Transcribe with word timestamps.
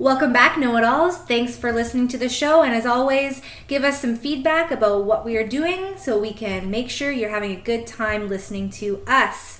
Welcome 0.00 0.32
back, 0.32 0.56
Know 0.56 0.78
It 0.78 0.82
Alls. 0.82 1.18
Thanks 1.18 1.58
for 1.58 1.72
listening 1.72 2.08
to 2.08 2.16
the 2.16 2.30
show. 2.30 2.62
And 2.62 2.74
as 2.74 2.86
always, 2.86 3.42
give 3.68 3.84
us 3.84 4.00
some 4.00 4.16
feedback 4.16 4.70
about 4.70 5.04
what 5.04 5.26
we 5.26 5.36
are 5.36 5.46
doing 5.46 5.98
so 5.98 6.18
we 6.18 6.32
can 6.32 6.70
make 6.70 6.88
sure 6.88 7.12
you're 7.12 7.28
having 7.28 7.52
a 7.52 7.60
good 7.60 7.86
time 7.86 8.26
listening 8.26 8.70
to 8.70 9.02
us. 9.06 9.59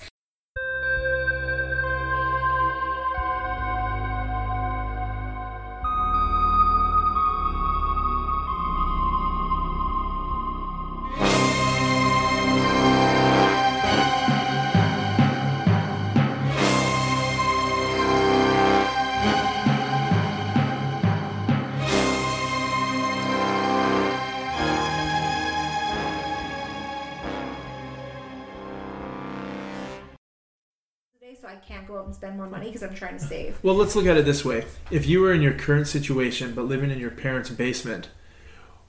Go 31.90 31.98
out 31.98 32.06
and 32.06 32.14
spend 32.14 32.36
more 32.36 32.48
money 32.48 32.66
because 32.66 32.82
I'm 32.82 32.94
trying 32.94 33.18
to 33.18 33.24
save. 33.24 33.58
Well, 33.62 33.74
let's 33.74 33.96
look 33.96 34.06
at 34.06 34.16
it 34.16 34.24
this 34.24 34.44
way. 34.44 34.64
If 34.90 35.06
you 35.06 35.20
were 35.20 35.32
in 35.32 35.42
your 35.42 35.52
current 35.54 35.88
situation 35.88 36.54
but 36.54 36.66
living 36.66 36.90
in 36.90 36.98
your 37.00 37.10
parents' 37.10 37.50
basement, 37.50 38.08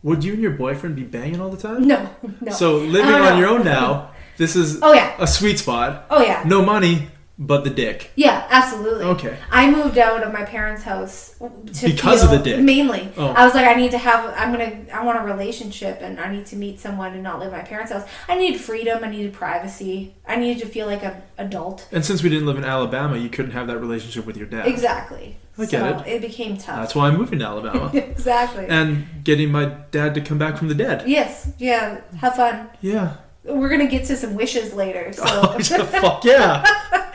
would 0.03 0.23
you 0.23 0.33
and 0.33 0.41
your 0.41 0.51
boyfriend 0.51 0.95
be 0.95 1.03
banging 1.03 1.41
all 1.41 1.49
the 1.49 1.57
time? 1.57 1.87
No, 1.87 2.09
no. 2.41 2.51
So 2.51 2.77
living 2.77 3.11
uh, 3.11 3.17
no. 3.17 3.33
on 3.33 3.39
your 3.39 3.49
own 3.49 3.65
now, 3.65 4.11
this 4.37 4.55
is 4.55 4.79
Oh 4.81 4.93
yeah. 4.93 5.15
a 5.19 5.27
sweet 5.27 5.57
spot. 5.57 6.05
Oh 6.09 6.21
yeah. 6.21 6.43
No 6.45 6.63
money, 6.63 7.09
but 7.44 7.63
the 7.63 7.72
dick. 7.72 8.12
Yeah, 8.16 8.45
absolutely. 8.50 9.04
Okay. 9.05 9.36
I 9.50 9.70
moved 9.70 9.98
out 9.98 10.22
of 10.23 10.31
my 10.31 10.44
parents' 10.45 10.84
house 10.84 11.36
to 11.73 11.86
Because 11.88 12.23
of 12.23 12.30
the 12.30 12.38
dick? 12.38 12.59
Mainly, 12.62 13.12
Oh. 13.17 13.30
I 13.30 13.44
was 13.45 13.55
like, 13.55 13.66
I 13.66 13.73
need 13.73 13.91
to 13.91 13.98
have. 13.98 14.31
I'm 14.38 14.52
gonna. 14.52 14.86
I 14.94 15.04
want 15.04 15.20
a 15.20 15.23
relationship, 15.23 15.98
and 16.02 16.20
I 16.20 16.31
need 16.31 16.45
to 16.48 16.56
meet 16.56 16.80
someone 16.80 17.14
and 17.14 17.23
not 17.23 17.39
live 17.39 17.48
in 17.52 17.58
my 17.58 17.64
parents' 17.64 17.92
house. 17.92 18.08
I 18.30 18.36
needed 18.38 18.61
freedom. 18.61 19.03
I 19.03 19.09
needed 19.09 19.33
privacy. 19.33 20.14
I 20.28 20.36
needed 20.36 20.61
to 20.61 20.67
feel 20.67 20.86
like 20.86 21.02
a 21.03 21.22
adult. 21.39 21.88
And 21.92 22.06
since 22.06 22.22
we 22.22 22.30
didn't 22.30 22.45
live 22.45 22.58
in 22.58 22.64
Alabama, 22.64 23.17
you 23.17 23.30
couldn't 23.30 23.52
have 23.52 23.66
that 23.67 23.80
relationship 23.80 24.26
with 24.28 24.38
your 24.38 24.48
dad. 24.48 24.67
Exactly. 24.67 25.38
I 25.58 25.66
get 25.66 25.72
so 25.72 26.03
it. 26.05 26.08
it 26.08 26.22
became 26.22 26.58
tough. 26.58 26.78
That's 26.78 26.95
why 26.95 27.08
I'm 27.08 27.17
moving 27.17 27.39
to 27.39 27.45
Alabama. 27.45 27.89
exactly. 27.94 28.67
and 28.67 29.23
getting 29.23 29.52
my 29.52 29.66
dad 29.92 30.14
to 30.16 30.22
come 30.22 30.38
back 30.38 30.58
from 30.58 30.67
the 30.70 30.76
dead. 30.76 31.08
yes. 31.09 31.52
Yeah. 31.58 32.02
Have 32.20 32.36
fun. 32.36 32.70
Yeah. 32.81 33.16
We're 33.44 33.70
gonna 33.70 33.88
get 33.88 34.05
to 34.05 34.16
some 34.16 34.36
wishes 34.36 34.73
later. 34.73 35.11
So. 35.14 35.23
Oh, 35.28 35.59
fuck 35.59 36.23
yeah. 36.23 36.64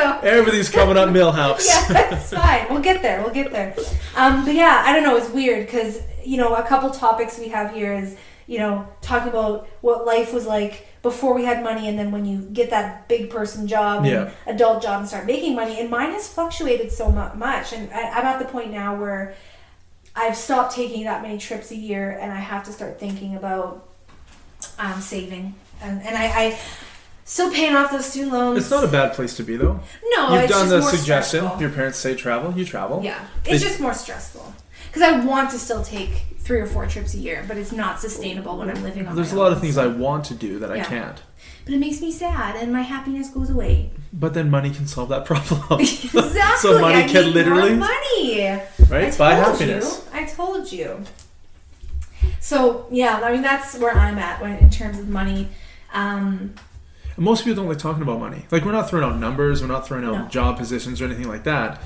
so. 0.00 0.18
Everything's 0.22 0.68
coming 0.68 0.96
up 0.96 1.08
Milhouse. 1.10 1.66
yeah, 1.66 1.86
that's 2.08 2.32
fine. 2.32 2.66
We'll 2.70 2.82
get 2.82 3.02
there. 3.02 3.22
We'll 3.22 3.34
get 3.34 3.52
there. 3.52 3.74
Um, 4.16 4.44
but 4.44 4.54
yeah, 4.54 4.82
I 4.84 4.92
don't 4.92 5.02
know. 5.02 5.16
It's 5.16 5.30
weird 5.30 5.66
because 5.66 6.02
you 6.24 6.36
know 6.36 6.54
a 6.54 6.62
couple 6.66 6.90
topics 6.90 7.38
we 7.38 7.48
have 7.48 7.74
here 7.74 7.92
is 7.92 8.16
you 8.46 8.58
know 8.58 8.88
talking 9.00 9.28
about 9.28 9.68
what 9.80 10.06
life 10.06 10.32
was 10.32 10.46
like 10.46 10.86
before 11.02 11.34
we 11.34 11.44
had 11.44 11.62
money, 11.62 11.88
and 11.88 11.98
then 11.98 12.10
when 12.12 12.24
you 12.24 12.42
get 12.52 12.70
that 12.70 13.08
big 13.08 13.30
person 13.30 13.66
job, 13.66 14.04
Yeah. 14.04 14.30
and 14.46 14.56
adult 14.56 14.82
job, 14.82 15.00
and 15.00 15.08
start 15.08 15.24
making 15.26 15.54
money. 15.54 15.80
And 15.80 15.88
mine 15.88 16.12
has 16.12 16.28
fluctuated 16.28 16.92
so 16.92 17.10
much, 17.10 17.72
and 17.72 17.90
I, 17.92 18.10
I'm 18.10 18.26
at 18.26 18.38
the 18.38 18.44
point 18.44 18.70
now 18.70 18.96
where 18.96 19.34
I've 20.14 20.36
stopped 20.36 20.74
taking 20.74 21.04
that 21.04 21.22
many 21.22 21.38
trips 21.38 21.70
a 21.70 21.76
year, 21.76 22.18
and 22.20 22.32
I 22.32 22.36
have 22.40 22.64
to 22.64 22.72
start 22.72 22.98
thinking 23.00 23.36
about 23.36 23.88
um, 24.78 25.00
saving. 25.00 25.54
And, 25.82 26.02
and 26.02 26.16
I, 26.16 26.26
I 26.26 26.58
still 27.30 27.50
paying 27.52 27.76
off 27.76 27.92
those 27.92 28.04
student 28.06 28.32
loans. 28.32 28.58
It's 28.58 28.70
not 28.70 28.82
a 28.82 28.88
bad 28.88 29.14
place 29.14 29.36
to 29.36 29.44
be, 29.44 29.56
though. 29.56 29.78
no. 30.16 30.34
You've 30.40 30.50
done 30.50 30.68
just 30.68 30.70
the 30.70 30.82
suggestion. 30.82 31.40
stressful. 31.40 31.60
Your 31.60 31.70
parents 31.70 31.98
say 31.98 32.14
travel, 32.16 32.52
you 32.58 32.64
travel. 32.64 33.00
Yeah, 33.04 33.24
it's 33.44 33.62
They- 33.62 33.68
just 33.68 33.80
more 33.80 33.94
stressful 33.94 34.52
because 34.88 35.02
I 35.02 35.20
want 35.24 35.50
to 35.50 35.58
still 35.58 35.84
take 35.84 36.24
three 36.40 36.60
or 36.60 36.66
four 36.66 36.86
trips 36.86 37.14
a 37.14 37.18
year, 37.18 37.44
but 37.46 37.56
it's 37.56 37.70
not 37.70 38.00
sustainable 38.00 38.58
when 38.58 38.68
I'm 38.68 38.82
living 38.82 39.06
on. 39.06 39.14
There's 39.14 39.32
a 39.32 39.36
lot 39.38 39.46
own, 39.48 39.52
of 39.52 39.60
things 39.60 39.76
so- 39.76 39.84
I 39.84 39.86
want 39.86 40.24
to 40.26 40.34
do 40.34 40.58
that 40.58 40.72
I 40.72 40.80
can't. 40.80 41.22
but 41.64 41.72
it 41.74 41.78
makes 41.78 42.00
me 42.00 42.10
sad, 42.10 42.56
and 42.56 42.72
my 42.72 42.82
happiness 42.82 43.28
goes 43.28 43.48
away. 43.50 43.90
But 44.12 44.34
then 44.34 44.50
money 44.50 44.70
can 44.70 44.88
solve 44.88 45.08
that 45.10 45.24
problem. 45.24 45.62
exactly. 45.80 46.30
so 46.58 46.80
money 46.80 47.04
I 47.04 47.06
can 47.06 47.32
literally, 47.32 47.74
money. 47.76 48.60
right? 48.88 49.16
Buy 49.16 49.34
happiness. 49.34 50.04
You. 50.12 50.18
I 50.20 50.24
told 50.24 50.72
you. 50.72 51.04
So 52.40 52.86
yeah, 52.90 53.20
I 53.22 53.32
mean 53.32 53.42
that's 53.42 53.78
where 53.78 53.92
I'm 53.96 54.18
at 54.18 54.42
when 54.42 54.56
in 54.58 54.70
terms 54.70 54.98
of 54.98 55.08
money. 55.08 55.48
Um, 55.92 56.54
most 57.20 57.44
people 57.44 57.62
don't 57.62 57.68
like 57.68 57.78
talking 57.78 58.02
about 58.02 58.18
money. 58.18 58.46
Like 58.50 58.64
we're 58.64 58.72
not 58.72 58.88
throwing 58.88 59.04
out 59.04 59.20
numbers, 59.20 59.60
we're 59.60 59.68
not 59.68 59.86
throwing 59.86 60.04
out 60.04 60.12
No. 60.12 60.28
job 60.28 60.56
positions 60.56 61.02
or 61.02 61.04
anything 61.04 61.28
like 61.28 61.44
that. 61.44 61.82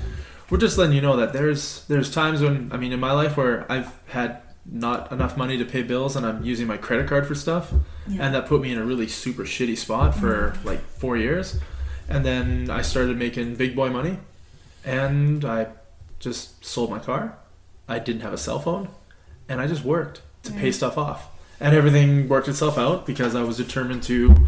We're 0.49 0.59
just 0.59 0.77
letting 0.77 0.95
you 0.95 1.01
know 1.01 1.17
that 1.17 1.33
there's 1.33 1.83
there's 1.85 2.09
times 2.11 2.41
when 2.41 2.71
I 2.71 2.77
mean 2.77 2.93
in 2.93 3.01
my 3.01 3.11
life 3.11 3.35
where 3.35 3.69
I've 3.69 3.91
had 4.07 4.41
not 4.65 5.11
enough 5.11 5.35
money 5.35 5.57
to 5.57 5.65
pay 5.65 5.83
bills 5.83 6.15
and 6.15 6.25
I'm 6.25 6.43
using 6.43 6.67
my 6.67 6.77
credit 6.77 7.07
card 7.07 7.27
for 7.27 7.35
stuff 7.35 7.71
yeah. 8.07 8.25
and 8.25 8.33
that 8.33 8.47
put 8.47 8.61
me 8.61 8.71
in 8.71 8.79
a 8.79 8.85
really 8.85 9.07
super 9.07 9.43
shitty 9.43 9.77
spot 9.77 10.15
for 10.15 10.51
mm-hmm. 10.51 10.67
like 10.67 10.79
4 10.79 11.17
years. 11.17 11.59
And 12.07 12.25
then 12.25 12.69
I 12.69 12.81
started 12.81 13.17
making 13.17 13.55
big 13.57 13.75
boy 13.75 13.89
money 13.89 14.17
and 14.85 15.43
I 15.43 15.67
just 16.19 16.63
sold 16.63 16.89
my 16.89 16.99
car. 16.99 17.37
I 17.89 17.99
didn't 17.99 18.21
have 18.21 18.33
a 18.33 18.37
cell 18.37 18.59
phone 18.59 18.87
and 19.49 19.59
I 19.59 19.67
just 19.67 19.83
worked 19.83 20.21
to 20.43 20.53
pay 20.53 20.71
stuff 20.71 20.97
off. 20.97 21.27
And 21.59 21.75
everything 21.75 22.29
worked 22.29 22.47
itself 22.47 22.77
out 22.77 23.05
because 23.05 23.35
I 23.35 23.43
was 23.43 23.57
determined 23.57 24.03
to 24.03 24.47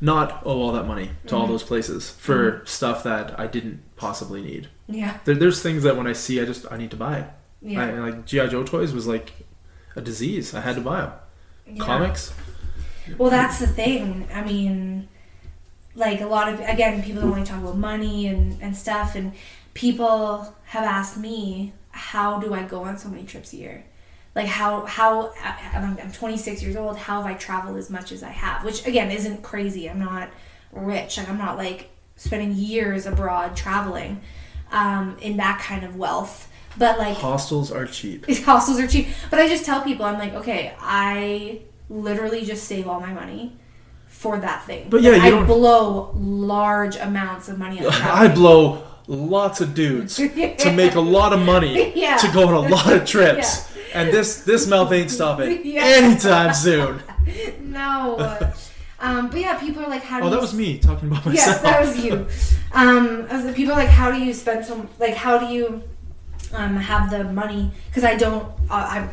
not 0.00 0.42
owe 0.46 0.60
all 0.62 0.72
that 0.72 0.86
money 0.86 1.10
to 1.26 1.36
all 1.36 1.44
Mhm. 1.46 1.48
those 1.50 1.62
places 1.62 2.10
for 2.10 2.62
stuff 2.64 3.02
that 3.02 3.38
I 3.38 3.46
didn't 3.46 3.82
possibly 3.96 4.40
need. 4.42 4.68
yeah, 4.88 5.18
There, 5.24 5.34
there's 5.34 5.60
things 5.62 5.82
that 5.82 5.96
when 5.96 6.06
I 6.06 6.12
see, 6.14 6.40
I 6.40 6.44
just 6.44 6.64
I 6.70 6.76
need 6.76 6.90
to 6.92 6.96
buy. 6.96 7.26
yeah, 7.62 7.84
I, 7.84 7.90
like 7.98 8.24
GI 8.26 8.48
Joe 8.48 8.62
toys 8.64 8.92
was 8.92 9.06
like 9.06 9.32
a 9.96 10.00
disease. 10.00 10.54
I 10.54 10.60
had 10.60 10.76
to 10.76 10.80
buy 10.80 11.00
them. 11.02 11.12
yeah. 11.74 11.84
Comics. 11.84 12.32
Well, 13.18 13.30
that's 13.30 13.58
the 13.58 13.66
thing. 13.66 14.26
I 14.32 14.42
mean, 14.42 15.08
like 15.94 16.20
a 16.20 16.26
lot 16.26 16.48
of 16.52 16.60
again, 16.60 17.02
people 17.02 17.22
don't 17.22 17.30
want 17.32 17.44
to 17.46 17.52
talk 17.52 17.60
about 17.62 17.76
money 17.76 18.26
and 18.26 18.56
and 18.62 18.76
stuff, 18.76 19.14
and 19.14 19.32
people 19.74 20.54
have 20.66 20.84
asked 20.84 21.16
me, 21.18 21.72
how 21.90 22.38
do 22.40 22.54
I 22.54 22.62
go 22.62 22.84
on 22.84 22.96
so 22.98 23.08
many 23.08 23.24
trips 23.24 23.52
a 23.52 23.56
year? 23.56 23.84
Like 24.34 24.46
how 24.46 24.84
how 24.86 25.32
I'm, 25.74 25.98
I'm 26.00 26.12
26 26.12 26.62
years 26.62 26.76
old. 26.76 26.96
How 26.96 27.22
have 27.22 27.30
I 27.30 27.34
traveled 27.34 27.76
as 27.76 27.90
much 27.90 28.12
as 28.12 28.22
I 28.22 28.30
have? 28.30 28.64
Which 28.64 28.86
again 28.86 29.10
isn't 29.10 29.42
crazy. 29.42 29.90
I'm 29.90 29.98
not 29.98 30.30
rich. 30.72 31.18
Like 31.18 31.28
I'm 31.28 31.38
not 31.38 31.56
like 31.56 31.90
spending 32.16 32.52
years 32.52 33.06
abroad 33.06 33.56
traveling 33.56 34.20
um, 34.70 35.16
in 35.20 35.36
that 35.38 35.60
kind 35.60 35.84
of 35.84 35.96
wealth. 35.96 36.48
But 36.78 36.98
like 36.98 37.16
Hostels 37.16 37.72
are 37.72 37.86
cheap. 37.86 38.26
hostels 38.44 38.78
are 38.78 38.86
cheap. 38.86 39.08
But 39.30 39.40
I 39.40 39.48
just 39.48 39.64
tell 39.64 39.82
people, 39.82 40.04
I'm 40.06 40.18
like, 40.18 40.34
okay, 40.34 40.74
I 40.80 41.62
literally 41.88 42.44
just 42.44 42.64
save 42.64 42.86
all 42.86 43.00
my 43.00 43.12
money 43.12 43.56
for 44.06 44.38
that 44.38 44.64
thing. 44.64 44.86
But 44.88 45.02
yeah, 45.02 45.16
you 45.16 45.22
I 45.22 45.30
don't- 45.30 45.46
blow 45.46 46.12
large 46.14 46.94
amounts 46.96 47.48
of 47.48 47.58
money 47.58 47.84
on 47.84 47.92
I 47.92 48.28
blow 48.32 48.84
lots 49.08 49.60
of 49.60 49.74
dudes 49.74 50.14
to 50.16 50.72
make 50.72 50.94
a 50.94 51.00
lot 51.00 51.32
of 51.32 51.40
money 51.40 51.92
Yeah. 51.98 52.16
to 52.18 52.30
go 52.32 52.46
on 52.46 52.54
a 52.54 52.68
lot 52.68 52.92
of 52.92 53.04
trips. 53.04 53.68
And 53.94 54.10
this 54.10 54.42
this 54.44 54.66
mouth 54.66 54.92
ain't 54.92 55.10
stopping 55.10 55.60
Yeah. 55.64 55.82
anytime 55.84 56.54
soon. 56.54 57.02
no. 57.62 58.16
um, 59.00 59.28
but 59.30 59.40
yeah, 59.40 59.58
people 59.58 59.82
are 59.84 59.88
like, 59.88 60.02
how 60.02 60.18
do 60.18 60.24
Oh, 60.24 60.28
you 60.28 60.34
that 60.34 60.40
was 60.40 60.54
me 60.54 60.78
talking 60.78 61.08
about 61.10 61.24
myself. 61.26 61.34
Yes, 61.46 61.60
that 61.62 61.80
was 61.80 62.04
you. 62.04 62.26
Um, 62.72 63.28
was 63.28 63.54
people 63.54 63.72
are 63.72 63.78
like, 63.78 63.88
how 63.88 64.10
do 64.10 64.18
you 64.22 64.32
spend 64.32 64.64
so 64.64 64.88
like 64.98 65.14
how 65.14 65.38
do 65.38 65.46
you 65.46 65.82
um, 66.52 66.76
have 66.76 67.10
the 67.10 67.24
money? 67.24 67.70
Because 67.88 68.04
I 68.04 68.16
don't. 68.16 68.44
Uh, 68.70 69.04
I 69.04 69.08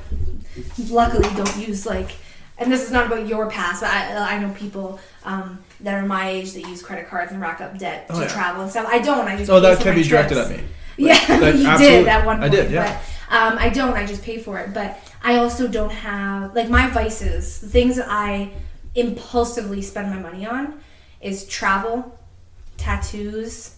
luckily 0.90 1.30
don't 1.36 1.58
use 1.58 1.86
like, 1.86 2.12
and 2.58 2.72
this 2.72 2.84
is 2.84 2.92
not 2.92 3.08
about 3.08 3.28
your 3.28 3.50
past, 3.50 3.82
but 3.82 3.90
I, 3.90 4.36
I 4.36 4.40
know 4.40 4.52
people 4.54 5.00
um, 5.24 5.60
that 5.82 5.94
are 5.94 6.06
my 6.06 6.30
age 6.30 6.54
that 6.54 6.62
use 6.62 6.82
credit 6.82 7.08
cards 7.08 7.32
and 7.32 7.40
rack 7.42 7.62
up 7.62 7.78
debt 7.78 8.08
to 8.08 8.14
Oh, 8.16 8.22
yeah. 8.22 8.28
travel 8.28 8.62
and 8.64 8.72
stuff. 8.72 8.88
I 8.90 9.00
don't. 9.00 9.28
I 9.28 9.38
just 9.38 9.50
Oh, 9.50 9.60
that 9.60 9.80
can 9.80 9.96
be 9.96 10.04
directed 10.04 10.38
at 10.38 10.50
me. 10.50 10.62
Yeah, 11.00 11.14
Like, 11.14 11.54
you 11.56 11.68
absolutely. 11.68 11.78
did 12.00 12.08
at 12.08 12.26
one 12.26 12.44
I 12.44 12.48
did, 12.50 12.72
yeah. 12.72 12.94
But 13.00 13.04
um, 13.30 13.58
I 13.58 13.70
don't. 13.70 13.94
I 13.94 14.06
just 14.06 14.24
pay 14.24 14.38
for 14.38 14.60
it. 14.60 14.74
But 14.74 15.00
I 15.22 15.38
also 15.38 15.68
don't 15.68 15.92
have 15.92 16.56
like 16.56 16.70
my 16.70 16.90
vices. 16.90 17.60
The 17.62 17.68
things 17.68 17.98
that 17.98 18.08
I 18.10 18.52
impulsively 18.96 19.82
spend 19.82 20.10
my 20.10 20.20
money 20.20 20.46
on 20.46 20.80
is 21.22 21.46
travel, 21.48 22.18
tattoos, 22.78 23.76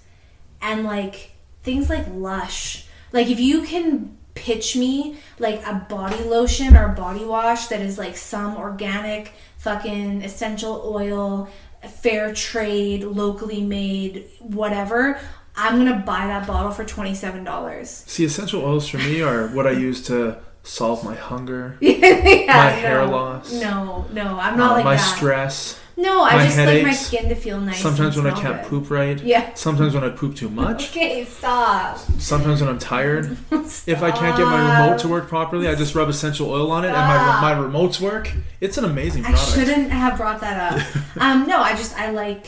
and 0.62 0.84
like 0.84 1.32
things 1.64 1.90
like 1.90 2.06
Lush. 2.12 2.86
Like 3.12 3.28
if 3.28 3.40
you 3.40 3.64
can 3.64 4.18
pitch 4.36 4.76
me 4.76 5.18
like 5.38 5.66
a 5.66 5.86
body 5.90 6.24
lotion 6.24 6.78
or 6.78 6.90
body 6.90 7.26
wash 7.26 7.68
that 7.68 7.82
is 7.82 7.98
like 7.98 8.16
some 8.16 8.56
organic 8.56 9.34
fucking 9.58 10.22
essential 10.22 10.82
oil, 10.86 11.50
fair 11.88 12.34
trade, 12.34 13.04
locally 13.04 13.62
made, 13.62 14.26
whatever. 14.40 15.20
I'm 15.60 15.78
gonna 15.78 16.04
buy 16.06 16.28
that 16.28 16.48
bottle 16.48 16.72
for 16.72 16.86
twenty 16.86 17.14
seven 17.16 17.44
dollars. 17.44 17.90
See, 18.08 18.24
essential 18.26 18.64
oils 18.64 18.88
for 18.88 18.98
me 18.98 19.22
are 19.22 19.48
what 19.48 19.68
I 19.68 19.72
use 19.72 20.02
to 20.08 20.38
solve 20.64 21.04
my 21.04 21.16
hunger, 21.16 21.78
yeah, 21.82 22.46
My 22.48 22.70
hair 22.70 23.06
loss. 23.06 23.52
No, 23.54 24.06
no, 24.14 24.38
I'm 24.40 24.58
not 24.58 24.72
uh, 24.72 24.74
like 24.76 24.86
my 24.86 24.96
that. 24.96 25.16
stress. 25.18 25.80
No, 25.98 26.22
I 26.24 26.46
just 26.46 26.58
like 26.58 26.84
my 26.84 26.94
skin 26.94 27.28
to 27.28 27.36
feel 27.36 27.60
nice. 27.60 27.82
Sometimes 27.82 28.16
when 28.16 28.26
I 28.26 28.32
can't 28.32 28.62
good. 28.62 28.70
poop 28.70 28.90
right. 28.90 29.22
Yeah. 29.22 29.54
Sometimes 29.56 29.94
when 29.94 30.04
I 30.06 30.10
poop 30.10 30.34
too 30.34 30.48
much. 30.64 30.92
Okay, 30.92 31.26
stop. 31.26 31.98
Sometimes 32.20 32.62
when 32.62 32.70
I'm 32.70 32.80
tired. 32.80 33.36
If 33.86 34.02
I 34.02 34.12
can't 34.12 34.36
get 34.38 34.46
my 34.46 34.82
remote 34.84 35.00
to 35.00 35.08
work 35.08 35.28
properly, 35.28 35.68
I 35.68 35.76
just 35.76 35.94
rub 35.96 36.10
essential 36.10 36.50
oil 36.50 36.72
on 36.72 36.86
it, 36.86 36.90
and 36.90 36.96
my 36.98 37.42
my 37.42 37.54
remotes 37.54 38.00
work. 38.00 38.32
It's 38.62 38.78
an 38.78 38.86
amazing 38.86 39.24
product. 39.24 39.44
I 39.44 39.54
shouldn't 39.54 39.92
have 39.92 40.18
brought 40.18 40.40
that 40.42 40.74
up. 40.74 41.22
um, 41.22 41.46
no, 41.48 41.60
I 41.62 41.76
just 41.76 41.96
I 41.98 42.12
like 42.12 42.48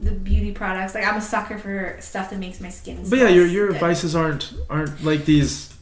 the 0.00 0.12
beauty 0.12 0.52
products. 0.52 0.94
Like 0.94 1.06
I'm 1.06 1.16
a 1.16 1.20
sucker 1.20 1.58
for 1.58 1.96
stuff 2.00 2.30
that 2.30 2.38
makes 2.38 2.60
my 2.60 2.70
skin. 2.70 3.04
But 3.08 3.18
yeah, 3.18 3.28
your 3.28 3.46
your 3.46 3.68
good. 3.68 3.80
vices 3.80 4.14
aren't 4.14 4.52
aren't 4.70 5.04
like 5.04 5.24
these. 5.24 5.74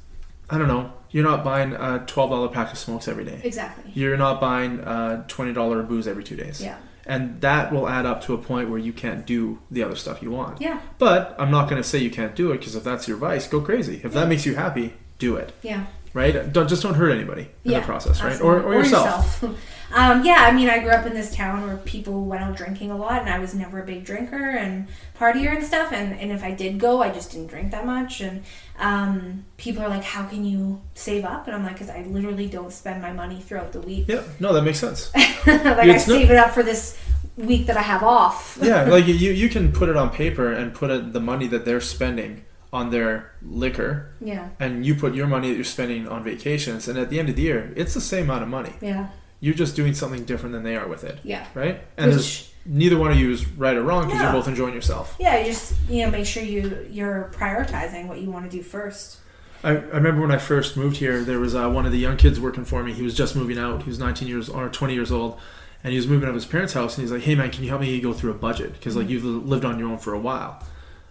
I 0.48 0.58
don't 0.58 0.68
know. 0.68 0.92
You're 1.10 1.24
not 1.24 1.44
buying 1.44 1.72
a 1.72 2.04
twelve 2.06 2.30
dollar 2.30 2.48
pack 2.48 2.72
of 2.72 2.78
smokes 2.78 3.08
every 3.08 3.24
day. 3.24 3.40
Exactly. 3.42 3.90
You're 3.94 4.16
not 4.16 4.40
buying 4.40 4.80
a 4.80 5.24
twenty 5.28 5.52
dollar 5.52 5.82
booze 5.82 6.06
every 6.06 6.24
two 6.24 6.36
days. 6.36 6.60
Yeah. 6.62 6.78
And 7.08 7.40
that 7.40 7.72
will 7.72 7.88
add 7.88 8.04
up 8.04 8.24
to 8.24 8.34
a 8.34 8.38
point 8.38 8.68
where 8.68 8.80
you 8.80 8.92
can't 8.92 9.24
do 9.24 9.60
the 9.70 9.84
other 9.84 9.94
stuff 9.94 10.20
you 10.22 10.32
want. 10.32 10.60
Yeah. 10.60 10.80
But 10.98 11.36
I'm 11.38 11.52
not 11.52 11.70
going 11.70 11.80
to 11.80 11.88
say 11.88 11.98
you 11.98 12.10
can't 12.10 12.34
do 12.34 12.50
it 12.50 12.58
because 12.58 12.74
if 12.74 12.82
that's 12.82 13.06
your 13.06 13.16
vice, 13.16 13.46
go 13.46 13.60
crazy. 13.60 14.00
If 14.02 14.12
that 14.14 14.28
makes 14.28 14.44
you 14.44 14.56
happy, 14.56 14.94
do 15.20 15.36
it. 15.36 15.52
Yeah. 15.62 15.86
Right? 16.16 16.50
Don't 16.50 16.66
just 16.66 16.82
don't 16.82 16.94
hurt 16.94 17.10
anybody 17.10 17.50
in 17.62 17.72
Yeah, 17.72 17.80
the 17.80 17.84
process, 17.84 18.22
right? 18.22 18.40
Or, 18.40 18.56
Absolutely. 18.56 18.74
or 18.74 18.78
yourself. 18.78 19.44
um, 19.92 20.24
yeah, 20.24 20.46
I 20.48 20.52
mean, 20.52 20.70
I 20.70 20.78
grew 20.78 20.92
up 20.92 21.04
in 21.04 21.12
this 21.12 21.34
town 21.34 21.62
where 21.66 21.76
people 21.76 22.24
went 22.24 22.42
out 22.42 22.56
drinking 22.56 22.90
a 22.90 22.96
lot, 22.96 23.20
and 23.20 23.28
I 23.28 23.38
was 23.38 23.54
never 23.54 23.82
a 23.82 23.84
big 23.84 24.06
drinker 24.06 24.56
and 24.56 24.88
partier 25.20 25.54
and 25.54 25.62
stuff. 25.62 25.92
And, 25.92 26.18
and 26.18 26.32
if 26.32 26.42
I 26.42 26.52
did 26.52 26.78
go, 26.78 27.02
I 27.02 27.10
just 27.10 27.32
didn't 27.32 27.48
drink 27.48 27.70
that 27.72 27.84
much. 27.84 28.22
And 28.22 28.44
um, 28.78 29.44
people 29.58 29.82
are 29.82 29.90
like, 29.90 30.04
"How 30.04 30.26
can 30.26 30.42
you 30.42 30.80
save 30.94 31.26
up?" 31.26 31.48
And 31.48 31.54
I'm 31.54 31.62
like, 31.62 31.74
"Because 31.74 31.90
I 31.90 32.00
literally 32.04 32.46
don't 32.46 32.72
spend 32.72 33.02
my 33.02 33.12
money 33.12 33.38
throughout 33.38 33.72
the 33.72 33.82
week. 33.82 34.06
Yeah, 34.08 34.22
no, 34.40 34.54
that 34.54 34.62
makes 34.62 34.78
sense. 34.78 35.14
like 35.14 35.66
I 35.66 35.98
save 35.98 36.30
it 36.30 36.38
up 36.38 36.52
for 36.52 36.62
this 36.62 36.98
week 37.36 37.66
that 37.66 37.76
I 37.76 37.82
have 37.82 38.02
off." 38.02 38.58
yeah, 38.62 38.84
like 38.88 39.06
you, 39.06 39.12
you 39.12 39.50
can 39.50 39.70
put 39.70 39.90
it 39.90 39.98
on 39.98 40.08
paper 40.08 40.50
and 40.50 40.74
put 40.74 40.90
it, 40.90 41.12
the 41.12 41.20
money 41.20 41.46
that 41.48 41.66
they're 41.66 41.82
spending 41.82 42.46
on 42.76 42.90
their 42.90 43.32
liquor, 43.43 44.11
yeah, 44.20 44.49
and 44.61 44.84
you 44.87 44.94
put 44.94 45.14
your 45.14 45.26
money 45.26 45.49
that 45.49 45.55
you're 45.55 45.64
spending 45.78 46.06
on 46.08 46.23
vacations, 46.23 46.88
and 46.88 46.99
at 46.99 47.08
the 47.11 47.19
end 47.19 47.28
of 47.31 47.37
the 47.37 47.43
year, 47.43 47.73
it's 47.76 47.94
the 47.94 48.00
same 48.00 48.25
amount 48.25 48.43
of 48.43 48.49
money. 48.49 48.75
yeah, 48.81 49.08
You're 49.40 49.55
just 49.64 49.75
doing 49.76 49.94
something 49.94 50.25
different 50.25 50.52
than 50.55 50.62
they 50.62 50.76
are 50.76 50.87
with 50.87 51.02
it, 51.05 51.19
yeah. 51.25 51.46
right? 51.55 51.81
And 51.96 52.12
Which, 52.14 52.50
neither 52.67 52.99
one 52.99 53.11
of 53.12 53.19
you 53.19 53.31
is 53.31 53.46
right 53.64 53.76
or 53.76 53.82
wrong 53.82 54.05
because 54.06 54.19
No. 54.20 54.25
you're 54.25 54.32
both 54.40 54.49
enjoying 54.49 54.75
yourself. 54.75 55.17
yeah, 55.19 55.38
you 55.38 55.46
just 55.46 55.75
you 55.88 56.05
know 56.05 56.11
make 56.11 56.26
sure 56.26 56.43
you 56.43 56.87
you're 56.90 57.32
prioritizing 57.34 58.06
what 58.08 58.19
you 58.20 58.31
want 58.31 58.44
to 58.50 58.55
do 58.56 58.62
first. 58.62 59.19
I, 59.64 59.70
I 59.70 59.96
remember 60.00 60.20
when 60.20 60.31
I 60.31 60.38
first 60.38 60.76
moved 60.76 60.99
here, 60.99 61.22
there 61.25 61.40
was 61.40 61.55
uh, 61.55 61.69
one 61.70 61.87
of 61.87 61.93
the 61.93 61.99
young 62.06 62.17
kids 62.19 62.38
working 62.38 62.64
for 62.67 62.82
me. 62.82 62.93
He 62.93 63.02
was 63.02 63.14
just 63.14 63.34
moving 63.34 63.58
out. 63.58 63.82
He 63.84 63.88
was 63.88 63.99
19 63.99 64.29
years 64.29 64.49
or 64.50 64.69
20 64.69 64.93
years 64.94 65.11
old, 65.11 65.38
and 65.82 65.93
he 65.93 65.96
was 65.96 66.06
moving 66.06 66.25
out 66.26 66.34
of 66.37 66.40
his 66.43 66.44
parents' 66.44 66.75
house. 66.75 66.93
And 66.96 67.02
he's 67.05 67.11
like, 67.11 67.22
"Hey 67.22 67.34
man, 67.34 67.50
can 67.50 67.62
you 67.64 67.70
help 67.70 67.81
me 67.81 67.99
go 68.00 68.12
through 68.12 68.32
a 68.32 68.40
budget? 68.49 68.75
Because 68.75 68.94
like 68.96 69.08
you've 69.08 69.25
lived 69.25 69.64
on 69.64 69.79
your 69.79 69.88
own 69.88 69.99
for 69.99 70.12
a 70.12 70.20
while." 70.20 70.62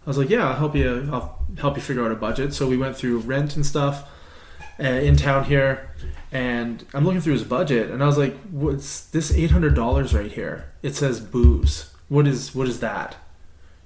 I 0.05 0.09
was 0.09 0.17
like, 0.17 0.29
"Yeah, 0.29 0.47
I'll 0.49 0.55
help 0.55 0.75
you. 0.75 1.09
I'll 1.11 1.39
help 1.57 1.75
you 1.75 1.81
figure 1.81 2.05
out 2.05 2.11
a 2.11 2.15
budget." 2.15 2.53
So 2.53 2.67
we 2.67 2.77
went 2.77 2.95
through 2.95 3.19
rent 3.19 3.55
and 3.55 3.65
stuff 3.65 4.09
uh, 4.79 4.83
in 4.83 5.15
town 5.15 5.45
here, 5.45 5.89
and 6.31 6.85
I'm 6.93 7.03
looking 7.05 7.21
through 7.21 7.33
his 7.33 7.43
budget, 7.43 7.89
and 7.89 8.03
I 8.03 8.05
was 8.05 8.17
like, 8.17 8.37
"What's 8.51 9.01
this 9.01 9.31
$800 9.31 10.13
right 10.13 10.31
here? 10.31 10.71
It 10.81 10.95
says 10.95 11.19
booze. 11.19 11.93
What 12.09 12.27
is 12.27 12.53
what 12.53 12.67
is 12.67 12.79
that?" 12.81 13.15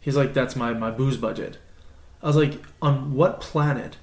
He's 0.02 0.18
like, 0.18 0.34
"That's 0.34 0.56
my 0.56 0.74
my 0.74 0.92
booze 0.92 1.18
budget." 1.18 1.58
I 2.22 2.28
was 2.28 2.36
like, 2.36 2.62
"On 2.82 3.14
what 3.14 3.40
planet?" 3.42 3.98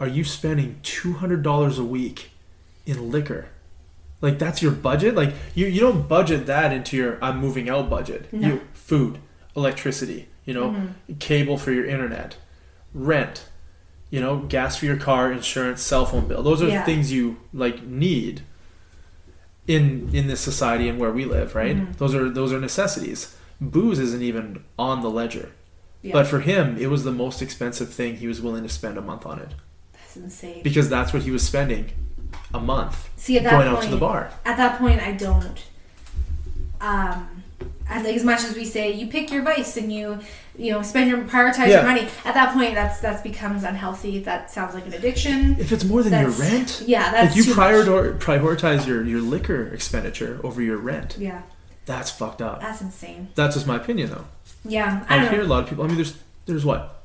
are 0.00 0.08
you 0.08 0.24
spending 0.24 0.80
two 0.82 1.12
hundred 1.12 1.42
dollars 1.42 1.78
a 1.78 1.84
week 1.84 2.30
in 2.86 3.10
liquor? 3.10 3.50
Like 4.22 4.38
that's 4.38 4.62
your 4.62 4.72
budget? 4.72 5.14
Like 5.14 5.34
you, 5.54 5.66
you 5.66 5.80
don't 5.80 6.08
budget 6.08 6.46
that 6.46 6.72
into 6.72 6.96
your 6.96 7.22
I'm 7.22 7.38
moving 7.38 7.68
out 7.68 7.90
budget. 7.90 8.32
No. 8.32 8.48
You 8.48 8.60
food, 8.72 9.18
electricity, 9.54 10.28
you 10.44 10.54
know, 10.54 10.70
Mhm. 10.70 11.18
cable 11.20 11.56
for 11.58 11.72
your 11.72 11.84
internet, 11.84 12.36
rent, 12.94 13.44
you 14.10 14.20
know, 14.20 14.38
gas 14.38 14.76
for 14.76 14.86
your 14.86 14.96
car, 14.96 15.30
insurance, 15.32 15.82
cell 15.82 16.04
phone 16.06 16.26
bill. 16.26 16.42
Those 16.42 16.62
are 16.62 16.68
Yeah. 16.68 16.84
things 16.84 17.12
you 17.12 17.36
like 17.52 17.82
need 17.84 18.42
in 19.66 20.10
in 20.12 20.26
this 20.26 20.40
society 20.40 20.88
and 20.88 20.98
where 20.98 21.12
we 21.12 21.24
live, 21.24 21.54
right? 21.54 21.76
Mhm. 21.76 21.96
Those 21.98 22.14
are 22.14 22.28
those 22.28 22.52
are 22.52 22.58
necessities. 22.60 23.36
Booze 23.60 23.98
isn't 23.98 24.22
even 24.22 24.64
on 24.78 25.02
the 25.02 25.10
ledger. 25.10 25.50
Yeah, 26.02 26.14
But 26.14 26.26
for 26.26 26.40
him, 26.40 26.78
it 26.78 26.88
was 26.88 27.04
the 27.04 27.12
most 27.12 27.42
expensive 27.42 27.92
thing 27.92 28.16
he 28.16 28.26
was 28.26 28.40
willing 28.40 28.62
to 28.62 28.70
spend 28.70 28.96
a 28.96 29.02
month 29.02 29.26
on 29.26 29.38
it 29.38 29.50
that's 29.92 30.16
insane. 30.16 30.62
because 30.64 30.88
that's 30.88 31.12
what 31.12 31.22
he 31.24 31.30
was 31.30 31.42
spending 31.42 31.90
a 32.54 32.58
month 32.58 33.10
See 33.16 33.36
at 33.36 33.44
that 33.44 33.50
going 33.50 33.66
point, 33.66 33.76
out 33.76 33.82
to 33.84 33.90
the 33.90 33.96
bar. 33.98 34.30
at 34.46 34.56
that 34.56 34.78
point 34.78 35.00
I 35.02 35.12
don't 35.12 35.62
um 36.80 37.39
I 37.88 38.00
think 38.02 38.16
as 38.16 38.22
much 38.24 38.44
as 38.44 38.54
we 38.54 38.64
say 38.64 38.92
you 38.92 39.08
pick 39.08 39.32
your 39.32 39.42
vice 39.42 39.76
and 39.76 39.92
you 39.92 40.20
you 40.56 40.70
know 40.72 40.80
spend 40.82 41.10
your 41.10 41.18
prioritize 41.24 41.66
Yeah. 41.68 41.76
your 41.80 41.84
money 41.84 42.02
at 42.24 42.34
that 42.34 42.52
point 42.54 42.74
that's 42.74 43.00
that's 43.00 43.20
becomes 43.22 43.64
unhealthy 43.64 44.20
that 44.20 44.50
sounds 44.50 44.74
like 44.74 44.86
an 44.86 44.92
addiction 44.94 45.56
If 45.58 45.72
it's 45.72 45.84
more 45.84 46.02
than 46.04 46.12
your 46.20 46.30
rent, 46.30 46.82
yeah 46.86 47.10
that's 47.10 47.36
like 47.36 47.46
you 47.46 47.52
prior- 47.52 48.14
prioritize 48.14 48.86
your, 48.86 49.04
your 49.04 49.20
liquor 49.20 49.66
expenditure 49.74 50.40
over 50.44 50.62
your 50.62 50.76
rent, 50.76 51.16
yeah 51.18 51.42
that's 51.86 52.10
fucked 52.10 52.40
up. 52.40 52.60
that's 52.60 52.80
insane 52.80 53.28
That's 53.34 53.56
just 53.56 53.66
my 53.66 53.76
opinion, 53.76 54.10
though. 54.10 54.24
yeah 54.64 55.04
I 55.08 55.16
I 55.16 55.18
don't 55.22 55.32
hear 55.32 55.42
a 55.42 55.46
lot 55.46 55.64
of 55.64 55.68
people. 55.68 55.82
I 55.84 55.88
mean, 55.88 55.96
there's 55.96 56.16
there's 56.46 56.64
what 56.64 56.99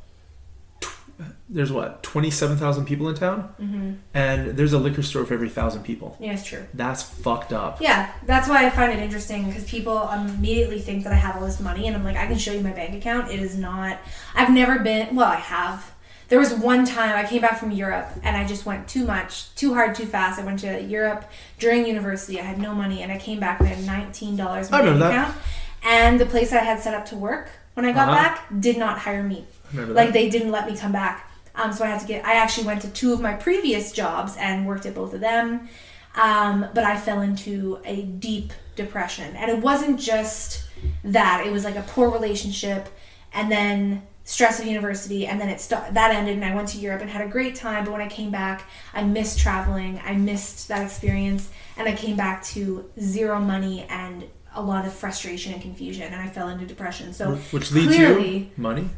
there's 1.47 1.71
what 1.71 2.01
twenty 2.01 2.31
seven 2.31 2.57
thousand 2.57 2.85
people 2.85 3.07
in 3.09 3.15
town, 3.15 3.41
hmm 3.57 3.93
and 4.13 4.57
there's 4.57 4.73
a 4.73 4.79
liquor 4.79 5.03
store 5.03 5.25
for 5.25 5.33
every 5.35 5.49
thousand 5.49 5.83
people. 5.83 6.17
yeah 6.19 6.33
it's 6.33 6.43
true 6.45 6.65
That's 6.73 7.03
fucked 7.03 7.53
up. 7.53 7.81
yeah 7.81 8.11
that's 8.25 8.47
why 8.49 8.65
I 8.65 8.69
find 8.71 8.91
it 8.91 8.99
interesting 9.03 9.45
because 9.47 9.63
people 9.69 10.09
immediately 10.09 10.79
think 10.79 11.03
that 11.03 11.13
I 11.13 11.17
have 11.17 11.35
all 11.35 11.45
this 11.45 11.59
money 11.59 11.87
and 11.87 11.95
I'm 11.95 12.03
like 12.03 12.17
I 12.17 12.25
can 12.27 12.37
show 12.37 12.51
you 12.51 12.61
my 12.61 12.71
bank 12.71 12.95
account 12.95 13.31
it 13.31 13.39
is 13.39 13.57
not 13.57 13.99
I've 14.33 14.51
never 14.51 14.79
been 14.79 15.15
well 15.15 15.27
I 15.31 15.35
have 15.37 15.91
there 16.27 16.39
was 16.39 16.51
one 16.55 16.85
time 16.85 17.15
I 17.15 17.27
came 17.29 17.41
back 17.41 17.59
from 17.59 17.69
Europe 17.69 18.07
and 18.23 18.35
I 18.35 18.47
just 18.47 18.65
went 18.65 18.87
too 18.87 19.05
much, 19.05 19.53
too 19.53 19.75
hard, 19.75 19.93
too 19.93 20.07
fast. 20.07 20.39
I 20.39 20.43
went 20.43 20.57
to 20.61 20.81
Europe 20.81 21.29
during 21.59 21.85
university. 21.85 22.39
I 22.39 22.43
had 22.43 22.57
no 22.57 22.73
money 22.73 23.03
and 23.03 23.11
I 23.11 23.19
came 23.19 23.39
back 23.39 23.59
and 23.59 23.69
I 23.69 23.73
had 23.73 23.85
nineteen 23.85 24.35
dollars 24.35 24.65
in 24.65 24.71
my 24.71 24.81
bank 24.81 24.97
that. 25.01 25.11
account. 25.11 25.37
And 25.83 26.19
the 26.19 26.25
place 26.25 26.51
I 26.51 26.63
had 26.63 26.79
set 26.79 26.95
up 26.95 27.05
to 27.11 27.15
work 27.15 27.49
when 27.75 27.85
I 27.85 27.91
got 27.91 28.09
Uh-huh. 28.09 28.17
back 28.23 28.47
did 28.59 28.75
not 28.79 28.97
hire 28.97 29.21
me. 29.21 29.45
Like 29.75 29.85
that? 30.07 30.13
they 30.13 30.27
didn't 30.31 30.49
let 30.49 30.65
me 30.65 30.75
come 30.75 30.91
back. 30.91 31.29
Um, 31.55 31.71
so 31.73 31.85
I 31.85 31.87
had 31.87 32.01
to 32.01 32.07
get. 32.07 32.25
I 32.25 32.35
actually 32.35 32.67
went 32.67 32.81
to 32.81 32.89
two 32.89 33.13
of 33.13 33.21
my 33.21 33.33
previous 33.33 33.91
jobs 33.91 34.35
and 34.37 34.65
worked 34.65 34.85
at 34.85 34.95
both 34.95 35.13
of 35.13 35.19
them. 35.21 35.69
Um, 36.15 36.67
but 36.73 36.85
I 36.85 36.97
fell 36.97 37.21
into 37.21 37.79
a 37.83 38.03
deep 38.03 38.53
depression, 38.75 39.35
and 39.35 39.51
it 39.51 39.59
wasn't 39.59 39.99
just 39.99 40.63
that. 41.03 41.45
It 41.45 41.51
was 41.51 41.63
like 41.65 41.75
a 41.75 41.81
poor 41.81 42.09
relationship, 42.09 42.87
and 43.33 43.51
then 43.51 44.03
stress 44.23 44.59
of 44.59 44.65
university, 44.65 45.27
and 45.27 45.39
then 45.39 45.49
it 45.49 45.61
st- 45.61 45.93
that 45.93 46.11
ended, 46.11 46.35
and 46.35 46.45
I 46.45 46.55
went 46.55 46.69
to 46.69 46.77
Europe 46.77 47.01
and 47.01 47.09
had 47.09 47.25
a 47.25 47.29
great 47.29 47.55
time. 47.55 47.83
But 47.83 47.91
when 47.91 48.01
I 48.01 48.07
came 48.07 48.31
back, 48.31 48.67
I 48.93 49.03
missed 49.03 49.39
traveling. 49.39 50.01
I 50.05 50.13
missed 50.13 50.67
that 50.69 50.83
experience, 50.83 51.49
and 51.77 51.87
I 51.87 51.93
came 51.93 52.15
back 52.15 52.43
to 52.45 52.89
zero 52.99 53.39
money 53.39 53.85
and 53.89 54.25
a 54.55 54.61
lot 54.61 54.85
of 54.85 54.93
frustration 54.93 55.53
and 55.53 55.61
confusion, 55.61 56.13
and 56.13 56.15
I 56.15 56.27
fell 56.27 56.47
into 56.47 56.65
depression. 56.65 57.13
So 57.13 57.35
Which 57.51 57.71
leads 57.71 57.93
clearly, 57.95 58.37
you 58.37 58.49
money. 58.57 58.89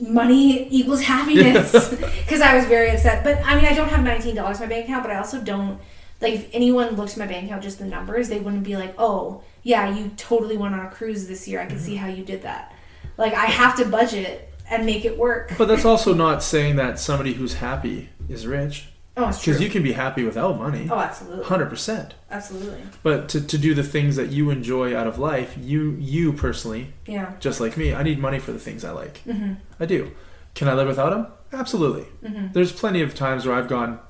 Money 0.00 0.68
equals 0.70 1.02
happiness 1.02 1.90
because 1.90 2.40
I 2.42 2.56
was 2.56 2.64
very 2.66 2.90
upset. 2.90 3.24
But 3.24 3.44
I 3.44 3.56
mean, 3.56 3.64
I 3.64 3.74
don't 3.74 3.88
have 3.88 4.04
nineteen 4.04 4.34
dollars 4.34 4.60
in 4.60 4.68
my 4.68 4.74
bank 4.74 4.86
account, 4.86 5.04
but 5.04 5.12
I 5.12 5.18
also 5.18 5.40
don't 5.40 5.80
like 6.20 6.34
if 6.34 6.48
anyone 6.52 6.96
looked 6.96 7.12
at 7.12 7.18
my 7.18 7.26
bank 7.26 7.46
account 7.46 7.62
just 7.62 7.78
the 7.78 7.84
numbers, 7.84 8.28
they 8.28 8.38
wouldn't 8.38 8.64
be 8.64 8.76
like, 8.76 8.94
"Oh, 8.98 9.42
yeah, 9.62 9.94
you 9.94 10.10
totally 10.16 10.56
went 10.56 10.74
on 10.74 10.86
a 10.86 10.90
cruise 10.90 11.28
this 11.28 11.46
year. 11.46 11.60
I 11.60 11.66
can 11.66 11.78
see 11.78 11.94
mm-hmm. 11.94 12.04
how 12.04 12.10
you 12.10 12.24
did 12.24 12.42
that." 12.42 12.72
Like 13.16 13.34
I 13.34 13.46
have 13.46 13.76
to 13.76 13.84
budget 13.84 14.52
and 14.68 14.84
make 14.84 15.04
it 15.04 15.16
work. 15.18 15.52
But 15.56 15.68
that's 15.68 15.84
also 15.86 16.14
not 16.14 16.42
saying 16.42 16.76
that 16.76 16.98
somebody 16.98 17.34
who's 17.34 17.54
happy 17.54 18.10
is 18.28 18.46
rich, 18.46 18.88
Oh, 19.18 19.28
it's 19.28 19.42
true. 19.42 19.54
because 19.54 19.62
you 19.64 19.70
can 19.70 19.82
be 19.82 19.92
happy 19.92 20.24
without 20.24 20.58
money, 20.58 20.88
oh, 20.90 20.98
absolutely, 20.98 21.44
hundred 21.46 21.70
percent. 21.70 22.14
absolutely. 22.30 22.82
But 23.02 23.28
to, 23.30 23.40
to 23.40 23.56
do 23.58 23.72
the 23.74 23.82
things 23.82 24.16
that 24.16 24.28
you 24.30 24.50
enjoy 24.50 24.94
out 24.94 25.06
of 25.06 25.18
life, 25.18 25.56
you 25.58 25.96
you 25.98 26.32
personally, 26.34 26.92
Yeah. 27.06 27.32
just 27.40 27.58
like 27.60 27.76
me, 27.78 27.94
I 27.94 28.02
need 28.02 28.18
money 28.18 28.38
for 28.38 28.52
the 28.52 28.58
things 28.58 28.84
I 28.84 28.90
like. 28.90 29.18
hmm 29.18 29.54
I 29.80 29.86
do. 29.86 30.12
Can 30.54 30.68
I 30.68 30.74
live 30.74 30.86
without 30.88 31.10
them? 31.10 31.26
Absolutely. 31.52 32.02
hmm 32.28 32.48
There's 32.52 32.72
plenty 32.72 33.00
of 33.00 33.14
times 33.14 33.46
where 33.46 33.54
I've 33.56 33.68
gone 33.68 34.00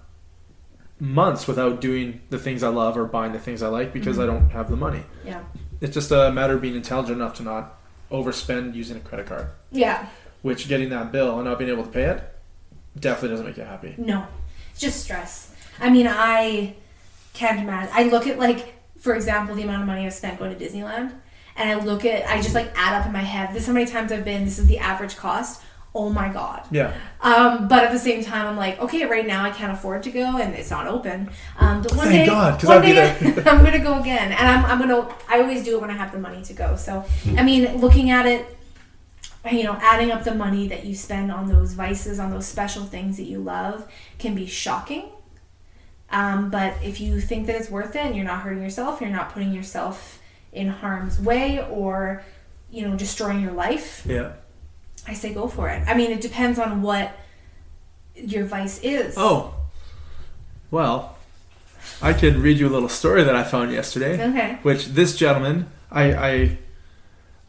months 0.99 1.47
without 1.47 1.81
doing 1.81 2.21
the 2.31 2.39
things 2.39 2.63
I 2.63 2.69
love 2.69 2.97
or 2.97 3.05
buying 3.05 3.33
the 3.33 3.39
things 3.39 3.63
I 3.63 3.69
like 3.69 3.93
because 3.93 4.17
Mhm. 4.17 4.23
I 4.23 4.27
don't 4.27 4.51
have 4.51 4.71
the 4.71 4.77
money. 4.77 5.03
Yeah. 5.25 5.41
It's 5.81 5.93
just 5.95 6.11
a 6.11 6.33
matter 6.33 6.55
of 6.55 6.63
being 6.63 6.75
intelligent 6.75 7.19
enough 7.19 7.35
to 7.35 7.43
not 7.43 7.79
overspend 8.11 8.75
using 8.75 8.97
a 8.97 9.01
credit 9.01 9.27
card. 9.27 9.49
Yeah. 9.71 10.07
Which 10.43 10.69
getting 10.69 10.89
that 10.91 11.13
bill 11.13 11.37
and 11.37 11.45
not 11.45 11.59
being 11.59 11.71
able 11.71 11.85
to 11.85 11.91
pay 11.91 12.05
it 12.05 12.23
definitely 12.99 13.31
doesn't 13.31 13.47
make 13.47 13.57
you 13.59 13.65
happy. 13.65 13.95
No, 13.99 14.27
just 14.79 15.03
stress. 15.03 15.55
I 15.81 15.91
mean, 15.91 16.07
I 16.09 16.75
can't 17.35 17.61
imagine. 17.61 17.93
I 17.95 18.05
look 18.05 18.27
at 18.27 18.39
like, 18.39 18.75
for 18.99 19.15
example, 19.15 19.55
the 19.55 19.63
amount 19.63 19.83
of 19.83 19.87
money 19.87 20.07
I've 20.07 20.15
spent 20.15 20.39
going 20.39 20.57
to 20.57 20.65
Disneyland, 20.65 21.13
and 21.57 21.71
I 21.71 21.75
look 21.83 22.05
at, 22.05 22.27
I 22.29 22.41
just 22.41 22.55
like 22.55 22.71
add 22.77 22.99
up 23.01 23.07
in 23.07 23.13
my 23.13 23.21
head. 23.21 23.51
This 23.55 23.63
is 23.63 23.67
how 23.69 23.73
many 23.75 23.87
times 23.87 24.13
I've 24.13 24.25
been. 24.25 24.45
This 24.45 24.59
is 24.59 24.67
the 24.67 24.79
average 24.79 25.17
cost. 25.17 25.63
oh 25.95 26.11
my 26.11 26.29
god. 26.31 26.67
Yeah. 26.71 26.93
Um, 27.23 27.69
but 27.69 27.85
at 27.85 27.91
the 27.93 27.99
same 27.99 28.23
time, 28.23 28.47
I'm 28.47 28.57
like, 28.57 28.79
okay, 28.81 29.07
right 29.07 29.27
now 29.27 29.43
I 29.45 29.51
can't 29.51 29.73
afford 29.73 30.03
to 30.03 30.11
go, 30.11 30.37
and 30.39 30.55
it's 30.55 30.71
not 30.71 30.87
open. 30.87 31.31
Um, 31.59 31.81
but 31.83 31.93
one 31.97 32.09
Thank 32.09 32.25
day, 32.25 32.27
God, 32.27 32.61
'cause 32.61 32.69
one 32.69 32.79
I'd 32.79 32.83
be 32.85 32.93
there. 32.93 33.17
I'm 33.51 33.65
gonna 33.65 33.79
go 33.79 33.99
again, 34.01 34.33
and 34.33 34.47
I'm, 34.49 34.65
I'm 34.67 34.79
gonna. 34.79 35.09
I 35.29 35.41
always 35.41 35.65
do 35.65 35.77
it 35.77 35.81
when 35.81 35.91
I 35.91 35.95
have 35.95 36.13
the 36.13 36.19
money 36.19 36.43
to 36.43 36.53
go. 36.53 36.77
So, 36.77 37.05
I 37.37 37.43
mean, 37.43 37.79
looking 37.81 38.11
at 38.11 38.27
it, 38.27 38.56
you 39.53 39.65
know, 39.65 39.79
adding 39.81 40.11
up 40.11 40.25
the 40.25 40.35
money 40.35 40.69
that 40.69 40.85
you 40.85 40.95
spend 40.95 41.31
on 41.31 41.49
those 41.49 41.73
vices, 41.75 42.19
on 42.19 42.31
those 42.31 42.47
special 42.47 42.85
things 42.85 43.17
that 43.17 43.25
you 43.25 43.39
love, 43.39 43.87
can 44.19 44.35
be 44.35 44.47
shocking. 44.47 45.05
Um, 46.11 46.51
but 46.51 46.75
if 46.83 47.01
you 47.01 47.21
think 47.21 47.47
that 47.47 47.57
it's 47.57 47.71
worth 47.71 47.97
it, 47.97 48.07
and 48.07 48.15
you're 48.17 48.25
not 48.25 48.43
hurting 48.43 48.63
yourself, 48.63 49.01
you're 49.01 49.11
not 49.11 49.33
putting 49.33 49.53
yourself 49.53 50.21
in 50.53 50.69
harm's 50.69 51.21
way, 51.21 51.65
or 51.69 52.23
you 52.71 52.87
know, 52.87 52.97
destroying 52.97 53.41
your 53.41 53.53
life, 53.53 54.03
Yeah. 54.07 54.33
I 55.07 55.15
say 55.15 55.33
go 55.33 55.47
for 55.47 55.69
it. 55.69 55.83
I 55.87 55.95
mean, 55.95 56.11
it 56.11 56.21
depends 56.21 56.59
on 56.59 56.83
what 56.83 57.17
your 58.17 58.45
vice 58.45 58.81
is. 58.83 59.15
Oh. 59.17 59.55
Well, 60.71 61.17
I 62.03 62.13
can 62.13 62.43
read 62.43 62.59
you 62.59 62.67
a 62.69 62.71
little 62.71 62.89
story 62.89 63.23
that 63.23 63.37
I 63.37 63.45
found 63.45 63.71
yesterday. 63.73 64.15
Okay. 64.31 64.59
Which 64.63 64.87
this 64.87 65.15
gentleman, 65.17 65.71
I, 65.93 66.13
I, 66.15 66.59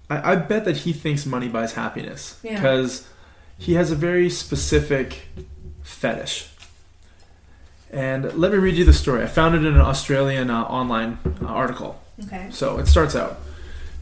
I, 0.09 0.33
I 0.33 0.35
bet 0.35 0.65
that 0.65 0.77
he 0.77 0.93
thinks 0.93 1.25
money 1.25 1.47
buys 1.49 1.73
happiness 1.73 2.39
Yeah. 2.43 2.55
because 2.55 3.07
he 3.57 3.73
has 3.73 3.91
a 3.91 3.95
very 3.95 4.29
specific 4.29 5.27
fetish. 5.83 6.49
And 7.91 8.33
let 8.33 8.51
me 8.51 8.57
read 8.57 8.75
you 8.75 8.83
the 8.85 8.93
story. 8.93 9.23
I 9.23 9.27
found 9.27 9.55
it 9.55 9.59
in 9.59 9.73
an 9.73 9.79
Australian 9.81 10.49
uh, 10.49 10.63
online 10.63 11.19
uh, 11.41 11.45
article. 11.45 12.01
Okay. 12.25 12.47
So 12.51 12.77
it 12.79 12.87
starts 12.87 13.15
out. 13.15 13.39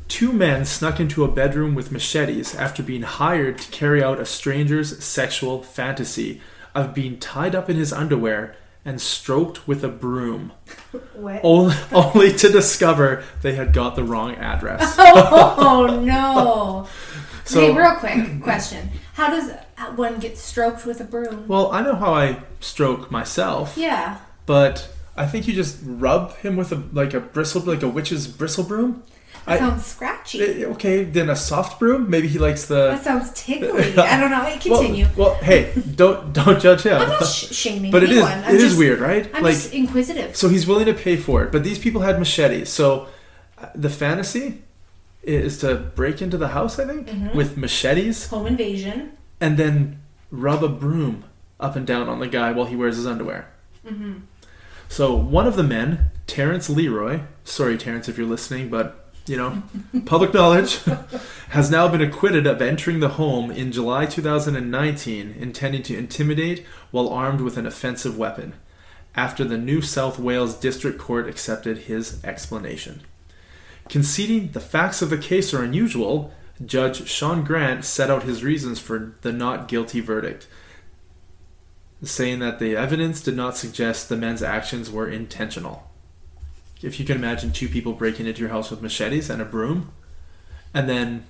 Two 0.08 0.32
men 0.34 0.66
snuck 0.66 1.00
into 1.00 1.24
a 1.24 1.28
bedroom 1.28 1.76
with 1.76 1.92
machetes 1.92 2.56
after 2.56 2.82
being 2.84 3.02
hired 3.04 3.58
to 3.60 3.72
carry 3.72 4.04
out 4.04 4.20
a 4.20 4.26
stranger's 4.26 5.04
sexual 5.04 5.62
fantasy 5.64 6.42
of 6.74 6.94
being 6.94 7.20
tied 7.20 7.56
up 7.56 7.70
in 7.70 7.76
his 7.78 7.92
underwear 7.94 8.56
and 8.86 9.02
stroked 9.02 9.68
with 9.68 9.84
a 9.84 9.88
broom, 9.90 10.52
What? 11.14 11.42
only, 11.44 11.76
only 11.92 12.32
to 12.34 12.50
discover 12.50 13.24
they 13.42 13.56
had 13.56 13.74
got 13.74 13.96
the 13.96 14.04
wrong 14.04 14.36
address. 14.36 14.96
Oh 15.00 16.00
no. 16.04 16.88
So- 17.46 17.62
okay, 17.72 17.78
real 17.78 17.96
quick 17.96 18.42
question: 18.44 18.90
How 19.14 19.30
does 19.30 19.52
one 19.96 20.20
get 20.20 20.38
stroked 20.38 20.86
with 20.86 21.00
a 21.02 21.04
broom? 21.04 21.48
Well, 21.48 21.72
I 21.72 21.82
know 21.82 21.96
how 21.96 22.14
I 22.14 22.40
stroke 22.60 23.12
myself, 23.12 23.76
Yeah. 23.78 24.18
but 24.46 24.90
I 25.18 25.26
think 25.26 25.48
you 25.48 25.54
just 25.54 25.78
rub 25.84 26.36
him 26.38 26.56
with 26.56 26.72
a 26.72 26.82
like 26.94 27.14
a 27.14 27.20
bristle, 27.20 27.62
like 27.62 27.84
a 27.84 27.88
witch's 27.88 28.28
bristle 28.28 28.64
broom. 28.64 29.04
That 29.46 29.54
I- 29.54 29.58
sounds 29.60 29.86
scratchy. 29.86 30.42
Eh, 30.42 30.66
Okay, 30.66 31.04
then 31.04 31.30
a 31.30 31.36
soft 31.36 31.80
broom. 31.80 32.10
Maybe 32.10 32.28
he 32.28 32.40
likes 32.40 32.66
the. 32.66 32.90
that 32.92 33.04
sounds 33.04 33.32
tickly. 33.34 33.96
I 33.98 34.20
don't 34.20 34.32
know. 34.32 34.44
Wait, 34.44 34.60
Continue. 34.62 35.06
Well, 35.16 35.30
well, 35.32 35.36
hey, 35.36 35.72
don't 35.96 36.34
don't 36.34 36.60
judge 36.60 36.82
him. 36.84 37.00
I'm 37.02 37.10
not 37.10 37.26
sh- 37.26 37.54
shaming 37.56 37.92
but 37.92 38.04
it 38.04 38.10
is 38.12 38.18
anyone. 38.24 38.44
It 38.46 38.56
is 38.56 38.64
just, 38.64 38.78
weird, 38.78 39.00
right? 39.00 39.30
I'm 39.34 39.44
like 39.44 39.54
just 39.54 39.74
inquisitive. 39.74 40.36
so 40.36 40.50
he's 40.50 40.66
willing 40.66 40.86
to 40.88 40.94
pay 40.94 41.16
for 41.18 41.44
it, 41.44 41.52
but 41.52 41.64
these 41.64 41.78
people 41.80 42.02
had 42.02 42.18
machetes. 42.20 42.70
So 42.70 43.08
uh, 43.60 43.68
the 43.76 43.90
fantasy 43.90 44.62
is 45.22 45.58
to 45.60 45.76
break 45.76 46.22
into 46.22 46.38
the 46.38 46.50
house, 46.50 46.78
I 46.80 46.86
think, 46.86 47.08
Mm-hmm. 47.08 47.38
with 47.38 47.56
machetes 47.58 48.28
Home 48.28 48.48
invasion. 48.48 49.12
and 49.42 49.58
then 49.58 50.00
rub 50.32 50.64
a 50.64 50.70
broom 50.70 51.24
up 51.60 51.76
and 51.76 51.86
down 51.88 52.10
on 52.10 52.20
the 52.20 52.28
guy 52.28 52.52
while 52.52 52.66
he 52.66 52.76
wears 52.76 52.96
his 52.98 53.08
underwear. 53.08 53.48
Mm-hmm. 53.88 54.14
So 54.90 55.16
one 55.16 55.48
of 55.48 55.56
the 55.56 55.64
men, 55.64 56.12
Terrence 56.28 56.70
Leroy, 56.70 57.22
sorry 57.44 57.78
Terrence 57.78 58.08
if 58.10 58.18
you're 58.18 58.28
listening, 58.28 58.70
but 58.70 59.05
you 59.28 59.38
know, 59.38 59.64
public 60.06 60.34
knowledge, 60.34 60.80
has 61.50 61.72
now 61.72 61.88
been 61.88 62.02
acquitted 62.02 62.46
of 62.46 62.62
entering 62.62 63.00
the 63.00 63.10
home 63.10 63.50
in 63.50 63.72
July 63.72 64.06
2019, 64.06 65.36
intending 65.40 65.84
to 65.84 65.98
intimidate 65.98 66.66
while 66.92 67.10
armed 67.10 67.42
with 67.42 67.58
an 67.58 67.66
offensive 67.66 68.18
weapon. 68.18 68.54
After 69.16 69.44
the 69.44 69.58
New 69.58 69.82
South 69.82 70.20
Wales 70.20 70.56
District 70.56 71.00
Court 71.00 71.28
accepted 71.28 71.80
his 71.80 72.24
explanation. 72.24 73.02
Conceding 73.88 74.52
the 74.52 74.60
facts 74.60 75.02
of 75.02 75.10
the 75.10 75.18
case 75.18 75.54
are 75.54 75.64
unusual, 75.64 76.34
Judge 76.64 77.08
Sean 77.08 77.44
Grant 77.44 77.86
set 77.86 78.10
out 78.10 78.24
his 78.24 78.44
reasons 78.44 78.80
for 78.80 79.16
the 79.22 79.32
not 79.32 79.68
guilty 79.68 80.02
verdict, 80.02 80.48
saying 82.04 82.40
that 82.40 82.60
the 82.60 82.76
evidence 82.76 83.22
did 83.22 83.36
not 83.36 83.58
suggest 83.58 84.10
the 84.10 84.18
men's 84.18 84.44
actions 84.44 84.92
were 84.92 85.10
intentional. 85.10 85.90
If 86.86 87.00
you 87.00 87.06
can 87.06 87.18
imagine 87.18 87.52
two 87.52 87.68
people 87.68 87.94
breaking 87.94 88.28
into 88.28 88.42
your 88.42 88.50
house 88.50 88.70
with 88.70 88.82
machetes 88.82 89.30
and 89.30 89.42
a 89.42 89.46
broom, 89.46 89.92
and 90.74 90.88
then 90.88 91.26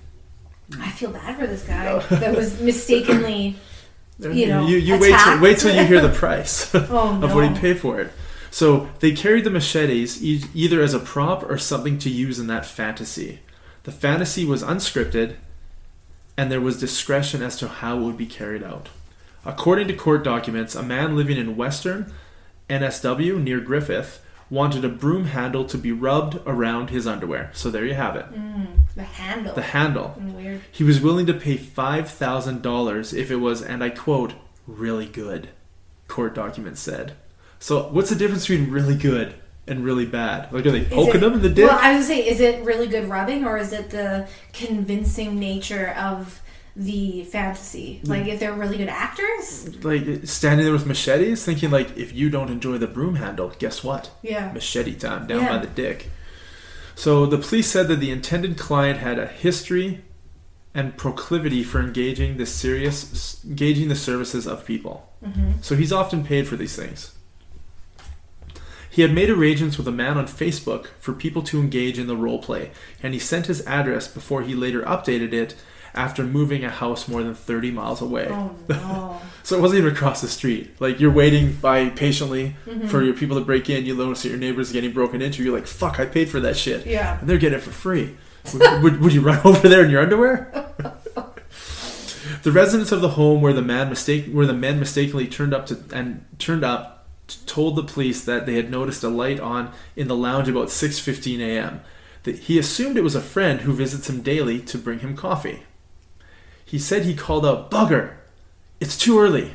I 0.80 0.90
feel 0.90 1.10
bad 1.10 1.38
for 1.38 1.46
this 1.46 1.62
guy 1.62 1.98
that 1.98 2.36
was 2.36 2.60
mistakenly. 2.70 3.56
You 4.18 4.46
know, 4.46 4.66
you, 4.66 4.78
you 4.78 4.98
wait 4.98 5.14
till, 5.22 5.40
wait 5.40 5.58
till 5.58 5.74
you 5.74 5.84
hear 5.84 6.00
the 6.00 6.08
price 6.08 6.74
Oh 6.74 7.20
of 7.22 7.34
what 7.34 7.42
no. 7.42 7.48
he 7.52 7.60
paid 7.60 7.78
for 7.78 8.00
it. 8.00 8.10
So 8.50 8.88
they 9.00 9.12
carried 9.12 9.44
the 9.44 9.50
machetes 9.50 10.24
e- 10.24 10.42
either 10.54 10.80
as 10.80 10.94
a 10.94 10.98
prop 10.98 11.42
or 11.48 11.58
something 11.58 11.98
to 11.98 12.08
use 12.08 12.38
in 12.38 12.46
that 12.46 12.64
fantasy. 12.64 13.40
The 13.82 13.92
fantasy 13.92 14.46
was 14.46 14.62
unscripted, 14.62 15.36
and 16.36 16.50
there 16.50 16.62
was 16.62 16.80
discretion 16.80 17.42
as 17.42 17.56
to 17.58 17.68
how 17.68 17.98
it 17.98 18.02
would 18.02 18.16
be 18.16 18.26
carried 18.26 18.62
out. 18.62 18.88
According 19.44 19.88
to 19.88 19.94
court 19.94 20.24
documents, 20.24 20.74
a 20.74 20.82
man 20.82 21.14
living 21.14 21.36
in 21.36 21.56
Western 21.56 22.12
NSW 22.70 23.40
near 23.42 23.60
Griffith 23.60 24.22
wanted 24.48 24.84
a 24.84 24.88
broom 24.88 25.26
handle 25.26 25.64
to 25.64 25.76
be 25.76 25.90
rubbed 25.92 26.38
around 26.46 26.90
his 26.90 27.06
underwear. 27.06 27.50
So 27.52 27.70
there 27.70 27.84
you 27.84 27.94
have 27.94 28.14
it. 28.16 28.26
Mm, 28.32 28.66
the 28.94 29.02
handle. 29.02 29.54
The 29.54 29.62
handle. 29.62 30.16
Mm, 30.20 30.34
Weird. 30.34 30.60
He 30.70 30.84
was 30.84 31.00
willing 31.00 31.26
to 31.26 31.34
pay 31.34 31.56
$5,000 31.56 33.12
if 33.16 33.30
it 33.30 33.36
was, 33.36 33.62
and 33.62 33.82
I 33.82 33.90
quote, 33.90 34.34
really 34.66 35.06
good, 35.06 35.48
court 36.08 36.34
documents 36.34 36.80
said. 36.80 37.14
So, 37.58 37.84
what's 37.88 38.10
the 38.10 38.16
difference 38.16 38.46
between 38.46 38.70
really 38.70 38.94
good 38.96 39.34
and 39.66 39.84
really 39.84 40.06
bad? 40.06 40.52
Like, 40.52 40.66
are 40.66 40.70
they 40.70 40.84
poking 40.84 41.16
it- 41.16 41.20
them 41.20 41.32
in 41.34 41.42
the 41.42 41.48
dick? 41.48 41.68
Well, 41.68 41.78
I 41.80 41.96
was 41.96 42.06
say, 42.06 42.26
is 42.26 42.40
it 42.40 42.64
really 42.64 42.86
good 42.86 43.08
rubbing 43.08 43.44
or 43.44 43.56
is 43.58 43.72
it 43.72 43.90
the 43.90 44.28
convincing 44.52 45.38
nature 45.40 45.88
of 45.98 46.40
the 46.76 47.24
fantasy? 47.24 48.00
Mm. 48.04 48.08
Like, 48.08 48.26
if 48.26 48.38
they're 48.38 48.52
really 48.52 48.76
good 48.76 48.88
actors? 48.88 49.82
like, 49.82 50.04
standing 50.26 50.64
there 50.64 50.72
with 50.72 50.86
machetes, 50.86 51.44
thinking, 51.44 51.70
like, 51.70 51.96
if 51.96 52.12
you 52.14 52.28
don't 52.30 52.50
enjoy 52.50 52.76
the 52.78 52.86
broom 52.86 53.16
handle, 53.16 53.52
guess 53.58 53.82
what? 53.82 54.10
Yeah. 54.22 54.52
Machete 54.52 54.94
time 54.94 55.26
down 55.26 55.40
Yeah. 55.42 55.56
by 55.56 55.58
the 55.58 55.66
dick. 55.68 56.10
So, 56.94 57.26
the 57.26 57.38
police 57.38 57.66
said 57.70 57.88
that 57.88 58.00
the 58.00 58.10
intended 58.10 58.56
client 58.58 58.98
had 59.00 59.18
a 59.18 59.26
history 59.26 60.02
and 60.74 60.96
proclivity 60.98 61.64
for 61.64 61.80
engaging 61.80 62.36
the 62.36 62.44
serious, 62.46 63.42
engaging 63.44 63.88
the 63.88 63.96
services 63.96 64.46
of 64.46 64.64
people. 64.66 65.10
hmm 65.24 65.52
So 65.62 65.74
he's 65.74 65.92
often 65.92 66.22
paid 66.24 66.46
for 66.46 66.56
these 66.56 66.76
things. 66.76 67.12
He 68.90 69.02
had 69.02 69.12
made 69.14 69.28
arrangements 69.28 69.76
with 69.76 69.88
a 69.88 69.92
man 69.92 70.16
on 70.16 70.26
Facebook 70.26 70.86
for 71.00 71.12
people 71.12 71.42
to 71.44 71.60
engage 71.60 71.98
in 71.98 72.06
the 72.06 72.16
role 72.16 72.38
play, 72.38 72.70
and 73.02 73.12
he 73.12 73.20
sent 73.20 73.46
his 73.46 73.60
address 73.66 74.08
before 74.08 74.42
he 74.42 74.54
later 74.54 74.82
updated 74.82 75.32
it 75.34 75.54
after 75.96 76.22
moving 76.24 76.64
a 76.64 76.70
house 76.70 77.08
more 77.08 77.22
than 77.22 77.34
30 77.34 77.70
miles 77.70 78.00
away. 78.02 78.28
Oh 78.30 78.54
no. 78.68 79.20
So 79.42 79.56
it 79.56 79.60
wasn't 79.60 79.78
even 79.80 79.92
across 79.92 80.20
the 80.20 80.28
street. 80.28 80.80
Like 80.80 81.00
you're 81.00 81.10
waiting 81.12 81.52
by 81.54 81.88
patiently 81.90 82.56
Mhm. 82.66 82.88
for 82.88 83.02
your 83.02 83.14
people 83.14 83.38
to 83.38 83.44
break 83.44 83.70
in, 83.70 83.86
you 83.86 83.94
notice 83.96 84.22
that 84.22 84.28
your 84.30 84.38
neighbor's 84.38 84.72
getting 84.72 84.92
broken 84.92 85.22
into, 85.22 85.42
you're 85.42 85.54
like, 85.56 85.66
fuck, 85.66 85.98
I 86.00 86.04
paid 86.06 86.28
for 86.28 86.40
that 86.40 86.56
shit. 86.56 86.86
Yeah. 86.86 87.18
And 87.20 87.28
they're 87.28 87.38
getting 87.38 87.58
it 87.58 87.62
for 87.62 87.70
free. 87.70 88.16
would, 88.52 88.62
would, 88.82 89.00
would 89.00 89.12
you 89.14 89.20
run 89.22 89.40
over 89.44 89.68
there 89.68 89.84
in 89.84 89.90
your 89.90 90.02
underwear? 90.02 90.50
the 92.42 92.52
residents 92.52 92.92
of 92.92 93.00
the 93.00 93.10
home 93.10 93.40
where 93.40 93.52
the 93.52 93.62
man 93.62 93.88
mistake 93.88 94.26
where 94.32 94.46
the 94.46 94.52
men 94.54 94.78
mistakenly 94.78 95.26
turned 95.26 95.54
up 95.54 95.66
to 95.66 95.78
and 95.92 96.24
turned 96.38 96.64
up 96.64 97.06
t- 97.28 97.38
told 97.46 97.76
the 97.76 97.82
police 97.84 98.24
that 98.24 98.46
they 98.46 98.54
had 98.54 98.70
noticed 98.70 99.02
a 99.04 99.08
light 99.08 99.40
on 99.40 99.72
in 99.94 100.08
the 100.08 100.16
lounge 100.16 100.48
about 100.48 100.68
6:15 100.68 101.40
a.m. 101.40 101.80
That 102.24 102.40
he 102.40 102.58
assumed 102.58 102.96
it 102.96 103.02
was 103.04 103.14
a 103.14 103.20
friend 103.20 103.60
who 103.60 103.72
visits 103.72 104.10
him 104.10 104.20
daily 104.22 104.58
to 104.60 104.78
bring 104.78 104.98
him 105.00 105.16
coffee. 105.16 105.62
He 106.66 106.80
said 106.80 107.04
he 107.04 107.14
called 107.14 107.46
out, 107.46 107.70
"Bugger, 107.70 108.14
it's 108.80 108.98
too 108.98 109.20
early." 109.20 109.54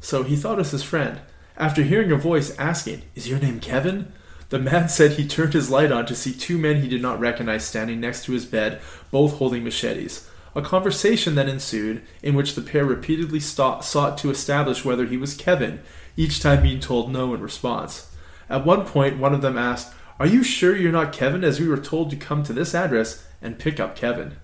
So 0.00 0.22
he 0.22 0.34
thought 0.34 0.54
it 0.54 0.64
was 0.64 0.70
his 0.70 0.82
friend. 0.82 1.20
After 1.58 1.82
hearing 1.82 2.10
a 2.10 2.16
voice 2.16 2.56
asking, 2.58 3.02
"Is 3.14 3.28
your 3.28 3.38
name 3.38 3.60
Kevin?" 3.60 4.12
The 4.48 4.58
man 4.58 4.88
said 4.88 5.12
he 5.12 5.26
turned 5.26 5.52
his 5.52 5.70
light 5.70 5.92
on 5.92 6.06
to 6.06 6.14
see 6.14 6.32
two 6.32 6.56
men 6.56 6.80
he 6.80 6.88
did 6.88 7.02
not 7.02 7.20
recognize 7.20 7.64
standing 7.64 8.00
next 8.00 8.24
to 8.24 8.32
his 8.32 8.46
bed, 8.46 8.80
both 9.10 9.34
holding 9.34 9.62
machetes. 9.62 10.26
A 10.54 10.62
conversation 10.62 11.34
then 11.34 11.48
ensued, 11.48 12.02
in 12.22 12.34
which 12.34 12.54
the 12.54 12.62
pair 12.62 12.84
repeatedly 12.84 13.40
sought 13.40 14.18
to 14.18 14.30
establish 14.30 14.84
whether 14.84 15.04
he 15.04 15.18
was 15.18 15.34
Kevin, 15.34 15.80
each 16.16 16.40
time 16.40 16.62
being 16.62 16.80
told 16.80 17.12
no 17.12 17.34
in 17.34 17.40
response. 17.40 18.10
At 18.48 18.66
one 18.66 18.84
point, 18.86 19.18
one 19.18 19.34
of 19.34 19.42
them 19.42 19.56
asked, 19.58 19.92
Are 20.18 20.26
you 20.26 20.42
sure 20.42 20.76
you're 20.76 20.92
not 20.92 21.12
Kevin, 21.12 21.44
as 21.44 21.60
we 21.60 21.68
were 21.68 21.78
told 21.78 22.10
to 22.10 22.16
come 22.16 22.42
to 22.42 22.52
this 22.54 22.74
address 22.74 23.24
and 23.40 23.58
pick 23.58 23.78
up 23.78 23.96
Kevin? 23.96 24.36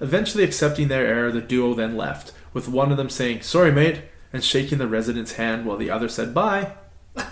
Eventually 0.00 0.44
accepting 0.44 0.88
their 0.88 1.06
error, 1.06 1.32
the 1.32 1.40
duo 1.40 1.74
then 1.74 1.96
left, 1.96 2.32
with 2.52 2.68
one 2.68 2.90
of 2.90 2.96
them 2.96 3.10
saying, 3.10 3.42
Sorry, 3.42 3.72
mate, 3.72 4.02
and 4.32 4.44
shaking 4.44 4.78
the 4.78 4.86
resident's 4.86 5.32
hand 5.32 5.66
while 5.66 5.76
the 5.76 5.90
other 5.90 6.08
said 6.08 6.34
bye. 6.34 6.72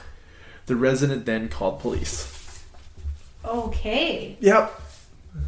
The 0.67 0.75
resident 0.75 1.27
then 1.27 1.49
called 1.49 1.79
police. 1.79 2.65
Okay. 3.45 4.37
Yep. 4.41 4.81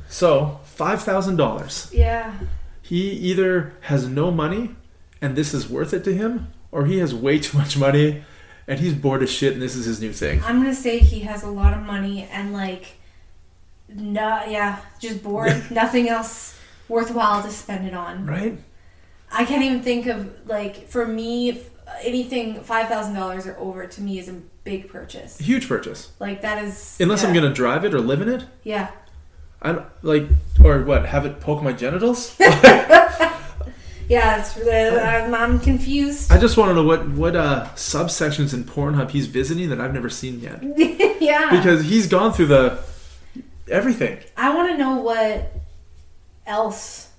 So, 0.09 0.61
$5,000. 0.77 1.93
Yeah. 1.93 2.39
He 2.83 3.11
either 3.11 3.75
has 3.83 4.07
no 4.07 4.31
money 4.31 4.77
and 5.21 5.35
this 5.35 5.53
is 5.53 5.69
worth 5.69 5.93
it 5.93 6.05
to 6.05 6.15
him, 6.15 6.53
or 6.71 6.87
he 6.87 6.99
has 6.99 7.13
way 7.13 7.39
too 7.41 7.59
much 7.59 7.77
money 7.77 8.23
and 8.69 8.79
he's 8.79 8.95
bored 8.95 9.23
as 9.23 9.31
shit 9.31 9.55
and 9.55 9.63
this 9.63 9.75
is 9.75 9.87
his 9.87 10.01
new 10.01 10.13
thing. 10.13 10.43
I'm 10.45 10.59
gonna 10.59 10.75
say 10.75 10.99
he 10.99 11.21
has 11.21 11.43
a 11.43 11.51
lot 11.51 11.75
of 11.75 11.83
money 11.83 12.29
and 12.31 12.53
like, 12.53 12.97
no, 13.89 14.45
yeah, 14.47 14.81
just 15.01 15.23
bored. 15.23 15.65
Nothing 15.71 16.09
else 16.09 16.58
worthwhile 16.88 17.42
to 17.42 17.50
spend 17.50 17.87
it 17.87 17.95
on. 17.95 18.26
Right? 18.26 18.59
I 19.30 19.45
can't 19.45 19.62
even 19.62 19.83
think 19.83 20.07
of 20.07 20.47
like 20.49 20.88
for 20.88 21.07
me 21.07 21.62
anything 22.02 22.62
five 22.62 22.88
thousand 22.88 23.14
dollars 23.14 23.47
or 23.47 23.57
over 23.59 23.87
to 23.87 24.00
me 24.00 24.18
is 24.18 24.28
a 24.28 24.35
big 24.64 24.88
purchase. 24.88 25.38
Huge 25.38 25.68
purchase. 25.68 26.12
Like 26.18 26.42
that 26.42 26.62
is 26.64 26.97
Unless 27.00 27.25
I'm 27.25 27.35
gonna 27.35 27.52
drive 27.52 27.85
it 27.85 27.95
or 27.95 28.00
live 28.00 28.21
in 28.23 28.28
it. 28.28 28.45
yeah 28.62 28.90
I 29.61 29.73
don't, 29.73 29.87
like 30.02 30.28
or 30.64 30.83
what? 30.85 31.04
Have 31.07 31.26
it 31.26 31.40
poke 31.40 31.62
my 31.62 31.73
genitals? 31.73 32.37
yeah 32.40 34.38
it's 34.40 34.57
I'm, 34.57 35.35
I'm 35.35 35.59
confused. 35.61 36.30
I 36.33 36.38
just 36.38 36.57
want 36.57 36.71
to 36.71 36.75
know 36.75 36.85
what 36.85 37.09
what 37.11 37.37
uh, 37.37 37.66
subsections 37.75 38.54
in 38.54 38.64
Pornhub 38.64 39.11
he's 39.11 39.26
visiting 39.26 39.68
that 39.71 39.80
I've 39.80 39.92
never 39.92 40.09
seen 40.09 40.40
yet. 40.40 40.62
yeah, 41.21 41.50
Because 41.50 41.85
he's 41.85 42.07
gone 42.07 42.33
through 42.33 42.47
the 42.47 42.78
everything. 43.68 44.18
I 44.37 44.54
want 44.54 44.71
to 44.71 44.78
know 44.78 44.97
what 44.97 45.58
else 46.49 47.11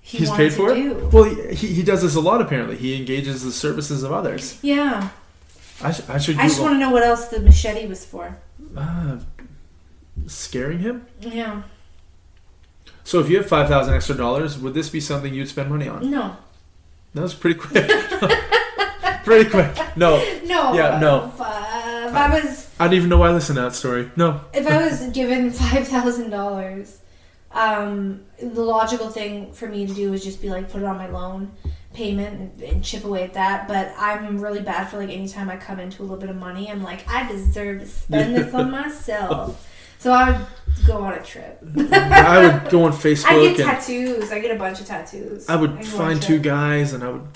he 0.00 0.18
he's 0.18 0.28
wants 0.28 0.38
paid 0.38 0.50
to 0.50 0.56
for 0.56 0.74
do. 0.74 0.98
it. 1.06 1.12
Well, 1.12 1.24
he, 1.24 1.54
he 1.54 1.66
he 1.74 1.82
does 1.82 2.02
this 2.02 2.14
a 2.16 2.20
lot. 2.20 2.40
Apparently, 2.40 2.76
he 2.76 2.96
engages 2.96 3.42
the 3.44 3.52
services 3.52 4.02
of 4.02 4.12
others. 4.12 4.58
Yeah, 4.62 5.10
I, 5.82 5.92
sh- 5.92 6.00
I 6.08 6.18
should. 6.18 6.36
I 6.38 6.48
just 6.48 6.60
want 6.60 6.74
to 6.74 6.78
know 6.78 6.90
what 6.90 7.02
else 7.02 7.28
the 7.28 7.40
machete 7.40 7.86
was 7.86 8.04
for. 8.04 8.36
uh, 8.76 9.18
scaring 10.26 10.80
him. 10.80 11.06
Yeah, 11.20 11.62
So 13.04 13.20
if 13.20 13.28
you 13.30 13.36
have 13.38 13.46
five 13.48 13.68
thousand 13.68 13.94
extra 13.94 14.14
dollars, 14.16 14.58
would 14.58 14.74
this 14.74 14.88
be 14.90 15.00
something 15.00 15.32
you'd 15.34 15.48
spend 15.48 15.70
money 15.70 15.88
on? 15.88 16.10
no, 16.10 16.36
That 17.14 17.22
was 17.22 17.34
pretty 17.34 17.58
quick. 17.60 17.86
pretty 19.24 19.48
quick. 19.50 19.74
No, 19.96 20.16
no, 20.44 20.74
Yeah, 20.74 20.98
no. 21.00 21.26
If, 21.34 21.40
uh, 21.40 22.06
if 22.08 22.14
I 22.14 22.28
was 22.42 22.68
I 22.78 22.86
don't 22.86 22.94
even 22.94 23.08
know 23.08 23.18
why 23.18 23.28
I 23.28 23.32
listened 23.32 23.56
to 23.56 23.62
that 23.62 23.74
story. 23.74 24.10
No. 24.16 24.40
if 24.52 24.66
I 24.66 24.82
was 24.88 25.06
given 25.10 25.50
five 25.50 25.86
thousand 25.88 26.30
dollars, 26.30 26.98
um, 27.54 28.22
the 28.40 28.62
logical 28.62 29.10
thing 29.10 29.52
for 29.52 29.68
me 29.68 29.86
to 29.86 29.94
do 29.94 30.12
is 30.12 30.24
just 30.24 30.40
be 30.40 30.50
like 30.50 30.70
put 30.70 30.82
it 30.82 30.84
on 30.84 30.96
my 30.96 31.08
loan 31.08 31.52
payment 31.92 32.40
and, 32.40 32.62
and 32.62 32.84
chip 32.84 33.04
away 33.04 33.22
at 33.22 33.34
that. 33.34 33.68
But 33.68 33.92
I'm 33.98 34.38
really 34.38 34.60
bad 34.60 34.88
for 34.88 34.98
like 34.98 35.10
anytime 35.10 35.50
I 35.50 35.56
come 35.56 35.78
into 35.80 36.02
a 36.02 36.04
little 36.04 36.18
bit 36.18 36.30
of 36.30 36.36
money, 36.36 36.70
I'm 36.70 36.82
like 36.82 37.06
I 37.08 37.30
deserve 37.30 37.80
to 37.80 37.86
spend 37.86 38.34
this 38.34 38.52
on 38.54 38.70
myself. 38.82 39.68
So 39.98 40.12
I 40.12 40.32
would 40.32 40.46
go 40.86 40.98
on 40.98 41.12
a 41.12 41.22
trip. 41.22 41.62
I 41.92 42.40
would 42.40 42.70
go 42.70 42.84
on 42.84 42.92
Facebook. 42.92 43.26
I 43.26 43.54
get 43.54 43.56
tattoos. 43.58 44.32
I 44.32 44.40
get 44.40 44.50
a 44.50 44.58
bunch 44.58 44.80
of 44.80 44.86
tattoos. 44.86 45.48
I 45.48 45.54
would 45.54 45.70
a 45.70 45.82
find 45.84 46.20
two 46.20 46.40
guys 46.40 46.92
and 46.92 47.04
I 47.04 47.10
would 47.10 47.28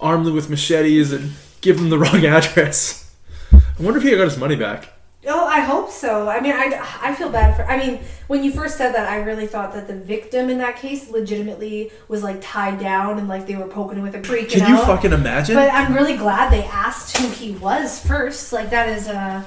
arm 0.00 0.24
them 0.24 0.34
with 0.34 0.48
machetes 0.48 1.12
and 1.12 1.32
give 1.60 1.78
them 1.78 1.90
the 1.90 1.98
wrong 2.00 2.24
address. 2.24 3.14
I 3.52 3.82
wonder 3.82 3.98
if 3.98 4.02
he 4.02 4.10
got 4.12 4.24
his 4.24 4.38
money 4.38 4.56
back. 4.56 4.88
Oh, 5.26 5.46
I 5.46 5.60
hope 5.60 5.90
so. 5.90 6.30
I 6.30 6.40
mean, 6.40 6.52
I, 6.52 6.80
I 7.02 7.14
feel 7.14 7.28
bad 7.28 7.54
for. 7.54 7.64
I 7.70 7.76
mean, 7.76 8.00
when 8.26 8.42
you 8.42 8.52
first 8.52 8.78
said 8.78 8.92
that, 8.94 9.06
I 9.06 9.16
really 9.16 9.46
thought 9.46 9.74
that 9.74 9.86
the 9.86 9.94
victim 9.94 10.48
in 10.48 10.56
that 10.58 10.76
case 10.76 11.10
legitimately 11.10 11.90
was 12.08 12.22
like 12.22 12.38
tied 12.40 12.80
down 12.80 13.18
and 13.18 13.28
like 13.28 13.46
they 13.46 13.56
were 13.56 13.66
poking 13.66 13.98
him 13.98 14.04
with 14.04 14.14
a 14.14 14.20
freaking 14.20 14.50
Can 14.50 14.68
you 14.70 14.76
out. 14.76 14.86
fucking 14.86 15.12
imagine? 15.12 15.56
But 15.56 15.70
I'm 15.74 15.92
really 15.92 16.16
glad 16.16 16.50
they 16.50 16.64
asked 16.64 17.18
who 17.18 17.28
he 17.28 17.52
was 17.52 18.00
first. 18.04 18.52
Like 18.52 18.70
that 18.70 18.88
is 18.88 19.08
a. 19.08 19.16
Uh, 19.16 19.42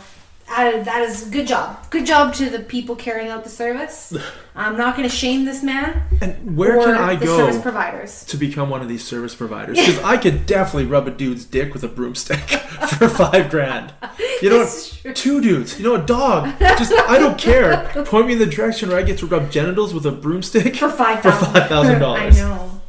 that 0.48 1.02
is 1.02 1.24
good 1.26 1.48
job. 1.48 1.90
Good 1.90 2.06
job 2.06 2.34
to 2.36 2.50
the 2.50 2.60
people 2.60 2.96
carrying 2.96 3.30
out 3.30 3.44
the 3.44 3.50
service. 3.50 4.14
I'm 4.56 4.78
not 4.78 4.96
going 4.96 5.10
to 5.10 5.16
shame 5.16 5.46
this 5.46 5.64
man. 5.64 6.04
And 6.22 6.56
where 6.56 6.78
can 6.78 6.96
I 6.96 7.16
go? 7.16 7.38
Service 7.38 7.62
providers 7.62 8.24
to 8.26 8.38
become 8.38 8.70
one 8.70 8.82
of 8.82 8.88
these 8.88 9.04
service 9.04 9.34
providers 9.34 9.78
because 9.78 10.00
I 10.00 10.18
could 10.18 10.46
definitely 10.46 10.86
rub 10.86 11.08
a 11.08 11.12
dude's 11.12 11.46
dick 11.46 11.74
with 11.74 11.84
a 11.84 11.88
broomstick 11.88 12.40
for 13.00 13.10
five 13.10 13.50
grand. 13.50 13.94
You 14.42 14.50
know, 14.50 14.60
what, 15.04 15.16
two 15.16 15.42
dudes. 15.42 15.80
You 15.80 15.86
know, 15.86 15.96
a 15.96 16.06
dog. 16.06 16.60
Just 16.60 16.94
I 16.94 17.18
don't 17.18 17.38
care. 17.38 17.90
Point 18.06 18.28
me 18.28 18.34
in 18.34 18.40
the 18.40 18.46
direction 18.46 18.90
where 18.90 18.98
I 19.00 19.04
get 19.04 19.18
to 19.20 19.26
rub 19.26 19.50
genitals 19.50 19.94
with 19.94 20.06
a 20.06 20.12
broomstick 20.12 20.76
for 20.76 20.90
five 20.90 21.22
for 21.22 21.32
five 21.32 21.68
thousand 21.68 22.00
dollars. 22.00 22.40
I 22.40 22.44
know. 22.44 22.82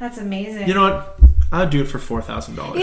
That's 0.00 0.18
amazing. 0.18 0.66
You 0.66 0.74
know 0.74 0.90
what? 0.90 1.18
I'd 1.52 1.70
do 1.70 1.82
it 1.82 1.86
for 1.86 1.98
four 1.98 2.20
thousand 2.22 2.56
dollars. 2.56 2.82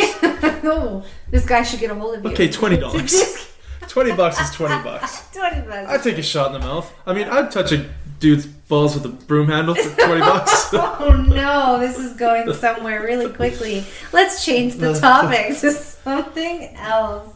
no, 0.64 1.04
this 1.30 1.46
guy 1.46 1.64
should 1.64 1.80
get 1.82 1.92
a 1.92 1.96
hold 1.96 2.16
of 2.16 2.24
you. 2.24 2.32
Okay, 2.32 2.50
twenty 2.50 2.78
dollars. 2.78 3.50
20 3.90 4.16
bucks 4.16 4.40
is 4.40 4.52
20 4.52 4.84
bucks. 4.84 5.28
20 5.34 5.62
bucks. 5.62 5.90
I'd 5.90 6.04
take 6.04 6.18
a 6.20 6.22
shot 6.22 6.54
in 6.54 6.62
the 6.62 6.68
mouth. 6.68 6.94
I 7.06 7.14
mean, 7.14 7.28
I'd 7.28 7.52
touch 7.52 7.72
a 7.72 7.90
dude's 8.20 8.46
balls 8.46 8.94
with 8.94 9.06
a 9.06 9.10
broom 9.10 9.48
handle 9.48 9.74
for 9.74 9.96
20 10.06 10.22
bucks. 10.22 10.70
oh 10.74 11.26
no, 11.28 11.80
this 11.80 11.98
is 11.98 12.14
going 12.14 12.54
somewhere 12.54 13.02
really 13.02 13.34
quickly. 13.34 13.84
Let's 14.14 14.46
change 14.46 14.76
the 14.76 14.94
topic 14.94 15.58
to 15.60 15.72
something 15.72 16.76
else. 16.76 17.36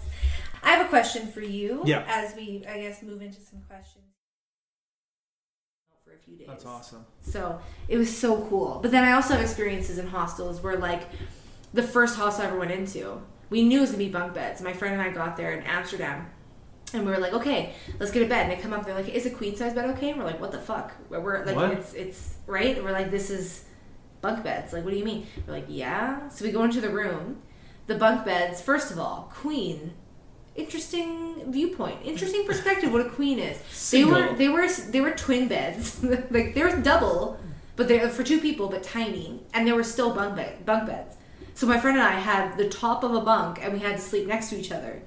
I 0.61 0.71
have 0.71 0.85
a 0.85 0.89
question 0.89 1.27
for 1.27 1.41
you 1.41 1.81
yeah. 1.85 2.05
as 2.07 2.35
we, 2.35 2.63
I 2.69 2.81
guess, 2.81 3.01
move 3.01 3.21
into 3.21 3.41
some 3.41 3.61
questions. 3.67 4.03
For 6.05 6.13
a 6.13 6.17
few 6.19 6.37
days. 6.37 6.47
That's 6.47 6.65
awesome. 6.65 7.05
So 7.21 7.59
it 7.87 7.97
was 7.97 8.15
so 8.15 8.45
cool. 8.47 8.79
But 8.81 8.91
then 8.91 9.03
I 9.03 9.13
also 9.13 9.33
have 9.33 9.41
experiences 9.41 9.97
in 9.97 10.07
hostels 10.07 10.61
where, 10.61 10.77
like, 10.77 11.03
the 11.73 11.83
first 11.83 12.15
hostel 12.15 12.45
I 12.45 12.47
ever 12.49 12.59
went 12.59 12.71
into, 12.71 13.21
we 13.49 13.63
knew 13.63 13.79
it 13.79 13.81
was 13.81 13.91
going 13.91 13.99
to 13.99 14.05
be 14.05 14.11
bunk 14.11 14.33
beds. 14.33 14.61
My 14.61 14.71
friend 14.71 14.93
and 14.93 15.01
I 15.01 15.09
got 15.09 15.35
there 15.35 15.51
in 15.53 15.63
Amsterdam 15.63 16.27
and 16.93 17.05
we 17.05 17.11
were 17.11 17.17
like, 17.19 17.33
okay, 17.33 17.73
let's 17.99 18.11
get 18.11 18.21
a 18.23 18.27
bed. 18.27 18.49
And 18.49 18.51
they 18.51 18.61
come 18.61 18.73
up, 18.73 18.85
they're 18.85 18.93
like, 18.95 19.09
is 19.09 19.25
a 19.25 19.31
queen 19.31 19.55
size 19.55 19.73
bed 19.73 19.89
okay? 19.91 20.11
And 20.11 20.19
we're 20.19 20.25
like, 20.25 20.39
what 20.39 20.51
the 20.51 20.59
fuck? 20.59 20.93
We're, 21.09 21.19
we're 21.19 21.45
like, 21.45 21.55
What? 21.55 21.71
it's 21.71 21.93
it's 21.93 22.35
right. 22.47 22.75
And 22.75 22.85
we're 22.85 22.91
like, 22.91 23.09
this 23.11 23.29
is 23.29 23.65
bunk 24.21 24.43
beds. 24.43 24.73
Like, 24.73 24.83
what 24.83 24.91
do 24.91 24.97
you 24.97 25.05
mean? 25.05 25.25
We're 25.47 25.53
like, 25.53 25.65
yeah. 25.67 26.29
So 26.29 26.45
we 26.45 26.51
go 26.51 26.63
into 26.63 26.81
the 26.81 26.89
room. 26.89 27.41
The 27.87 27.95
bunk 27.95 28.25
beds. 28.25 28.61
First 28.61 28.91
of 28.91 28.99
all, 28.99 29.31
queen. 29.35 29.93
Interesting 30.55 31.51
viewpoint. 31.51 31.99
Interesting 32.03 32.45
perspective. 32.45 32.93
What 32.93 33.05
a 33.05 33.09
queen 33.09 33.39
is. 33.39 33.57
They 33.89 34.05
were 34.05 34.13
Single. 34.13 34.35
they 34.35 34.49
were 34.49 34.67
they 34.91 35.01
were 35.01 35.11
twin 35.11 35.47
beds. 35.47 36.03
like 36.31 36.53
there 36.53 36.65
was 36.67 36.75
double, 36.83 37.39
but 37.75 37.87
they're 37.87 38.07
for 38.09 38.23
two 38.23 38.39
people, 38.39 38.69
but 38.69 38.83
tiny. 38.83 39.41
And 39.53 39.65
there 39.67 39.73
were 39.75 39.83
still 39.83 40.13
bunk 40.13 40.35
bed 40.35 40.63
bunk 40.65 40.85
beds. 40.87 41.15
So 41.55 41.65
my 41.67 41.79
friend 41.79 41.97
and 41.97 42.05
I 42.07 42.19
had 42.19 42.57
the 42.57 42.69
top 42.69 43.03
of 43.03 43.13
a 43.15 43.21
bunk, 43.21 43.59
and 43.63 43.73
we 43.73 43.79
had 43.79 43.95
to 43.97 44.01
sleep 44.01 44.27
next 44.27 44.49
to 44.49 44.57
each 44.59 44.71
other. 44.71 45.01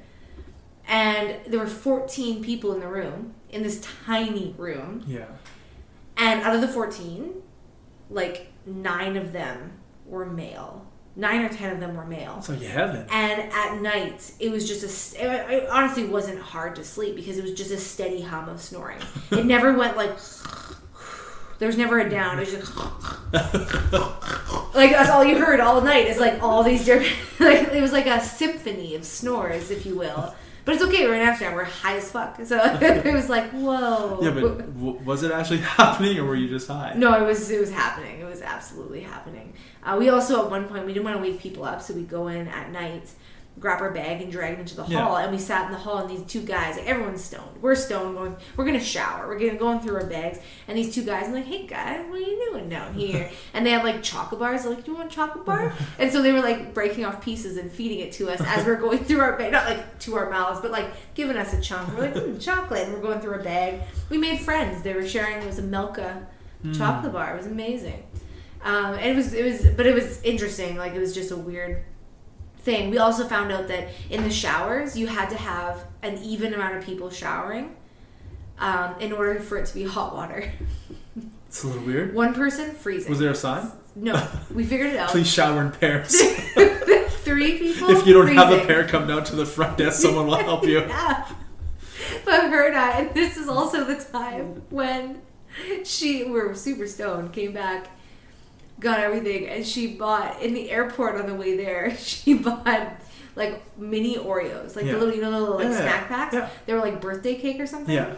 And 0.89 1.39
there 1.47 1.59
were 1.59 1.67
14 1.67 2.43
people 2.45 2.73
in 2.73 2.81
the 2.81 2.89
room, 2.89 3.35
in 3.51 3.63
this 3.63 3.85
tiny 4.05 4.55
room. 4.57 5.03
Yeah. 5.07 5.27
And 6.17 6.43
out 6.43 6.55
of 6.55 6.61
the 6.61 6.69
14, 6.69 7.35
like 8.11 8.53
nine 8.65 9.17
of 9.17 9.33
them 9.33 9.73
were 10.07 10.27
male. 10.27 10.87
Nine 11.19 11.41
or 11.41 11.49
ten 11.49 11.73
of 11.73 11.81
them 11.81 11.97
were 11.97 12.05
male. 12.05 12.35
It's 12.39 12.51
like 12.51 12.61
heaven. 12.61 13.07
And 13.11 13.51
at 13.51 13.81
night, 13.81 14.33
it 14.39 14.51
was 14.51 14.69
just 14.69 15.17
a. 15.17 15.55
It, 15.55 15.69
honestly 15.71 16.05
wasn't 16.05 16.41
hard 16.41 16.77
to 16.77 16.85
sleep 16.85 17.17
because 17.17 17.39
it 17.39 17.43
was 17.43 17.55
just 17.55 17.71
a 17.71 17.79
steady 17.79 18.21
hum 18.21 18.51
of 18.51 18.61
snoring. 18.61 18.99
It 19.31 19.47
never 19.47 19.73
went 19.73 19.97
like. 19.97 20.11
There 21.59 21.69
was 21.69 21.79
never 21.79 22.01
a 22.01 22.11
down. 22.11 22.39
It 22.39 22.41
was 22.41 22.53
just. 22.53 22.77
like 24.75 24.91
that's 24.91 25.09
all 25.09 25.25
you 25.25 25.39
heard 25.39 25.59
all 25.59 25.81
night. 25.81 26.07
Is 26.07 26.19
like 26.21 26.43
all 26.43 26.63
these 26.63 26.85
different. 26.85 27.15
Like 27.39 27.69
it 27.69 27.81
was 27.81 27.93
like 27.93 28.07
a 28.07 28.21
symphony 28.21 28.95
of 28.95 29.05
snores, 29.05 29.71
if 29.71 29.87
you 29.87 29.95
will. 29.95 30.35
But 30.67 30.75
it's 30.75 30.85
okay. 30.85 31.07
We're 31.07 31.15
in 31.15 31.23
Amsterdam. 31.23 31.55
We're 31.55 31.65
high 31.65 31.97
as 31.97 32.11
fuck. 32.11 32.39
So 32.45 32.59
it 32.83 33.15
was 33.15 33.29
like 33.31 33.49
whoa. 33.53 34.19
Yeah, 34.21 34.31
but 34.33 34.59
w- 34.77 34.99
was 35.05 35.23
it 35.23 35.31
actually 35.31 35.59
happening, 35.79 36.19
or 36.19 36.25
were 36.25 36.35
you 36.35 36.49
just 36.49 36.67
high? 36.67 36.93
No, 36.97 37.15
it 37.15 37.25
was 37.25 37.49
it 37.51 37.61
was 37.61 37.71
happening. 37.71 38.21
It 38.21 38.25
was 38.25 38.43
absolutely 38.43 39.01
happening. 39.03 39.55
Uh, 39.85 39.97
we 39.99 40.09
also 40.09 40.45
at 40.45 40.51
one 40.51 40.65
point 40.67 40.85
we 40.85 40.93
didn't 40.93 41.05
want 41.05 41.17
to 41.17 41.23
wake 41.23 41.41
people 41.41 41.65
up, 41.65 41.81
so 41.81 41.95
we 41.95 42.03
go 42.03 42.27
in 42.27 42.49
at 42.49 42.73
night, 42.73 43.09
grab 43.59 43.81
our 43.81 43.91
bag 43.91 44.21
and 44.21 44.31
drag 44.31 44.53
it 44.55 44.61
into 44.61 44.77
the 44.77 44.85
Yeah. 44.85 45.01
hall, 45.01 45.17
and 45.17 45.33
we 45.33 45.39
sat 45.39 45.67
in 45.67 45.73
the 45.73 45.79
hall. 45.79 45.99
And 45.99 46.11
these 46.11 46.23
two 46.31 46.43
guys, 46.43 46.77
like, 46.77 46.87
everyone's 46.87 47.25
stoned. 47.25 47.63
We're 47.63 47.75
stoned. 47.75 48.15
Going, 48.17 48.37
we're 48.57 48.67
gonna 48.67 48.79
shower. 48.81 49.27
We're 49.27 49.39
gonna 49.39 49.55
going 49.59 49.81
through 49.81 49.97
our 49.97 50.05
bags, 50.07 50.39
and 50.69 50.77
these 50.77 50.95
two 50.95 51.03
guys, 51.03 51.27
I'm 51.27 51.33
like, 51.35 51.47
hey 51.47 51.67
guys, 51.67 52.05
what 52.09 52.19
are 52.19 52.23
you 52.23 52.49
doing 52.51 52.69
down 52.69 52.93
here? 52.95 53.31
and 53.55 53.65
they 53.65 53.71
had 53.71 53.83
like 53.83 54.03
chocolate 54.03 54.41
bars. 54.41 54.63
They're 54.63 54.73
like, 54.75 54.85
do 54.85 54.91
you 54.91 54.97
want 54.97 55.11
a 55.11 55.15
chocolate 55.15 55.45
bar? 55.47 55.73
and 55.99 56.13
so 56.13 56.21
they 56.21 56.33
were 56.33 56.41
like 56.41 56.75
breaking 56.75 57.05
off 57.07 57.23
pieces 57.23 57.57
and 57.57 57.71
feeding 57.73 58.01
it 58.01 58.13
to 58.13 58.29
us 58.31 58.41
as 58.45 58.67
we're 58.67 58.77
going 58.77 58.99
through 58.99 59.21
our 59.21 59.37
bag, 59.39 59.53
not 59.53 59.65
like 59.65 59.99
to 60.01 60.17
our 60.17 60.29
mouths, 60.29 60.61
but 60.61 60.71
like 60.71 60.91
giving 61.15 61.37
us 61.37 61.55
a 61.55 61.61
chunk. 61.61 61.89
We're 61.97 62.03
like, 62.03 62.15
mm, 62.15 62.41
chocolate, 62.45 62.85
and 62.85 62.93
we're 62.93 63.01
going 63.01 63.21
through 63.21 63.35
a 63.41 63.43
bag. 63.43 63.81
We 64.11 64.19
made 64.19 64.41
friends. 64.41 64.83
They 64.83 64.93
were 64.93 65.07
sharing. 65.07 65.39
It 65.43 65.47
was 65.47 65.59
a 65.59 65.63
Milka 65.63 66.27
chocolate 66.75 67.13
bar. 67.13 67.35
It 67.35 67.39
was 67.39 67.47
amazing. 67.47 68.03
Um, 68.65 68.95
and 68.95 69.05
it 69.05 69.17
was 69.17 69.33
it 69.33 69.45
was 69.45 69.67
but 69.77 69.87
it 69.87 69.95
was 69.95 70.21
interesting. 70.23 70.77
Like 70.77 70.95
it 70.95 70.99
was 70.99 71.15
just 71.15 71.31
a 71.31 71.37
weird 71.37 71.85
thing. 72.67 72.91
We 72.91 72.99
also 72.99 73.27
found 73.27 73.51
out 73.53 73.69
that 73.69 73.89
in 74.11 74.25
the 74.25 74.31
showers 74.31 74.99
you 74.99 75.07
had 75.07 75.31
to 75.31 75.37
have 75.37 75.87
an 76.03 76.19
even 76.19 76.53
amount 76.53 76.77
of 76.77 76.85
people 76.85 77.09
showering 77.09 77.75
um, 78.59 78.97
in 79.01 79.13
order 79.13 79.39
for 79.41 79.57
it 79.57 79.67
to 79.67 79.75
be 79.75 79.85
hot 79.85 80.15
water. 80.15 80.53
It's 81.49 81.65
a 81.65 81.69
little 81.69 81.85
weird. 81.85 82.13
One 82.13 82.35
person 82.35 82.75
freezing. 82.75 83.09
Was 83.09 83.19
there 83.19 83.31
a 83.31 83.35
sign? 83.35 83.71
No, 83.95 84.29
we 84.53 84.63
figured 84.63 84.91
it 84.91 84.97
out. 85.03 85.09
Please 85.09 85.33
shower 85.33 85.63
in 85.63 85.71
pairs. 85.71 86.21
Three 87.25 87.57
people. 87.57 87.89
if 87.89 88.07
you 88.07 88.13
don't 88.13 88.35
have 88.35 88.53
a 88.53 88.67
pair, 88.67 88.87
come 88.87 89.07
down 89.07 89.25
to 89.25 89.37
the 89.37 89.47
front 89.47 89.79
desk. 89.79 90.03
Someone 90.03 90.27
will 90.27 90.37
help 90.37 90.67
you. 90.67 90.81
Yeah. 90.81 91.27
But 92.27 92.51
her 92.51 92.67
and 92.67 92.77
I, 92.77 92.91
and 92.99 93.15
this 93.15 93.39
is 93.39 93.49
also 93.49 93.85
the 93.85 93.95
time 93.95 94.65
when 94.69 95.23
she, 95.85 96.25
we 96.25 96.33
were 96.33 96.55
super 96.55 96.87
stoned, 96.87 97.33
came 97.33 97.53
back. 97.55 97.89
Got 98.81 99.01
everything, 99.01 99.47
and 99.49 99.67
she 99.67 99.87
bought 99.89 100.43
in 100.43 100.55
the 100.55 100.71
airport 100.71 101.17
on 101.17 101.27
the 101.27 101.35
way 101.35 101.57
there. 101.57 101.97
She 101.99 102.35
bought 102.35 103.01
like 103.35 103.63
mini 103.79 104.17
Oreos, 104.17 104.77
like 104.77 104.85
Yeah. 104.87 104.93
the 104.93 104.99
little 104.99 105.15
you 105.15 105.21
know 105.21 105.31
the 105.31 105.39
little 105.41 105.57
like 105.57 105.65
Yeah, 105.69 105.81
snack 105.81 106.09
packs. 106.09 106.35
yeah. 106.35 106.49
They 106.67 106.73
were 106.75 106.81
like 106.81 107.01
birthday 107.01 107.35
cake 107.37 107.61
or 107.61 107.67
something. 107.67 107.95
Yeah. 107.95 108.17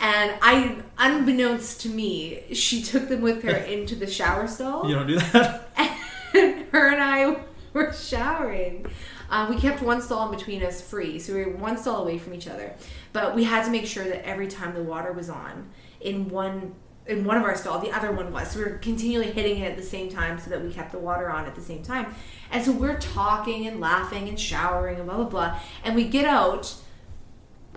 And 0.00 0.32
I, 0.42 0.76
unbeknownst 0.98 1.80
to 1.82 1.88
me, 1.88 2.42
she 2.54 2.82
took 2.82 3.08
them 3.08 3.20
with 3.20 3.42
her 3.44 3.50
into 3.76 3.94
the 3.94 4.06
shower 4.06 4.48
stall. 4.48 4.88
You 4.88 4.94
don't 4.96 5.06
do 5.06 5.18
that? 5.18 5.68
and 6.34 6.66
her 6.72 6.88
and 6.92 7.02
I 7.02 7.36
were 7.72 7.92
showering. 7.92 8.86
Um, 9.30 9.48
we 9.54 9.60
kept 9.60 9.80
one 9.82 10.02
stall 10.02 10.30
in 10.30 10.36
between 10.36 10.62
us 10.62 10.80
free, 10.82 11.18
so 11.18 11.32
we 11.34 11.44
were 11.44 11.56
one 11.56 11.76
stall 11.78 12.02
away 12.02 12.18
from 12.18 12.34
each 12.34 12.48
other. 12.48 12.74
But 13.12 13.34
we 13.34 13.44
had 13.44 13.64
to 13.64 13.70
make 13.70 13.86
sure 13.86 14.04
that 14.04 14.26
every 14.26 14.48
time 14.48 14.74
the 14.74 14.82
water 14.82 15.12
was 15.12 15.30
on 15.30 15.70
in 16.00 16.28
one 16.28 16.74
in 17.06 17.24
one 17.24 17.36
of 17.36 17.42
our 17.42 17.56
stalls, 17.56 17.82
the 17.82 17.90
other 17.90 18.12
one 18.12 18.32
was. 18.32 18.50
So 18.52 18.60
we 18.60 18.64
were 18.64 18.78
continually 18.78 19.30
hitting 19.30 19.58
it 19.58 19.70
at 19.70 19.76
the 19.76 19.82
same 19.82 20.08
time 20.08 20.38
so 20.38 20.50
that 20.50 20.62
we 20.62 20.72
kept 20.72 20.92
the 20.92 20.98
water 20.98 21.30
on 21.30 21.46
at 21.46 21.54
the 21.54 21.60
same 21.60 21.82
time. 21.82 22.14
And 22.50 22.64
so 22.64 22.72
we're 22.72 22.98
talking 22.98 23.66
and 23.66 23.80
laughing 23.80 24.28
and 24.28 24.38
showering 24.38 24.96
and 24.96 25.06
blah 25.06 25.16
blah 25.16 25.26
blah. 25.26 25.60
And 25.84 25.96
we 25.96 26.08
get 26.08 26.24
out, 26.24 26.74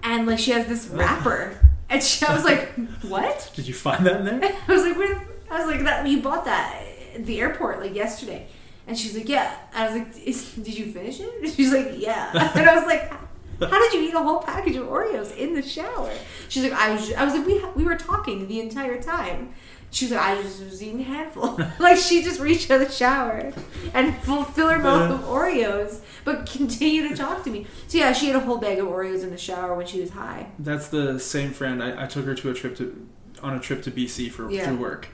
and 0.04 0.28
like 0.28 0.40
she 0.40 0.52
has 0.52 0.68
this 0.68 0.88
wrapper, 0.94 1.58
and 1.90 2.04
she, 2.04 2.26
I 2.26 2.34
was 2.34 2.44
like, 2.44 2.74
"What?" 3.04 3.52
Did 3.56 3.68
you 3.68 3.74
find 3.74 4.06
that 4.06 4.22
in 4.22 4.40
there? 4.40 4.56
I 4.68 4.72
was 4.72 4.84
like, 4.84 4.98
what? 4.98 5.18
I 5.50 5.60
was 5.60 5.68
like, 5.68 5.84
that 5.84 6.08
you 6.08 6.22
bought 6.22 6.46
that 6.46 6.84
at 7.16 7.26
the 7.26 7.40
airport 7.40 7.80
like 7.80 7.96
yesterday, 7.96 8.48
and 8.88 8.98
she's 8.98 9.16
like, 9.16 9.28
yeah. 9.28 9.56
I 9.74 9.88
was 9.88 9.98
like, 9.98 10.14
did 10.14 10.78
you 10.78 10.92
finish 10.92 11.20
it? 11.20 11.34
And 11.42 11.52
she's 11.52 11.74
like, 11.74 11.94
yeah. 11.96 12.52
And 12.56 12.70
I 12.70 12.76
was 12.76 12.86
like, 12.86 13.12
how 13.60 13.80
did 13.80 13.94
you 13.94 14.02
eat 14.08 14.14
a 14.14 14.20
whole 14.22 14.40
package 14.40 14.76
of 14.76 14.88
Oreos 14.88 15.36
in 15.36 15.54
the 15.54 15.62
shower? 15.62 16.12
She's 16.50 16.64
like, 16.64 16.74
I 16.74 16.92
was, 16.94 17.14
I 17.14 17.24
was 17.26 17.34
like, 17.34 17.46
we 17.46 17.64
we 17.76 17.84
were 17.84 17.96
talking 17.98 18.48
the 18.48 18.60
entire 18.60 19.02
time. 19.02 19.54
She 19.92 20.06
was 20.06 20.12
like, 20.12 20.22
I 20.22 20.42
just 20.42 20.62
was 20.62 20.84
eating 20.84 21.00
a 21.02 21.04
handful. 21.04 21.58
like 21.80 21.98
she 21.98 22.22
just 22.22 22.42
reached 22.42 22.70
out 22.70 22.82
of 22.82 22.88
the 22.88 22.94
shower 22.94 23.54
and 23.94 24.14
fulfill 24.24 24.68
her 24.70 24.80
mouth 24.80 25.10
of 25.12 25.22
Oreos, 25.26 26.02
but 26.26 26.46
continue 26.50 27.08
to 27.08 27.16
talk 27.16 27.44
to 27.46 27.50
me. 27.50 27.66
So 27.88 27.98
yeah, 28.00 28.12
she 28.12 28.28
had 28.28 28.36
a 28.36 28.42
whole 28.42 28.58
bag 28.58 28.80
of 28.80 28.88
Oreos 28.88 29.24
in 29.24 29.30
the 29.30 29.38
shower 29.38 29.74
when 29.74 29.86
she 29.88 30.02
was 30.02 30.10
high. 30.10 30.48
That's 30.60 30.90
the 30.90 31.18
same 31.20 31.52
friend. 31.52 31.82
I, 31.82 32.04
I 32.04 32.08
took 32.08 32.26
her 32.26 32.36
to 32.36 32.50
a 32.50 32.54
trip 32.54 32.76
to 32.78 33.08
on 33.42 33.54
a 33.56 33.60
trip 33.60 33.84
to 33.84 33.92
BC 33.92 34.32
for 34.32 34.50
Yeah. 34.52 34.66
through 34.66 34.78
work, 34.78 35.08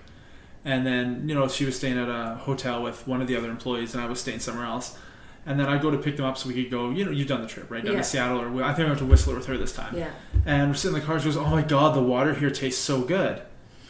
and 0.65 0.86
then 0.86 1.27
you 1.30 1.36
know 1.36 1.47
she 1.47 1.65
was 1.65 1.75
staying 1.75 1.99
at 1.99 2.10
a 2.10 2.36
hotel 2.36 2.82
with 2.82 3.08
one 3.08 3.21
of 3.21 3.27
the 3.27 3.36
other 3.36 3.51
employees, 3.51 3.93
and 3.93 4.01
I 4.04 4.08
was 4.08 4.19
staying 4.19 4.39
somewhere 4.39 4.65
else. 4.65 4.97
And 5.45 5.60
then 5.60 5.67
I'd 5.67 5.82
go 5.82 5.89
to 5.89 5.97
pick 5.97 6.17
them 6.17 6.25
up 6.25 6.38
so 6.38 6.49
we 6.49 6.54
could 6.62 6.69
go. 6.69 6.91
You 6.91 7.06
know, 7.06 7.12
you've 7.12 7.27
done 7.27 7.41
the 7.41 7.47
trip, 7.47 7.71
right? 7.71 7.84
Down 7.84 7.93
Yeah. 7.93 7.99
to 7.99 8.04
Seattle, 8.04 8.41
or 8.41 8.63
I 8.63 8.73
think 8.73 8.86
I 8.86 8.89
went 8.89 8.99
to 8.99 9.06
Whistler 9.06 9.36
with 9.36 9.47
her 9.47 9.58
this 9.58 9.71
time. 9.73 9.95
Yeah. 9.97 10.10
And 10.45 10.69
we're 10.69 10.75
sitting 10.75 10.95
in 10.95 11.01
the 11.01 11.08
car. 11.08 11.19
She 11.19 11.25
goes, 11.25 11.38
"Oh 11.38 11.45
my 11.49 11.63
god, 11.63 11.95
the 11.95 12.01
water 12.01 12.34
here 12.36 12.51
tastes 12.51 12.82
so 12.82 13.01
good." 13.01 13.41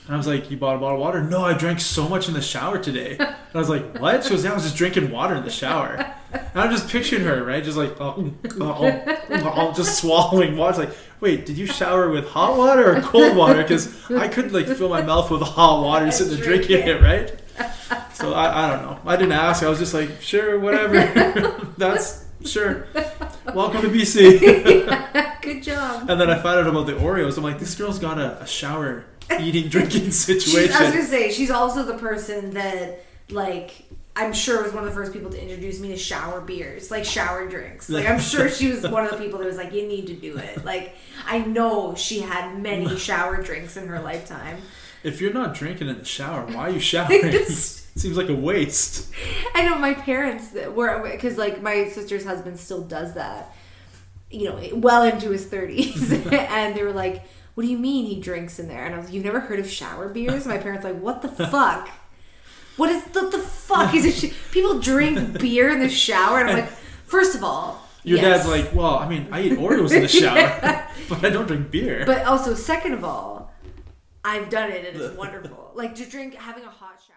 And 0.08 0.16
I 0.16 0.18
was 0.18 0.28
like, 0.28 0.50
"You 0.50 0.56
bought 0.58 0.76
a 0.78 0.80
bottle 0.80 0.96
of 0.98 1.02
water?" 1.02 1.22
No, 1.22 1.44
I 1.44 1.54
drank 1.54 1.80
so 1.82 2.08
much 2.08 2.28
in 2.30 2.34
the 2.34 2.42
shower 2.42 2.78
today. 2.78 3.18
And 3.54 3.58
I 3.58 3.60
was 3.60 3.70
like, 3.70 3.98
"What?" 4.00 4.24
She 4.24 4.30
goes, 4.30 4.46
"Yeah, 4.46 4.52
I 4.52 4.54
was 4.54 4.64
just 4.64 4.78
drinking 4.78 5.12
water 5.12 5.36
in 5.36 5.44
the 5.44 5.52
shower." 5.52 6.06
And 6.34 6.42
I'm 6.56 6.72
just 6.72 6.88
picturing 6.88 7.24
her, 7.26 7.44
right, 7.44 7.62
just 7.62 7.76
like, 7.76 8.00
oh, 8.00 8.32
oh, 8.62 9.04
oh, 9.32 9.74
just 9.74 9.98
swallowing 10.00 10.56
water. 10.56 10.70
It's 10.84 10.90
like, 10.90 10.98
wait, 11.20 11.46
did 11.46 11.58
you 11.58 11.66
shower 11.66 12.10
with 12.10 12.26
hot 12.30 12.58
water 12.58 12.96
or 12.96 13.02
cold 13.02 13.36
water? 13.36 13.62
Because 13.62 13.90
I 14.10 14.30
couldn't 14.30 14.54
like 14.54 14.68
fill 14.68 14.88
my 14.88 15.02
mouth 15.02 15.30
with 15.30 15.42
hot 15.42 15.84
water 15.84 16.10
sitting 16.10 16.36
there 16.36 16.42
Drink 16.46 16.68
drinking 16.68 16.88
it, 16.88 17.02
right? 17.02 17.38
So 18.14 18.34
I, 18.34 18.66
I 18.66 18.70
don't 18.70 18.84
know. 18.84 19.00
I 19.06 19.16
didn't 19.16 19.32
ask. 19.34 19.64
I 19.64 19.70
was 19.70 19.80
just 19.80 19.94
like, 19.94 20.22
sure, 20.22 20.60
whatever. 20.60 21.00
That's 21.78 22.26
sure. 22.46 22.88
Welcome 23.54 23.82
to 23.82 23.90
BC. 23.90 25.42
Good 25.42 25.64
job. 25.64 26.10
And 26.10 26.22
then 26.22 26.30
I 26.30 26.36
found 26.42 26.60
out 26.60 26.68
about 26.68 26.86
the 26.86 26.94
Oreos. 26.94 27.38
I'm 27.38 27.44
like, 27.44 27.60
this 27.60 27.74
girl's 27.76 28.00
got 28.00 28.20
a, 28.20 28.42
a 28.42 28.48
shower, 28.48 29.06
eating, 29.40 29.70
drinking 29.70 30.12
She's, 30.12 30.56
I 30.72 30.84
was 30.84 30.92
gonna 30.94 31.04
say 31.04 31.32
she's 31.32 31.52
also 31.52 31.84
the 31.84 31.98
person 31.98 32.52
that 32.52 33.04
like 33.30 33.86
I'm 34.16 34.34
sure 34.34 34.62
was 34.62 34.74
one 34.74 34.84
of 34.84 34.90
the 34.90 34.96
first 34.96 35.14
people 35.14 35.32
to 35.32 35.42
introduce 35.42 35.80
me 35.80 35.88
to 35.90 35.98
shower 35.98 36.42
beers, 36.42 36.92
like 36.92 37.06
shower 37.06 37.48
drinks. 37.48 37.90
Like 37.90 38.10
I'm 38.10 38.20
sure 38.20 38.50
she 38.50 38.70
was 38.70 38.86
one 38.88 39.06
of 39.06 39.12
the 39.12 39.18
people 39.18 39.40
that 39.40 39.46
was 39.46 39.58
like, 39.58 39.74
you 39.74 39.88
need 39.88 40.08
to 40.08 40.14
do 40.14 40.38
it. 40.38 40.66
Like 40.66 40.96
I 41.26 41.40
know 41.40 41.96
she 41.96 42.20
had 42.20 42.60
many 42.62 42.98
shower 42.98 43.42
drinks 43.42 43.78
in 43.78 43.88
her 43.88 44.00
lifetime. 44.00 44.58
If 45.04 45.20
you're 45.22 45.34
not 45.34 45.54
drinking 45.56 45.90
in 45.90 45.98
the 45.98 46.06
shower, 46.06 46.46
why 46.46 46.68
are 46.68 46.70
you 46.70 46.80
showering? 46.92 47.32
Seems 47.46 48.16
like 48.16 48.30
a 48.30 48.36
waste. 48.36 49.12
I 49.54 49.68
know 49.68 49.78
my 49.78 49.94
parents 49.94 50.54
were 50.74 51.02
because 51.12 51.38
like 51.38 51.62
my 51.62 51.90
sister's 51.90 52.24
husband 52.24 52.58
still 52.60 52.82
does 52.84 53.16
that, 53.16 53.54
you 54.30 54.46
know, 54.50 54.60
well 54.76 55.04
into 55.04 55.30
his 55.32 55.46
thirties, 55.46 56.12
and 56.32 56.74
they 56.76 56.84
were 56.84 56.94
like, 56.94 57.24
"What 57.56 57.64
do 57.64 57.70
you 57.70 57.78
mean 57.78 58.06
he 58.06 58.22
drinks 58.22 58.60
in 58.60 58.68
there?" 58.70 58.86
And 58.86 58.96
I 58.96 58.98
was, 58.98 59.08
like, 59.08 59.14
"You've 59.16 59.26
never 59.26 59.42
heard 59.42 59.60
of 59.60 59.70
shower 59.70 60.08
beers?" 60.08 60.46
My 60.46 60.58
parents 60.58 60.86
were 60.86 60.94
like, 60.94 61.02
"What 61.02 61.22
the 61.22 61.28
fuck? 61.30 61.90
What 62.78 62.90
is 62.92 63.04
what 63.14 63.32
the 63.32 63.40
fuck 63.40 63.94
is 63.94 64.06
it? 64.06 64.14
Sh- 64.32 64.34
People 64.52 64.80
drink 64.80 65.40
beer 65.40 65.70
in 65.70 65.80
the 65.80 65.90
shower?" 65.90 66.40
And 66.40 66.50
I'm 66.50 66.60
like, 66.60 66.70
first 66.70 67.36
of 67.36 67.44
all, 67.44 67.86
Your 68.04 68.20
yes. 68.20 68.46
dad's 68.46 68.50
like, 68.50 68.74
well, 68.74 68.96
I 68.96 69.08
mean, 69.10 69.28
I 69.32 69.42
eat 69.42 69.52
Oreos 69.60 69.92
in 69.92 70.04
the 70.04 70.08
shower, 70.08 70.88
but 71.10 71.26
I 71.26 71.30
don't 71.30 71.46
drink 71.48 71.70
beer. 71.72 72.04
but 72.06 72.26
also 72.26 72.54
second 72.56 72.94
of 72.94 73.04
all, 73.04 73.41
I've 74.24 74.50
done 74.50 74.70
it 74.72 74.86
and 74.86 74.98
it's 75.02 75.18
wonderful. 75.18 75.72
Like 75.74 75.96
to 75.96 76.06
drink, 76.06 76.36
having 76.36 76.64
a 76.64 76.70
hot 76.70 77.02
shower. 77.08 77.16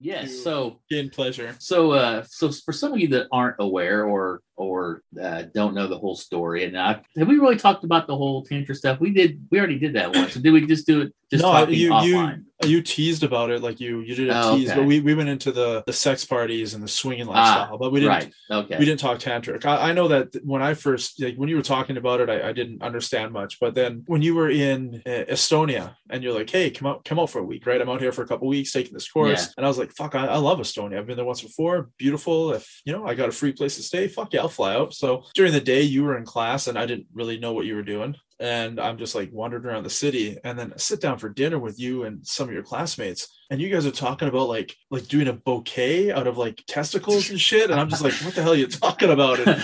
Yes. 0.00 0.30
You- 0.30 0.36
So 0.38 0.80
Gain 0.90 1.10
pleasure. 1.10 1.54
so 1.58 1.92
uh 1.92 2.24
so 2.28 2.50
for 2.52 2.72
some 2.72 2.92
of 2.92 2.98
you 2.98 3.08
that 3.08 3.28
aren't 3.32 3.56
aware 3.58 4.04
or 4.04 4.40
or 4.56 5.02
uh, 5.20 5.42
don't 5.54 5.74
know 5.74 5.86
the 5.86 5.98
whole 5.98 6.16
story, 6.16 6.64
and 6.64 6.78
I, 6.78 7.00
have 7.16 7.28
we 7.28 7.36
really 7.38 7.56
talked 7.56 7.84
about 7.84 8.06
the 8.06 8.16
whole 8.16 8.42
tantra 8.44 8.74
stuff? 8.74 9.00
We 9.00 9.10
did. 9.10 9.46
We 9.50 9.58
already 9.58 9.78
did 9.78 9.94
that 9.94 10.14
once. 10.14 10.34
So 10.34 10.40
did 10.40 10.52
we 10.52 10.66
just 10.66 10.86
do 10.86 11.02
it? 11.02 11.12
Just 11.30 11.42
no, 11.42 11.50
talking 11.50 11.74
you 11.74 11.90
offline. 11.90 12.44
you 12.62 12.68
you 12.68 12.82
teased 12.82 13.24
about 13.24 13.50
it 13.50 13.60
like 13.60 13.80
you 13.80 14.00
you 14.00 14.14
did 14.14 14.28
a 14.30 14.40
Oh, 14.44 14.56
tease, 14.56 14.70
okay. 14.70 14.78
but 14.78 14.86
we, 14.86 15.00
we 15.00 15.14
went 15.14 15.28
into 15.28 15.50
the 15.50 15.82
the 15.86 15.92
sex 15.92 16.24
parties 16.24 16.72
and 16.74 16.82
the 16.84 16.88
swinging 16.88 17.26
Ah, 17.28 17.32
lifestyle, 17.32 17.78
but 17.78 17.90
we 17.90 17.98
didn't 18.00 18.12
right. 18.12 18.32
Okay. 18.50 18.78
we 18.78 18.84
didn't 18.84 19.00
talk 19.00 19.18
tantric. 19.18 19.64
I, 19.66 19.90
I 19.90 19.92
know 19.92 20.06
that 20.08 20.28
when 20.44 20.62
I 20.62 20.74
first 20.74 21.20
like 21.20 21.34
when 21.36 21.48
you 21.48 21.56
were 21.56 21.62
talking 21.62 21.96
about 21.96 22.20
it, 22.20 22.30
I, 22.30 22.50
I 22.50 22.52
didn't 22.52 22.80
understand 22.80 23.32
much. 23.32 23.58
But 23.58 23.74
then 23.74 24.04
when 24.06 24.22
you 24.22 24.36
were 24.36 24.48
in 24.50 25.02
uh, 25.04 25.24
Estonia 25.28 25.96
and 26.10 26.22
you're 26.22 26.32
like, 26.32 26.48
hey, 26.48 26.70
come 26.70 26.86
out 26.86 27.04
come 27.04 27.18
out 27.18 27.28
for 27.30 27.40
a 27.40 27.44
week, 27.44 27.66
right? 27.66 27.80
I'm 27.80 27.88
out 27.90 28.00
here 28.00 28.12
for 28.12 28.22
a 28.22 28.26
couple 28.28 28.46
weeks 28.46 28.70
taking 28.72 28.94
this 28.94 29.10
course, 29.10 29.46
Yeah. 29.46 29.52
and 29.56 29.66
I 29.66 29.68
was 29.68 29.78
like, 29.78 29.90
fuck, 29.92 30.14
I, 30.14 30.26
I 30.26 30.36
love 30.36 30.60
Estonia. 30.60 30.98
I've 30.98 31.08
been 31.08 31.16
there 31.16 31.24
once 31.26 31.42
before. 31.42 31.90
Beautiful. 31.98 32.52
If 32.52 32.82
you 32.84 32.92
know, 32.92 33.04
I 33.04 33.14
got 33.14 33.28
a 33.28 33.32
free 33.32 33.52
place 33.52 33.74
to 33.76 33.82
stay. 33.82 34.06
Fuck 34.06 34.32
yeah, 34.32 34.44
Fly 34.48 34.74
out. 34.74 34.94
So 34.94 35.24
during 35.34 35.52
the 35.52 35.60
day, 35.60 35.82
you 35.82 36.04
were 36.04 36.16
in 36.16 36.24
class, 36.24 36.66
and 36.66 36.78
I 36.78 36.86
didn't 36.86 37.06
really 37.14 37.38
know 37.38 37.52
what 37.52 37.66
you 37.66 37.74
were 37.76 37.82
doing. 37.82 38.14
And 38.38 38.78
I'm 38.78 38.98
just 38.98 39.14
like 39.14 39.30
wandering 39.32 39.64
around 39.64 39.84
the 39.84 39.90
city, 39.90 40.36
and 40.44 40.58
then 40.58 40.72
I 40.74 40.76
sit 40.76 41.00
down 41.00 41.16
for 41.16 41.30
dinner 41.30 41.58
with 41.58 41.80
you 41.80 42.04
and 42.04 42.26
some 42.26 42.48
of 42.48 42.52
your 42.52 42.62
classmates, 42.62 43.28
and 43.50 43.62
you 43.62 43.70
guys 43.70 43.86
are 43.86 43.90
talking 43.90 44.28
about 44.28 44.50
like 44.50 44.76
like 44.90 45.08
doing 45.08 45.26
a 45.28 45.32
bouquet 45.32 46.12
out 46.12 46.26
of 46.26 46.36
like 46.36 46.62
testicles 46.66 47.30
and 47.30 47.40
shit, 47.40 47.70
and 47.70 47.80
I'm 47.80 47.88
just 47.88 48.04
like, 48.04 48.12
what 48.12 48.34
the 48.34 48.42
hell 48.42 48.52
are 48.52 48.56
you 48.56 48.66
talking 48.66 49.08
about? 49.10 49.38
And 49.40 49.62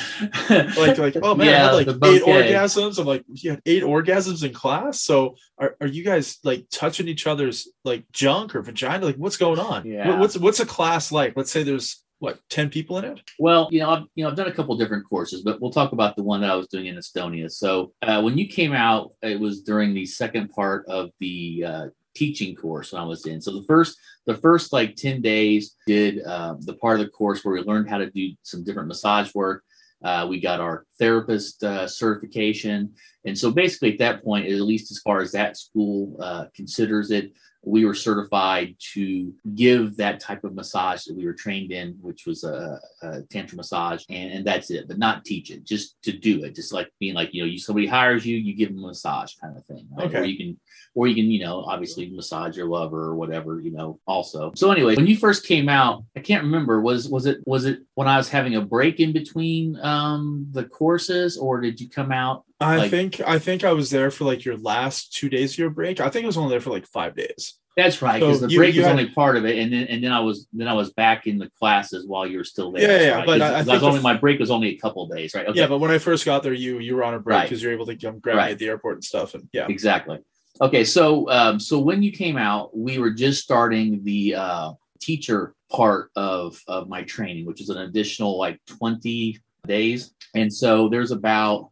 like 0.77 0.97
like 0.97 1.17
oh 1.23 1.35
man, 1.35 1.49
I 1.49 1.51
had 1.51 1.73
like 1.75 1.87
eight 2.15 2.23
orgasms. 2.47 2.99
I'm 2.99 3.07
like, 3.07 3.25
you 3.29 3.51
had 3.51 3.61
eight 3.67 3.83
orgasms 3.83 4.43
in 4.43 4.55
class. 4.55 5.03
So 5.03 5.37
are, 5.59 5.77
are 5.83 5.87
you 5.87 6.03
guys 6.03 6.39
like 6.43 6.65
touching 6.71 7.09
each 7.09 7.27
other's 7.27 7.69
like 7.85 8.05
junk 8.11 8.55
or 8.55 8.63
vagina? 8.63 9.05
Like 9.05 9.17
what's 9.17 9.37
going 9.37 9.59
on? 9.59 9.85
Yeah. 9.87 10.09
What- 10.09 10.19
what's 10.19 10.39
what's 10.39 10.61
a 10.61 10.67
class 10.67 11.13
like? 11.13 11.35
Let's 11.37 11.51
say 11.53 11.63
there's 11.63 12.03
what 12.23 12.39
ten 12.49 12.71
people 12.71 12.99
in 12.99 13.05
it. 13.05 13.21
Well, 13.41 13.69
you 13.73 13.81
know, 13.81 13.91
I've, 13.91 14.05
you 14.15 14.23
know, 14.23 14.31
I've 14.31 14.37
done 14.37 14.47
a 14.47 14.53
couple 14.53 14.77
different 14.77 15.09
courses, 15.09 15.43
but 15.43 15.61
we'll 15.61 15.73
talk 15.73 15.91
about 15.91 16.15
the 16.15 16.23
one 16.23 16.41
that 16.41 16.51
I 16.51 16.55
was 16.55 16.69
doing 16.69 16.87
in 16.87 16.95
Estonia. 16.95 17.51
So 17.51 17.93
uh, 18.01 18.23
when 18.23 18.39
you 18.39 18.47
came 18.47 18.73
out, 18.73 19.11
it 19.23 19.41
was 19.41 19.63
during 19.63 19.93
the 19.93 20.07
second 20.07 20.51
part 20.51 20.87
of 20.87 21.11
the 21.19 21.65
uh, 21.67 21.87
teaching 22.15 22.55
course 22.55 22.93
when 22.93 23.03
I 23.03 23.05
was 23.05 23.27
in. 23.27 23.41
So 23.41 23.51
the 23.51 23.65
first, 23.65 23.99
the 24.25 24.37
first 24.37 24.73
like 24.73 24.95
ten 24.95 25.21
days 25.21 25.75
did 25.85 26.23
uh, 26.23 26.55
the 26.61 26.75
part 26.75 27.01
of 27.01 27.07
the 27.07 27.11
course 27.11 27.45
where 27.45 27.55
we 27.55 27.63
learned 27.63 27.91
how 27.91 27.99
to 27.99 28.09
do 28.09 28.31
some 28.45 28.63
different 28.63 28.87
massage 28.87 29.35
work. 29.35 29.65
Uh, 30.05 30.25
we 30.29 30.39
got 30.41 30.61
our 30.61 30.87
therapist 31.01 31.65
uh, 31.65 31.89
certification, 31.89 32.95
and 33.25 33.37
so 33.37 33.51
basically 33.51 33.93
at 33.93 33.99
that 33.99 34.23
point, 34.23 34.47
at 34.47 34.61
least 34.61 34.93
as 34.93 35.01
far 35.01 35.21
as 35.21 35.33
that 35.33 35.57
school 35.57 36.17
uh, 36.21 36.45
considers 36.55 37.11
it, 37.11 37.33
we 37.65 37.85
were 37.85 37.95
certified 37.95 38.75
to 38.93 39.33
give 39.55 39.97
that 39.97 40.19
type 40.19 40.43
of 40.43 40.55
massage 40.55 41.05
that 41.05 41.17
we 41.17 41.25
were 41.25 41.33
trained 41.33 41.71
in, 41.71 41.93
which 42.01 42.27
was 42.27 42.43
a, 42.43 42.81
a 43.03 43.23
tantra 43.31 43.57
massage, 43.57 44.05
and, 44.09 44.33
and 44.33 44.47
that's 44.47 44.71
it, 44.71 44.89
but 44.89 44.99
not 44.99 45.25
teach 45.25 45.51
it, 45.51 45.65
just 45.65 46.01
to 46.03 46.13
do 46.13 46.43
it, 46.45 46.57
just 46.57 46.73
like 46.73 46.91
being 46.99 47.15
like, 47.15 47.33
you 47.33 47.43
know, 47.43 47.47
you 47.47 47.59
somebody 47.59 47.87
hires 47.87 48.27
you, 48.27 48.37
you 48.37 48.55
give 48.55 48.71
them 48.71 48.85
a 48.85 48.89
massage 48.89 49.35
kind 49.41 49.57
of 49.57 49.65
thing, 49.67 49.87
right? 49.97 50.09
Okay. 50.09 50.19
Or 50.19 50.25
you 50.25 50.37
can, 50.37 50.61
or 50.95 51.07
you 51.07 51.15
can, 51.15 51.31
you 51.31 51.45
know, 51.45 51.63
obviously 51.63 52.11
massage 52.11 52.57
your 52.57 52.69
lover 52.69 53.05
or 53.05 53.15
whatever, 53.15 53.61
you 53.61 53.71
know, 53.71 54.01
also. 54.07 54.53
So 54.57 54.73
anyway, 54.73 54.97
when 54.97 55.07
you 55.07 55.17
first 55.17 55.47
came 55.47 55.69
out, 55.69 56.05
I 56.17 56.21
can't 56.21 56.45
remember, 56.45 56.81
was 56.81 57.09
was 57.09 57.27
it 57.27 57.39
was 57.47 57.65
it 57.65 57.81
when 57.95 58.09
I 58.09 58.17
was 58.17 58.29
having 58.29 58.57
a 58.57 58.61
break 58.61 58.99
in 58.99 59.13
between 59.13 59.79
um 59.81 60.49
the 60.51 60.65
courses, 60.65 61.39
or 61.39 61.61
did 61.61 61.81
you 61.81 61.89
come 61.89 62.13
out? 62.13 62.45
I 62.63 62.77
Like- 62.77 62.91
think 62.91 63.21
I 63.21 63.39
think 63.39 63.65
I 63.65 63.73
was 63.73 63.91
there 63.91 64.11
for 64.11 64.25
like 64.25 64.45
your 64.45 64.57
last 64.57 65.13
two 65.15 65.29
days 65.29 65.53
of 65.53 65.59
your 65.59 65.71
break. 65.71 66.01
I 66.01 66.09
think 66.09 66.25
I 66.25 66.27
was 66.27 66.37
only 66.37 66.51
there 66.51 66.61
for 66.61 66.71
like 66.71 66.87
five 66.87 67.15
days. 67.17 67.55
That's 67.75 68.03
right, 68.03 68.21
So 68.21 68.27
because 68.27 68.41
the 68.43 68.49
you- 68.51 68.59
break 68.59 68.75
you 68.75 68.83
was 68.83 68.87
had- 68.89 68.99
only 68.99 69.09
part 69.11 69.37
of 69.39 69.47
it, 69.47 69.59
and 69.59 69.73
then 69.73 69.85
and 69.85 70.05
then 70.05 70.13
I 70.13 70.21
was 70.21 70.47
then 70.53 70.69
I 70.69 70.75
was 70.75 70.93
back 70.93 71.27
in 71.27 71.39
the 71.39 71.51
classes 71.59 72.07
while 72.07 72.27
you 72.27 72.37
were 72.37 72.45
still 72.45 72.71
there. 72.71 72.83
Yeah, 73.01 73.07
yeah, 73.07 73.15
right. 73.17 73.27
but 73.27 73.41
I- 73.41 73.55
I 73.61 73.63
think 73.65 73.73
was 73.75 73.83
only 73.83 74.01
my 74.01 74.15
break 74.15 74.39
was 74.39 74.51
only 74.51 74.69
a 74.69 74.77
couple 74.77 75.07
days, 75.09 75.35
right? 75.35 75.47
Okay, 75.47 75.59
Yeah, 75.59 75.69
but 75.69 75.79
when 75.79 75.91
I 75.91 75.99
first 75.99 76.25
got 76.27 76.43
there, 76.43 76.53
you 76.53 76.79
you 76.81 76.95
were 76.95 77.03
on 77.05 77.15
a 77.15 77.19
break 77.19 77.35
Right. 77.37 77.43
because 77.49 77.63
you're 77.63 77.73
able 77.73 77.87
to 77.87 77.97
come 77.97 78.19
grab 78.19 78.37
me 78.37 78.53
at 78.53 78.59
the 78.59 78.67
airport 78.69 78.97
and 78.97 79.05
stuff. 79.05 79.35
And 79.35 79.49
yeah, 79.55 79.67
exactly. 79.69 80.19
Okay, 80.61 80.85
so 80.85 81.31
um, 81.31 81.59
so 81.59 81.79
when 81.79 82.03
you 82.03 82.13
came 82.13 82.37
out, 82.37 82.77
we 82.77 82.99
were 82.99 83.11
just 83.11 83.43
starting 83.43 84.05
the 84.05 84.35
uh, 84.35 84.73
teacher 85.01 85.55
part 85.71 86.11
of 86.15 86.61
of 86.69 86.91
my 86.91 87.03
training, 87.05 87.47
which 87.47 87.63
is 87.63 87.71
an 87.71 87.79
additional 87.79 88.37
like 88.39 88.61
twenty 88.67 89.39
days, 89.67 90.13
and 90.35 90.53
so 90.53 90.91
there's 90.91 91.11
about 91.11 91.71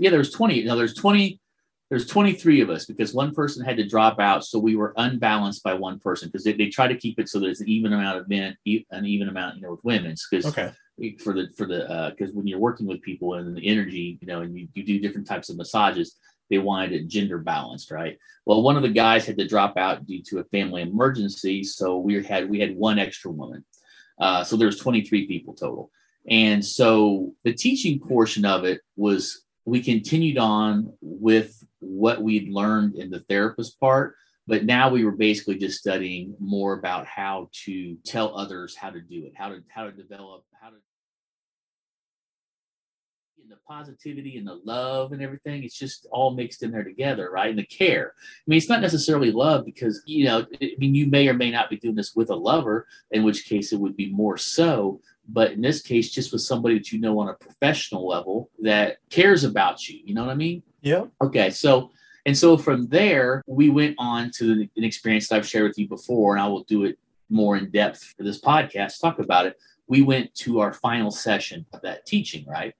yeah, 0.00 0.10
there's 0.10 0.30
twenty. 0.30 0.64
No, 0.64 0.76
there's 0.76 0.94
twenty. 0.94 1.40
There's 1.90 2.06
23 2.06 2.60
of 2.60 2.70
us 2.70 2.84
because 2.84 3.12
one 3.12 3.34
person 3.34 3.64
had 3.64 3.76
to 3.78 3.88
drop 3.88 4.20
out, 4.20 4.44
so 4.44 4.60
we 4.60 4.76
were 4.76 4.94
unbalanced 4.96 5.64
by 5.64 5.74
one 5.74 5.98
person 5.98 6.28
because 6.28 6.44
they, 6.44 6.52
they 6.52 6.68
try 6.68 6.86
to 6.86 6.96
keep 6.96 7.18
it 7.18 7.28
so 7.28 7.40
there's 7.40 7.60
an 7.60 7.68
even 7.68 7.92
amount 7.92 8.16
of 8.16 8.28
men, 8.28 8.56
an 8.92 9.06
even 9.06 9.28
amount, 9.28 9.56
you 9.56 9.62
know, 9.62 9.72
with 9.72 9.82
women. 9.82 10.14
Because 10.30 10.46
Okay. 10.46 10.70
for 11.18 11.32
the 11.32 11.48
for 11.56 11.66
the 11.66 12.14
because 12.16 12.32
when 12.32 12.46
you're 12.46 12.60
working 12.60 12.86
with 12.86 13.02
people 13.02 13.34
and 13.34 13.56
the 13.56 13.66
energy, 13.66 14.18
you 14.20 14.28
know, 14.28 14.42
and 14.42 14.56
you, 14.56 14.68
you 14.74 14.84
do 14.84 15.00
different 15.00 15.26
types 15.26 15.48
of 15.48 15.56
massages, 15.56 16.14
they 16.48 16.58
wanted 16.58 16.92
it 16.92 17.08
gender 17.08 17.38
balanced, 17.38 17.90
right? 17.90 18.16
Well, 18.46 18.62
one 18.62 18.76
of 18.76 18.82
the 18.82 18.88
guys 18.88 19.26
had 19.26 19.38
to 19.38 19.48
drop 19.48 19.76
out 19.76 20.06
due 20.06 20.22
to 20.28 20.38
a 20.38 20.44
family 20.44 20.82
emergency, 20.82 21.64
so 21.64 21.98
we 21.98 22.22
had 22.22 22.48
we 22.48 22.60
had 22.60 22.76
one 22.76 23.00
extra 23.00 23.32
woman. 23.32 23.64
Uh, 24.20 24.44
so 24.44 24.56
there's 24.56 24.78
23 24.78 25.26
people 25.26 25.54
total, 25.54 25.90
and 26.28 26.64
so 26.64 27.32
the 27.42 27.52
teaching 27.52 27.98
portion 27.98 28.44
of 28.44 28.62
it 28.62 28.80
was 28.96 29.42
we 29.70 29.80
continued 29.80 30.36
on 30.36 30.92
with 31.00 31.64
what 31.78 32.20
we'd 32.20 32.48
learned 32.48 32.96
in 32.96 33.08
the 33.08 33.20
therapist 33.20 33.78
part, 33.78 34.16
but 34.48 34.64
now 34.64 34.90
we 34.90 35.04
were 35.04 35.12
basically 35.12 35.56
just 35.56 35.78
studying 35.78 36.34
more 36.40 36.72
about 36.72 37.06
how 37.06 37.48
to 37.64 37.96
tell 38.04 38.36
others 38.36 38.74
how 38.74 38.90
to 38.90 39.00
do 39.00 39.24
it, 39.24 39.32
how 39.36 39.48
to 39.48 39.62
how 39.68 39.84
to 39.84 39.92
develop, 39.92 40.44
how 40.60 40.70
to 40.70 40.76
and 43.40 43.50
the 43.50 43.56
positivity 43.66 44.38
and 44.38 44.46
the 44.46 44.60
love 44.64 45.12
and 45.12 45.22
everything 45.22 45.62
it's 45.62 45.78
just 45.78 46.06
all 46.10 46.34
mixed 46.34 46.62
in 46.62 46.72
there 46.72 46.84
together 46.84 47.30
right? 47.30 47.50
And 47.50 47.58
the 47.58 47.64
care. 47.64 48.12
I 48.18 48.42
mean 48.48 48.58
it's 48.58 48.68
not 48.68 48.82
necessarily 48.82 49.30
love 49.30 49.64
because 49.64 50.02
you 50.04 50.24
know 50.24 50.46
i 50.60 50.72
mean 50.78 50.96
you 50.96 51.06
may 51.06 51.28
or 51.28 51.34
may 51.34 51.50
not 51.50 51.70
be 51.70 51.76
doing 51.76 51.94
this 51.94 52.14
with 52.16 52.30
a 52.30 52.34
lover 52.34 52.86
in 53.12 53.22
which 53.22 53.46
case 53.46 53.72
it 53.72 53.80
would 53.80 53.96
be 53.96 54.12
more 54.12 54.36
so 54.36 55.00
but 55.32 55.52
in 55.52 55.60
this 55.60 55.80
case 55.82 56.10
just 56.10 56.32
with 56.32 56.42
somebody 56.42 56.76
that 56.78 56.90
you 56.92 57.00
know 57.00 57.18
on 57.18 57.28
a 57.28 57.34
professional 57.34 58.06
level 58.06 58.50
that 58.60 58.98
cares 59.10 59.44
about 59.44 59.88
you 59.88 60.00
you 60.04 60.14
know 60.14 60.24
what 60.24 60.30
i 60.30 60.34
mean 60.34 60.62
Yeah. 60.82 61.04
Okay, 61.20 61.50
so 61.50 61.90
and 62.26 62.36
so 62.36 62.56
from 62.56 62.86
there 62.88 63.42
we 63.46 63.70
went 63.70 63.96
on 63.98 64.30
to 64.38 64.68
an 64.76 64.84
experience 64.84 65.28
that 65.28 65.36
I've 65.36 65.46
shared 65.46 65.68
with 65.68 65.78
you 65.78 65.88
before, 65.88 66.34
and 66.34 66.42
I 66.42 66.48
will 66.48 66.64
do 66.64 66.84
it 66.84 66.98
more 67.28 67.56
in 67.56 67.70
depth 67.70 68.14
for 68.16 68.24
this 68.24 68.40
podcast. 68.40 69.00
Talk 69.00 69.18
about 69.18 69.46
it. 69.46 69.54
We 69.88 70.02
went 70.02 70.34
to 70.44 70.60
our 70.60 70.72
final 70.72 71.10
session 71.10 71.64
of 71.72 71.80
that 71.82 72.04
teaching, 72.06 72.44
right? 72.46 72.74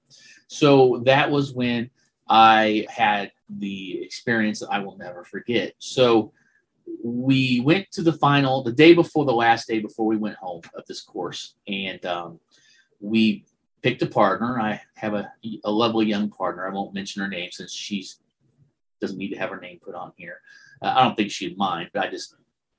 So 0.47 1.01
that 1.05 1.29
was 1.31 1.53
when 1.53 1.89
I 2.27 2.85
had 2.89 3.31
the 3.49 4.01
experience 4.03 4.59
that 4.59 4.69
I 4.71 4.79
will 4.79 4.97
never 4.97 5.23
forget. 5.23 5.73
So 5.79 6.33
we 7.03 7.61
went 7.61 7.91
to 7.91 8.01
the 8.01 8.13
final 8.13 8.63
the 8.63 8.71
day 8.71 8.93
before 8.93 9.25
the 9.25 9.33
last 9.33 9.67
day 9.67 9.79
before 9.79 10.05
we 10.05 10.17
went 10.17 10.35
home 10.35 10.61
of 10.75 10.85
this 10.85 11.01
course, 11.01 11.55
and 11.67 12.05
um, 12.05 12.39
we 12.99 13.45
picked 13.81 14.01
a 14.01 14.07
partner. 14.07 14.59
I 14.59 14.81
have 14.95 15.13
a, 15.13 15.31
a 15.63 15.71
lovely 15.71 16.05
young 16.05 16.29
partner. 16.29 16.67
I 16.67 16.73
won't 16.73 16.93
mention 16.93 17.21
her 17.21 17.27
name 17.27 17.49
since 17.51 17.73
she's 17.73 18.19
doesn't 18.99 19.17
need 19.17 19.29
to 19.29 19.39
have 19.39 19.49
her 19.49 19.59
name 19.59 19.79
put 19.83 19.95
on 19.95 20.13
here. 20.15 20.41
Uh, 20.81 20.93
I 20.95 21.03
don't 21.03 21.15
think 21.15 21.31
she'd 21.31 21.57
mind, 21.57 21.89
but 21.91 22.03
I 22.05 22.09
just 22.09 22.35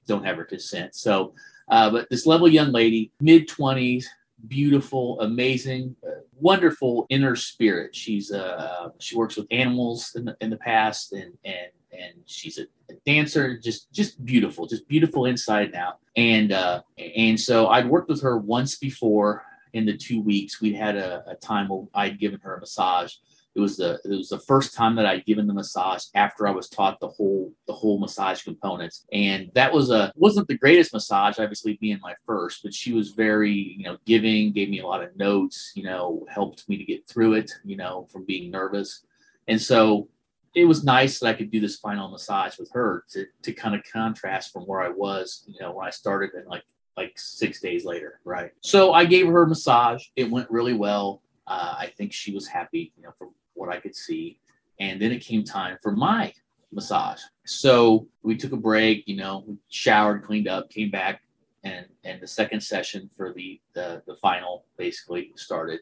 don't 0.07 0.25
have 0.25 0.37
her 0.37 0.45
consent. 0.45 0.95
So, 0.95 1.35
uh, 1.69 1.91
but 1.91 2.09
this 2.11 2.27
lovely 2.27 2.53
young 2.53 2.71
lady, 2.71 3.11
mid 3.21 3.49
twenties, 3.49 4.09
beautiful, 4.47 5.21
amazing, 5.21 5.97
uh, 6.07 6.21
wonderful 6.39 7.07
inner 7.09 7.35
spirit. 7.35 7.95
She's 7.95 8.31
uh, 8.31 8.91
she 9.01 9.17
works 9.17 9.37
with 9.37 9.47
animals 9.51 10.13
in 10.15 10.25
the, 10.27 10.37
in 10.41 10.51
the 10.51 10.57
past, 10.57 11.13
and 11.13 11.37
and 11.45 11.73
and 11.93 12.15
she's 12.27 12.59
a, 12.59 12.63
a 12.91 12.95
dancer. 13.07 13.59
Just 13.59 13.93
just 13.93 14.25
beautiful, 14.25 14.67
just 14.67 14.89
beautiful 14.89 15.27
inside 15.27 15.67
and 15.67 15.75
out. 15.75 15.99
And 16.17 16.53
uh, 16.53 16.83
and 16.99 17.39
so 17.39 17.69
I'd 17.69 17.89
worked 17.89 18.09
with 18.09 18.23
her 18.23 18.39
once 18.39 18.77
before 18.77 19.45
in 19.73 19.87
the 19.87 19.97
two 19.97 20.21
weeks. 20.21 20.61
We'd 20.61 20.77
had 20.77 20.97
a, 20.97 21.25
a 21.27 21.35
time 21.37 21.69
where 21.69 21.87
I'd 21.95 22.19
given 22.19 22.41
her 22.41 22.57
a 22.57 22.61
massage. 22.61 23.15
It 23.55 23.61
was 23.61 23.77
the 23.77 24.01
it 24.05 24.17
was 24.17 24.31
the 24.31 24.39
first 24.39 24.75
time 24.75 24.97
that 24.97 25.05
I'd 25.05 25.27
given 25.27 25.47
the 25.47 25.53
massage 25.53 26.05
after 26.15 26.49
I 26.49 26.53
was 26.53 26.71
taught 26.71 27.01
the 27.01 27.09
whole 27.09 27.53
the 27.67 27.75
whole 27.75 27.99
massage 27.99 28.43
components, 28.43 29.05
and 29.13 29.51
that 29.55 29.73
was 29.73 29.91
a 29.91 30.11
wasn't 30.17 30.49
the 30.49 30.57
greatest 30.57 30.95
massage, 30.95 31.39
obviously 31.39 31.75
being 31.75 31.99
my 32.03 32.15
first, 32.27 32.63
but 32.63 32.73
she 32.73 32.95
was 32.95 33.11
very 33.11 33.53
you 33.53 33.85
know 33.85 33.99
giving, 34.07 34.53
gave 34.53 34.71
me 34.71 34.81
a 34.81 34.87
lot 34.87 35.03
of 35.03 35.15
notes, 35.17 35.73
you 35.75 35.83
know, 35.83 36.25
helped 36.31 36.67
me 36.67 36.79
to 36.79 36.85
get 36.85 37.07
through 37.07 37.35
it, 37.35 37.53
you 37.63 37.77
know, 37.77 38.09
from 38.11 38.25
being 38.25 38.51
nervous, 38.51 39.05
and 39.49 39.61
so 39.61 40.09
it 40.55 40.65
was 40.65 40.85
nice 40.85 41.19
that 41.19 41.29
I 41.29 41.33
could 41.33 41.51
do 41.51 41.61
this 41.61 41.77
final 41.77 42.11
massage 42.11 42.59
with 42.59 42.71
her 42.73 43.05
to 43.11 43.27
to 43.43 43.53
kind 43.53 43.75
of 43.75 43.83
contrast 43.91 44.53
from 44.53 44.65
where 44.65 44.83
I 44.83 44.89
was, 44.89 45.45
you 45.47 45.61
know, 45.61 45.73
when 45.73 45.87
I 45.87 45.91
started 45.91 46.31
and 46.35 46.47
like 46.47 46.65
like 46.97 47.19
six 47.19 47.61
days 47.61 47.85
later, 47.85 48.21
right? 48.25 48.53
So 48.61 48.93
I 48.93 49.05
gave 49.07 49.27
her 49.27 49.43
a 49.43 49.49
massage. 49.49 50.05
It 50.15 50.31
went 50.31 50.51
really 50.51 50.75
well. 50.75 51.23
Uh, 51.47 51.75
I 51.79 51.93
think 51.97 52.13
she 52.13 52.33
was 52.33 52.47
happy, 52.47 52.93
you 52.97 53.03
know, 53.03 53.13
from 53.19 53.31
what 53.55 53.71
I 53.71 53.81
could 53.81 53.97
see. 53.97 54.39
And 54.79 55.01
then 55.01 55.11
it 55.11 55.21
came 55.21 55.43
time 55.43 55.79
for 55.83 55.93
my 55.93 56.33
massage. 56.71 57.21
So 57.45 58.07
we 58.23 58.37
took 58.37 58.53
a 58.53 58.57
break, 58.57 59.09
you 59.09 59.17
know, 59.17 59.57
showered, 59.69 60.23
cleaned 60.23 60.49
up, 60.49 60.71
came 60.71 60.91
back, 60.91 61.23
and 61.65 61.87
and 62.05 62.21
the 62.21 62.27
second 62.27 62.61
session 62.61 63.09
for 63.17 63.33
the 63.33 63.61
the, 63.73 64.03
the 64.07 64.17
final 64.17 64.67
basically 64.77 65.33
started. 65.37 65.81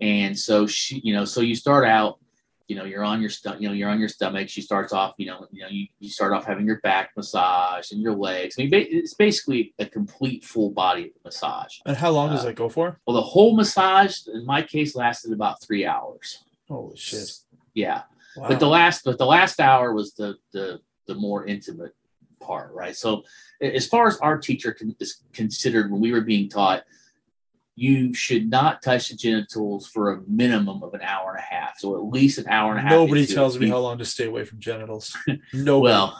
And 0.00 0.38
so 0.38 0.66
she, 0.66 1.00
you 1.04 1.14
know, 1.14 1.24
so 1.24 1.40
you 1.40 1.54
start 1.54 1.84
out 1.84 2.18
you 2.68 2.76
know 2.76 2.84
you're 2.84 3.04
on 3.04 3.20
your 3.20 3.30
stomach 3.30 3.60
you 3.60 3.68
know 3.68 3.74
you're 3.74 3.90
on 3.90 4.00
your 4.00 4.08
stomach 4.08 4.48
she 4.48 4.62
starts 4.62 4.92
off 4.92 5.14
you 5.18 5.26
know 5.26 5.46
you 5.50 5.62
know 5.62 5.68
you, 5.68 5.86
you 6.00 6.08
start 6.08 6.32
off 6.32 6.44
having 6.46 6.66
your 6.66 6.80
back 6.80 7.10
massage 7.16 7.92
and 7.92 8.00
your 8.00 8.14
legs 8.14 8.56
i 8.58 8.62
mean 8.62 8.70
ba- 8.70 8.94
it's 8.96 9.14
basically 9.14 9.74
a 9.78 9.86
complete 9.86 10.42
full 10.44 10.70
body 10.70 11.12
massage 11.24 11.74
And 11.84 11.96
how 11.96 12.10
long 12.10 12.30
does 12.30 12.40
Uh, 12.40 12.46
that 12.46 12.56
go 12.56 12.68
for? 12.68 12.98
well 13.06 13.14
the 13.14 13.22
whole 13.22 13.54
massage 13.54 14.16
in 14.32 14.46
my 14.46 14.62
case 14.62 14.96
lasted 14.96 15.32
about 15.32 15.60
three 15.62 15.84
hours 15.84 16.44
Holy 16.68 16.96
shit. 16.96 17.30
yeah 17.74 18.02
Wow. 18.36 18.48
but 18.48 18.58
the 18.60 18.66
last 18.66 19.04
but 19.04 19.18
the 19.18 19.26
last 19.26 19.60
hour 19.60 19.92
was 19.94 20.14
the 20.14 20.36
the 20.52 20.80
the 21.06 21.14
more 21.14 21.46
intimate 21.46 21.94
part 22.40 22.72
right 22.72 22.96
so 22.96 23.22
as 23.60 23.86
far 23.86 24.08
as 24.08 24.16
our 24.18 24.38
teacher 24.38 24.72
con- 24.72 24.96
is 25.00 25.22
considered 25.32 25.90
when 25.90 26.00
we 26.00 26.12
were 26.12 26.20
being 26.22 26.48
taught 26.48 26.82
you 27.76 28.14
should 28.14 28.48
not 28.48 28.82
touch 28.82 29.08
the 29.08 29.16
genitals 29.16 29.88
for 29.88 30.12
a 30.12 30.20
minimum 30.28 30.82
of 30.82 30.94
an 30.94 31.02
hour 31.02 31.30
and 31.30 31.38
a 31.40 31.42
half. 31.42 31.78
So 31.78 31.96
at 31.96 32.04
least 32.04 32.38
an 32.38 32.46
hour 32.48 32.70
and 32.70 32.78
a 32.78 32.82
half 32.82 32.92
Nobody 32.92 33.26
tells 33.26 33.58
me 33.58 33.68
how 33.68 33.78
long 33.78 33.98
to 33.98 34.04
stay 34.04 34.26
away 34.26 34.44
from 34.44 34.60
genitals. 34.60 35.16
No. 35.52 35.80
well 35.80 36.16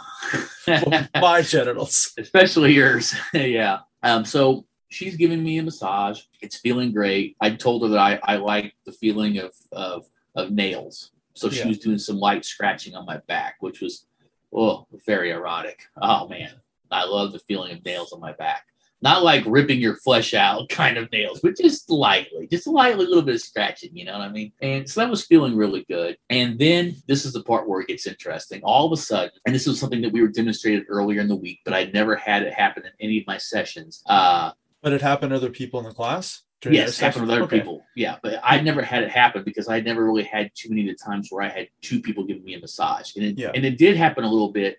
my 1.14 1.42
genitals. 1.42 2.12
especially 2.18 2.72
yours. 2.72 3.14
Yeah. 3.34 3.80
Um 4.02 4.24
so 4.24 4.66
she's 4.88 5.16
giving 5.16 5.42
me 5.44 5.58
a 5.58 5.62
massage. 5.62 6.22
It's 6.40 6.56
feeling 6.56 6.92
great. 6.92 7.36
I 7.40 7.50
told 7.50 7.82
her 7.82 7.88
that 7.90 7.98
i 7.98 8.18
i 8.24 8.36
like 8.36 8.74
the 8.84 8.92
feeling 8.92 9.38
of 9.38 9.52
of 9.70 10.06
of 10.34 10.50
nails. 10.50 11.12
So 11.34 11.50
she 11.50 11.60
Yeah. 11.60 11.68
was 11.68 11.78
doing 11.78 11.98
some 11.98 12.18
light 12.18 12.44
scratching 12.44 12.94
on 12.96 13.06
my 13.06 13.18
back 13.28 13.56
which 13.60 13.80
was 13.80 14.06
oh 14.52 14.86
very 15.06 15.30
erotic. 15.30 15.84
Oh 16.02 16.26
man. 16.28 16.50
I 16.90 17.04
love 17.04 17.32
the 17.32 17.38
feeling 17.40 17.72
of 17.72 17.84
nails 17.84 18.12
on 18.12 18.20
my 18.20 18.32
back 18.32 18.66
not 19.04 19.22
like 19.22 19.44
ripping 19.46 19.78
your 19.80 19.96
flesh 19.96 20.32
out 20.34 20.68
kind 20.70 20.96
of 20.96 21.12
nails, 21.12 21.38
but 21.40 21.56
just 21.56 21.88
lightly, 21.90 22.48
just 22.48 22.66
lightly, 22.66 23.04
a 23.04 23.08
little 23.08 23.22
bit 23.22 23.34
of 23.36 23.40
scratching, 23.42 23.90
you 23.96 24.04
know 24.06 24.12
what 24.18 24.22
I 24.22 24.30
mean? 24.30 24.50
And 24.62 24.88
so 24.88 25.00
that 25.00 25.10
was 25.10 25.24
feeling 25.26 25.54
really 25.56 25.84
good. 25.88 26.16
And 26.30 26.58
then 26.58 26.96
this 27.06 27.24
is 27.26 27.34
the 27.34 27.42
part 27.44 27.68
where 27.68 27.80
it 27.82 27.88
gets 27.88 28.06
interesting. 28.06 28.62
All 28.64 28.86
of 28.86 28.92
a 28.92 29.00
sudden, 29.00 29.30
and 29.46 29.54
this 29.54 29.66
was 29.66 29.78
something 29.78 30.00
that 30.02 30.12
we 30.12 30.22
were 30.22 30.28
demonstrated 30.28 30.86
earlier 30.88 31.20
in 31.20 31.28
the 31.28 31.36
week, 31.36 31.60
but 31.66 31.74
I 31.74 31.84
never 31.92 32.16
had 32.16 32.42
it 32.42 32.54
happen 32.54 32.84
in 32.86 32.92
any 32.98 33.18
of 33.18 33.26
my 33.26 33.36
sessions. 33.36 34.02
Uh, 34.06 34.52
But 34.82 34.92
it 34.94 35.02
happened 35.02 35.30
to 35.30 35.36
other 35.36 35.50
people 35.50 35.78
in 35.80 35.86
the 35.86 35.92
class? 35.92 36.40
yes, 36.70 36.98
happened 36.98 37.26
with 37.26 37.30
other 37.30 37.42
Okay. 37.42 37.58
people. 37.58 37.84
Yeah, 37.94 38.16
but 38.22 38.40
I 38.42 38.58
never 38.62 38.80
had 38.80 39.02
it 39.02 39.10
happen 39.10 39.42
because 39.44 39.68
I 39.68 39.80
never 39.80 40.02
really 40.02 40.22
had 40.24 40.50
too 40.54 40.70
many 40.70 40.88
of 40.88 40.96
the 40.96 41.04
times 41.04 41.28
where 41.30 41.42
I 41.44 41.50
had 41.50 41.68
two 41.82 42.00
people 42.00 42.24
giving 42.24 42.42
me 42.42 42.54
a 42.54 42.58
massage, 42.58 43.14
and 43.16 43.24
it, 43.26 43.38
Yeah. 43.38 43.50
and 43.54 43.66
it 43.66 43.76
did 43.76 43.98
happen 43.98 44.24
a 44.24 44.30
little 44.30 44.50
bit, 44.50 44.78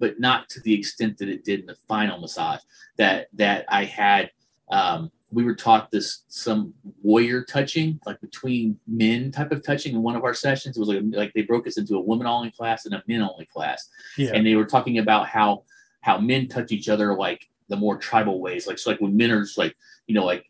but 0.00 0.18
not 0.18 0.48
to 0.50 0.60
the 0.62 0.74
extent 0.74 1.18
that 1.18 1.28
it 1.28 1.44
did 1.44 1.60
in 1.60 1.66
the 1.66 1.76
final 1.86 2.18
massage. 2.20 2.60
That 2.98 3.28
that 3.34 3.66
I 3.68 3.84
had. 3.84 4.30
Um, 4.72 5.10
we 5.32 5.44
were 5.44 5.54
taught 5.54 5.92
this 5.92 6.24
some 6.26 6.74
warrior 7.04 7.44
touching, 7.44 8.00
like 8.04 8.20
between 8.20 8.76
men 8.88 9.30
type 9.30 9.52
of 9.52 9.64
touching 9.64 9.94
in 9.94 10.02
one 10.02 10.16
of 10.16 10.24
our 10.24 10.34
sessions. 10.34 10.76
It 10.76 10.80
was 10.80 10.88
like 10.88 11.02
like 11.12 11.32
they 11.34 11.42
broke 11.42 11.68
us 11.68 11.78
into 11.78 11.94
a 11.96 12.00
women 12.00 12.26
only 12.26 12.50
class 12.50 12.84
and 12.84 12.94
a 12.94 13.02
men 13.06 13.22
only 13.22 13.46
class 13.46 13.88
Yeah. 14.16 14.30
and 14.34 14.44
they 14.44 14.56
were 14.56 14.64
talking 14.64 14.98
about 14.98 15.28
how 15.28 15.62
how 16.00 16.18
men 16.18 16.48
touch 16.48 16.72
each 16.72 16.88
other 16.88 17.14
like 17.14 17.48
the 17.68 17.76
more 17.76 17.96
tribal 17.96 18.40
ways 18.40 18.66
like 18.66 18.78
so 18.80 18.90
like 18.90 19.00
when 19.00 19.16
men 19.16 19.30
are 19.30 19.42
just 19.42 19.56
like 19.58 19.76
you 20.08 20.14
know 20.16 20.24
like 20.24 20.46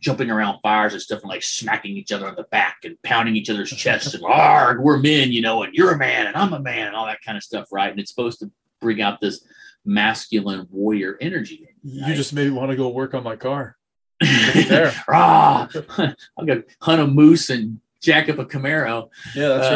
jumping 0.00 0.30
around 0.30 0.58
fires 0.62 0.94
and 0.94 1.02
stuff 1.02 1.20
and 1.20 1.28
like 1.28 1.42
smacking 1.42 1.94
each 1.96 2.10
other 2.10 2.26
on 2.26 2.34
the 2.36 2.44
back 2.44 2.78
and 2.84 2.96
pounding 3.02 3.36
each 3.36 3.50
other's 3.50 3.70
chests 3.76 4.14
and 4.14 4.24
Arg, 4.24 4.80
we're 4.80 4.98
men 4.98 5.32
you 5.32 5.42
know 5.42 5.62
and 5.64 5.74
you're 5.74 5.92
a 5.92 5.98
man 5.98 6.26
and 6.28 6.36
i'm 6.36 6.52
a 6.54 6.60
man 6.60 6.86
and 6.86 6.96
all 6.96 7.04
that 7.06 7.20
kind 7.22 7.36
of 7.36 7.42
stuff 7.44 7.68
right 7.72 7.90
and 7.90 8.00
it's 8.00 8.10
supposed 8.10 8.38
to 8.38 8.50
bring 8.84 9.00
out 9.00 9.20
this 9.20 9.40
masculine 9.86 10.66
warrior 10.70 11.16
energy 11.20 11.68
You 11.82 12.14
just 12.14 12.32
made 12.32 12.44
me 12.44 12.50
want 12.52 12.70
to 12.70 12.76
go 12.76 12.88
work 12.88 13.14
on 13.14 13.22
my 13.24 13.36
car. 13.36 13.76
there. 14.20 14.92
Rah! 15.08 15.66
i'm 15.98 16.46
gonna 16.46 16.62
hunt 16.80 17.00
a 17.02 17.06
moose 17.06 17.50
and 17.50 17.80
jack 18.00 18.28
up 18.28 18.38
a 18.38 18.44
camaro 18.44 19.08
Yeah, 19.34 19.48
that's 19.48 19.70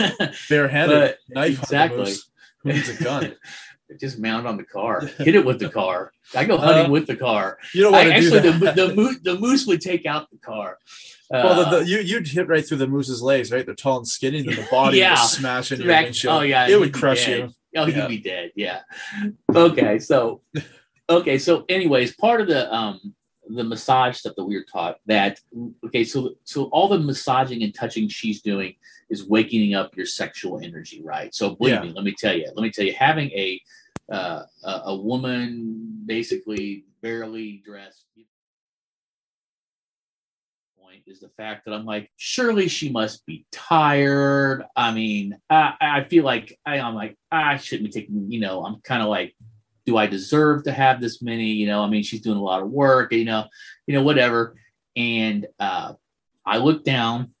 right. 0.00 0.18
right 0.20 0.36
Barehanded. 0.48 0.98
but 0.98 1.18
Knife 1.34 1.62
exactly. 1.62 2.00
exactly. 2.02 2.30
Who 2.62 2.72
needs 2.72 2.88
a 2.90 3.02
gun? 3.02 3.34
Just 4.00 4.18
mount 4.18 4.46
on 4.46 4.56
the 4.56 4.64
car. 4.64 5.00
Hit 5.18 5.34
it 5.34 5.44
with 5.44 5.58
the 5.58 5.68
car. 5.68 6.12
I 6.34 6.44
go 6.44 6.56
hunting 6.56 6.86
Uh, 6.86 6.90
with 6.90 7.06
the 7.06 7.16
car. 7.16 7.58
You 7.74 7.82
don't 7.82 7.94
I, 7.94 8.04
want 8.08 8.14
to 8.14 8.20
do 8.20 8.36
actually, 8.36 8.50
that. 8.50 8.74
the, 8.76 8.86
the, 8.86 8.94
moose, 8.94 9.16
the 9.22 9.38
moose 9.38 9.66
would 9.66 9.80
take 9.82 10.06
out 10.06 10.30
the 10.30 10.38
car. 10.38 10.78
well, 11.30 11.56
the, 11.56 11.66
Uh, 11.66 11.70
the, 11.80 11.86
you 11.90 11.98
you'd 11.98 12.26
hit 12.28 12.46
right 12.48 12.64
through 12.66 12.78
the 12.78 12.86
moose's 12.86 13.20
legs, 13.20 13.50
right? 13.52 13.66
They're 13.66 13.74
tall 13.74 13.98
and 13.98 14.08
skinny, 14.08 14.38
and 14.40 14.48
then 14.48 14.56
the 14.56 14.68
body 14.70 14.98
Yeah. 14.98 15.20
would 15.20 15.28
smash 15.28 15.72
into 15.72 15.84
your 15.84 15.92
Smack- 15.92 16.04
windshield. 16.04 16.34
oh, 16.34 16.40
yeah, 16.40 16.66
it 16.68 16.70
you'd 16.70 16.94
crush 16.94 17.26
dead. 17.26 17.38
you. 17.50 17.54
Oh, 17.76 17.86
Yeah. 17.86 18.06
he'd 18.08 18.22
be 18.22 18.28
dead. 18.28 18.52
Yeah. 18.54 18.80
Okay. 19.54 19.98
So, 19.98 20.42
okay. 21.08 21.38
So, 21.38 21.64
anyways, 21.68 22.14
part 22.16 22.40
of 22.40 22.48
the 22.48 22.72
um 22.72 23.14
the 23.48 23.64
massage 23.64 24.16
stuff 24.18 24.34
that 24.36 24.44
we 24.44 24.56
were 24.56 24.64
taught 24.72 24.98
that 25.06 25.40
okay. 25.86 26.04
So, 26.04 26.34
so 26.44 26.64
all 26.64 26.88
the 26.88 26.98
massaging 26.98 27.62
and 27.62 27.74
touching 27.74 28.08
she's 28.08 28.40
doing 28.40 28.74
is 29.10 29.26
waking 29.28 29.74
up 29.74 29.96
your 29.96 30.06
sexual 30.06 30.60
energy, 30.62 31.02
right? 31.04 31.34
So, 31.34 31.54
believe 31.56 31.74
Yeah. 31.74 31.82
me, 31.82 31.92
let 31.94 32.04
me 32.04 32.14
tell 32.16 32.36
you, 32.36 32.46
let 32.54 32.62
me 32.62 32.70
tell 32.70 32.84
you, 32.84 32.94
having 32.94 33.30
a 33.30 33.60
uh, 34.10 34.42
a, 34.64 34.70
a 34.86 34.96
woman 34.96 36.02
basically 36.06 36.84
barely 37.02 37.62
dressed. 37.64 38.04
Is 41.06 41.20
the 41.20 41.28
fact 41.30 41.64
that 41.64 41.74
I'm 41.74 41.84
like, 41.84 42.10
surely 42.16 42.68
she 42.68 42.90
must 42.90 43.26
be 43.26 43.44
tired. 43.50 44.64
I 44.76 44.92
mean, 44.92 45.38
I, 45.50 45.74
I 45.80 46.04
feel 46.04 46.24
like 46.24 46.58
I, 46.64 46.78
I'm 46.78 46.94
like, 46.94 47.16
I 47.30 47.56
shouldn't 47.56 47.92
be 47.92 48.00
taking, 48.00 48.30
you 48.30 48.40
know, 48.40 48.64
I'm 48.64 48.80
kind 48.82 49.02
of 49.02 49.08
like, 49.08 49.34
do 49.84 49.96
I 49.96 50.06
deserve 50.06 50.64
to 50.64 50.72
have 50.72 51.00
this 51.00 51.20
many? 51.22 51.46
You 51.52 51.66
know, 51.66 51.82
I 51.82 51.88
mean, 51.88 52.02
she's 52.02 52.20
doing 52.20 52.38
a 52.38 52.42
lot 52.42 52.62
of 52.62 52.70
work, 52.70 53.12
you 53.12 53.24
know, 53.24 53.46
you 53.86 53.94
know, 53.94 54.02
whatever. 54.02 54.54
And 54.96 55.46
uh, 55.58 55.94
I 56.46 56.58
look 56.58 56.84
down 56.84 57.34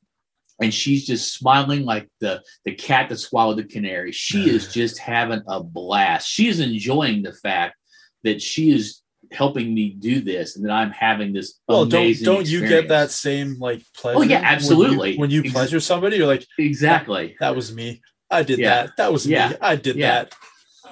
and 0.60 0.72
she's 0.72 1.06
just 1.06 1.34
smiling 1.34 1.84
like 1.84 2.08
the 2.20 2.42
the 2.64 2.74
cat 2.74 3.08
that 3.08 3.18
swallowed 3.18 3.58
the 3.58 3.64
canary. 3.64 4.12
She 4.12 4.50
is 4.50 4.68
just 4.72 4.98
having 4.98 5.42
a 5.46 5.62
blast. 5.62 6.28
She 6.28 6.48
is 6.48 6.60
enjoying 6.60 7.22
the 7.22 7.32
fact 7.32 7.76
that 8.24 8.40
she 8.40 8.70
is 8.70 9.01
helping 9.32 9.74
me 9.74 9.90
do 9.90 10.20
this 10.20 10.56
and 10.56 10.64
that 10.64 10.72
I'm 10.72 10.90
having 10.90 11.32
this 11.32 11.60
Well, 11.68 11.84
don't 11.86 12.14
don't 12.22 12.46
you 12.48 12.60
get 12.60 12.88
that 12.88 13.10
same 13.10 13.56
like 13.58 13.82
pleasure? 13.96 14.18
Oh, 14.18 14.22
yeah, 14.22 14.36
when 14.36 14.42
you- 14.42 14.48
absolutely. 14.56 15.16
When 15.16 15.30
you, 15.30 15.42
pleasure 15.50 15.80
somebody, 15.80 16.16
you're 16.16 16.26
like, 16.26 16.46
exactly 16.58 17.36
that 17.40 17.54
was 17.56 17.74
me. 17.74 18.02
I 18.30 18.42
did 18.42 18.58
Yeah. 18.58 18.86
that. 18.86 18.96
That 18.96 19.12
was 19.12 19.26
Yeah. 19.26 19.50
me. 19.50 19.56
I 19.60 19.76
did 19.76 19.96
Yeah. 19.96 20.24
that. 20.24 20.34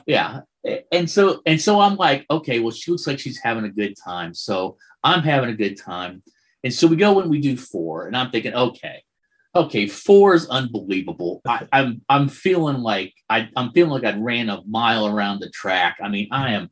yeah 0.07 0.41
and 0.93 1.09
so 1.11 1.41
and 1.47 1.59
so 1.61 1.81
i'm 1.81 1.97
like 1.97 2.25
okay 2.31 2.59
well 2.59 2.71
she 2.71 2.91
looks 2.91 3.07
like 3.07 3.19
she's 3.19 3.39
having 3.39 3.65
a 3.65 3.71
good 3.71 3.95
time 4.03 4.33
so 4.35 4.77
i'm 5.03 5.23
having 5.23 5.49
a 5.51 5.55
good 5.55 5.77
time 5.79 6.23
and 6.65 6.73
so 6.73 6.87
we 6.87 6.97
go 6.97 7.13
when 7.15 7.29
we 7.31 7.41
do 7.41 7.57
four 7.57 8.07
and 8.07 8.15
i'm 8.17 8.31
thinking 8.31 8.55
okay 8.55 9.03
okay 9.55 9.87
four 9.87 10.35
is 10.35 10.47
unbelievable 10.49 11.41
I, 11.47 11.67
i'm 11.73 12.03
i'm 12.09 12.29
feeling 12.29 12.79
like 12.79 13.13
I, 13.29 13.49
i'm 13.57 13.73
feeling 13.73 13.91
like 13.93 14.05
i 14.05 14.17
ran 14.19 14.49
a 14.51 14.63
mile 14.67 15.07
around 15.07 15.41
the 15.41 15.49
track 15.51 15.97
i 16.03 16.09
mean 16.09 16.29
i 16.31 16.53
am 16.53 16.71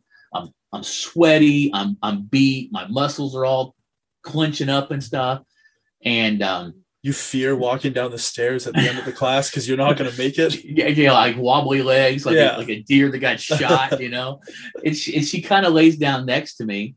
i'm 0.73 0.83
sweaty 0.83 1.71
i'm 1.75 1.97
i'm 2.03 2.23
beat 2.23 2.71
my 2.73 2.87
muscles 2.89 3.35
are 3.37 3.45
all 3.45 3.75
clenching 4.23 4.69
up 4.69 4.91
and 4.91 5.03
stuff 5.03 5.43
and 6.05 6.43
um 6.43 6.75
You 7.03 7.13
fear 7.13 7.57
walking 7.57 7.93
down 7.93 8.11
the 8.11 8.19
stairs 8.19 8.67
at 8.67 8.75
the 8.75 8.81
end 8.81 8.99
of 8.99 9.05
the 9.05 9.13
class 9.13 9.49
because 9.51 9.67
you're 9.69 9.77
not 9.79 9.97
going 9.97 10.11
to 10.11 10.19
make 10.19 10.37
it. 10.39 10.65
yeah, 10.79 10.89
yeah, 10.89 11.13
like 11.13 11.37
wobbly 11.39 11.81
legs, 11.83 12.27
like 12.27 12.35
Yeah. 12.37 12.57
a, 12.57 12.59
like 12.59 12.69
a 12.69 12.83
deer 12.83 13.11
that 13.11 13.19
got 13.21 13.39
shot, 13.41 14.01
you 14.01 14.09
know. 14.11 14.41
and 14.85 14.97
she, 14.97 15.17
and 15.17 15.25
she 15.25 15.41
kind 15.41 15.65
of 15.65 15.73
lays 15.73 15.97
down 15.97 16.27
next 16.27 16.57
to 16.57 16.65
me, 16.67 16.97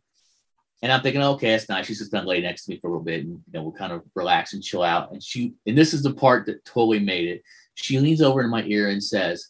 and 0.82 0.92
I'm 0.92 1.02
thinking, 1.02 1.22
okay, 1.22 1.52
that's 1.52 1.70
nice. 1.70 1.86
She's 1.86 2.00
just 2.00 2.12
gonna 2.12 2.28
lay 2.28 2.42
next 2.42 2.66
to 2.66 2.72
me 2.72 2.80
for 2.80 2.88
a 2.88 2.92
little 2.92 3.06
bit, 3.06 3.22
and 3.22 3.30
you 3.46 3.54
know, 3.54 3.62
we'll 3.64 3.74
kind 3.84 3.94
of 3.94 4.02
relax 4.16 4.54
and 4.54 4.64
chill 4.64 4.82
out. 4.84 5.12
And 5.14 5.24
she, 5.24 5.54
and 5.68 5.78
this 5.78 5.94
is 5.94 6.02
the 6.04 6.14
part 6.14 6.48
that 6.48 6.66
totally 6.66 7.00
made 7.00 7.28
it. 7.30 7.44
She 7.76 8.00
leans 8.00 8.22
over 8.22 8.42
in 8.42 8.50
my 8.50 8.64
ear 8.64 8.90
and 8.90 9.02
says, 9.04 9.48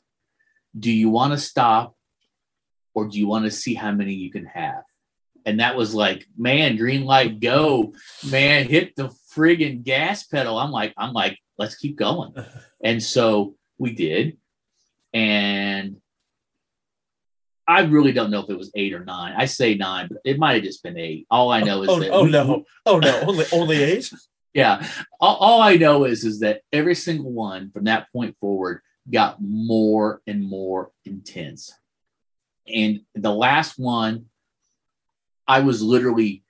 "Do 0.77 0.91
you 0.91 1.09
want 1.09 1.31
to 1.33 1.39
stop, 1.39 1.95
or 2.93 3.07
do 3.07 3.17
you 3.19 3.27
want 3.27 3.45
to 3.45 3.51
see 3.51 3.73
how 3.73 3.91
many 3.91 4.13
you 4.13 4.31
can 4.31 4.45
have?" 4.45 4.83
And 5.45 5.59
that 5.59 5.75
was 5.75 5.95
like, 5.95 6.27
man, 6.37 6.77
green 6.77 7.03
light, 7.03 7.39
go, 7.39 7.93
man, 8.29 8.67
hit 8.67 8.95
the 8.95 9.09
friggin' 9.35 9.83
gas 9.83 10.23
pedal. 10.23 10.57
I'm 10.57 10.69
like, 10.69 10.93
I'm 10.97 11.13
like, 11.13 11.39
let's 11.57 11.75
keep 11.75 11.95
going. 11.97 12.33
And 12.83 13.01
so 13.01 13.55
we 13.77 13.93
did. 13.93 14.37
And 15.13 15.97
I 17.67 17.81
really 17.81 18.11
don't 18.11 18.31
know 18.31 18.41
if 18.43 18.49
it 18.49 18.57
was 18.57 18.71
eight 18.75 18.93
or 18.93 19.05
nine. 19.05 19.33
I 19.37 19.45
say 19.45 19.75
nine, 19.75 20.07
but 20.09 20.17
it 20.25 20.39
might 20.39 20.55
have 20.55 20.63
just 20.63 20.83
been 20.83 20.97
eight. 20.97 21.27
All 21.29 21.51
I 21.51 21.61
know 21.61 21.83
is 21.83 21.89
Oh, 21.89 21.99
that 21.99 22.09
oh 22.09 22.23
we- 22.25 22.31
no. 22.31 22.65
Oh 22.85 22.97
no. 22.99 23.21
Only 23.21 23.45
only 23.53 23.83
eight? 23.83 24.11
yeah. 24.53 24.85
All, 25.19 25.35
all 25.35 25.61
I 25.61 25.75
know 25.75 26.05
is 26.05 26.23
is 26.23 26.39
that 26.39 26.61
every 26.73 26.95
single 26.95 27.31
one 27.31 27.71
from 27.71 27.83
that 27.85 28.11
point 28.11 28.35
forward 28.39 28.81
got 29.09 29.37
more 29.39 30.21
and 30.27 30.43
more 30.43 30.91
intense. 31.05 31.71
And 32.73 33.01
the 33.15 33.33
last 33.33 33.77
one, 33.77 34.25
I 35.47 35.59
was 35.61 35.81
literally 35.81 36.43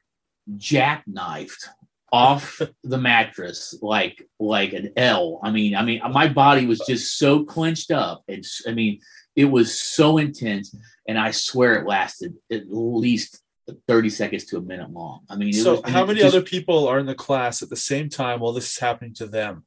jackknifed 0.57 1.67
off 2.11 2.61
the 2.83 2.97
mattress 2.97 3.77
like 3.81 4.27
like 4.39 4.73
an 4.73 4.91
L. 4.97 5.39
I 5.43 5.51
mean, 5.51 5.75
I 5.75 5.83
mean, 5.83 6.01
my 6.11 6.27
body 6.27 6.65
was 6.65 6.81
just 6.87 7.17
so 7.17 7.43
clenched 7.43 7.91
up. 7.91 8.23
And 8.27 8.45
I 8.67 8.71
mean, 8.71 8.99
it 9.35 9.45
was 9.45 9.79
so 9.79 10.17
intense, 10.17 10.75
and 11.07 11.17
I 11.17 11.31
swear 11.31 11.75
it 11.75 11.87
lasted 11.87 12.35
at 12.51 12.63
least 12.67 13.41
30 13.87 14.09
seconds 14.09 14.45
to 14.45 14.57
a 14.57 14.61
minute 14.61 14.91
long. 14.91 15.21
I 15.29 15.35
mean, 15.37 15.53
So 15.53 15.79
was, 15.81 15.91
how 15.91 16.05
many 16.05 16.19
just- 16.19 16.35
other 16.35 16.43
people 16.43 16.87
are 16.87 16.99
in 16.99 17.05
the 17.05 17.15
class 17.15 17.61
at 17.61 17.69
the 17.69 17.77
same 17.77 18.09
time 18.09 18.39
while 18.41 18.51
this 18.53 18.71
is 18.71 18.77
happening 18.77 19.13
to 19.15 19.27
them? 19.27 19.65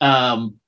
Um, 0.00 0.60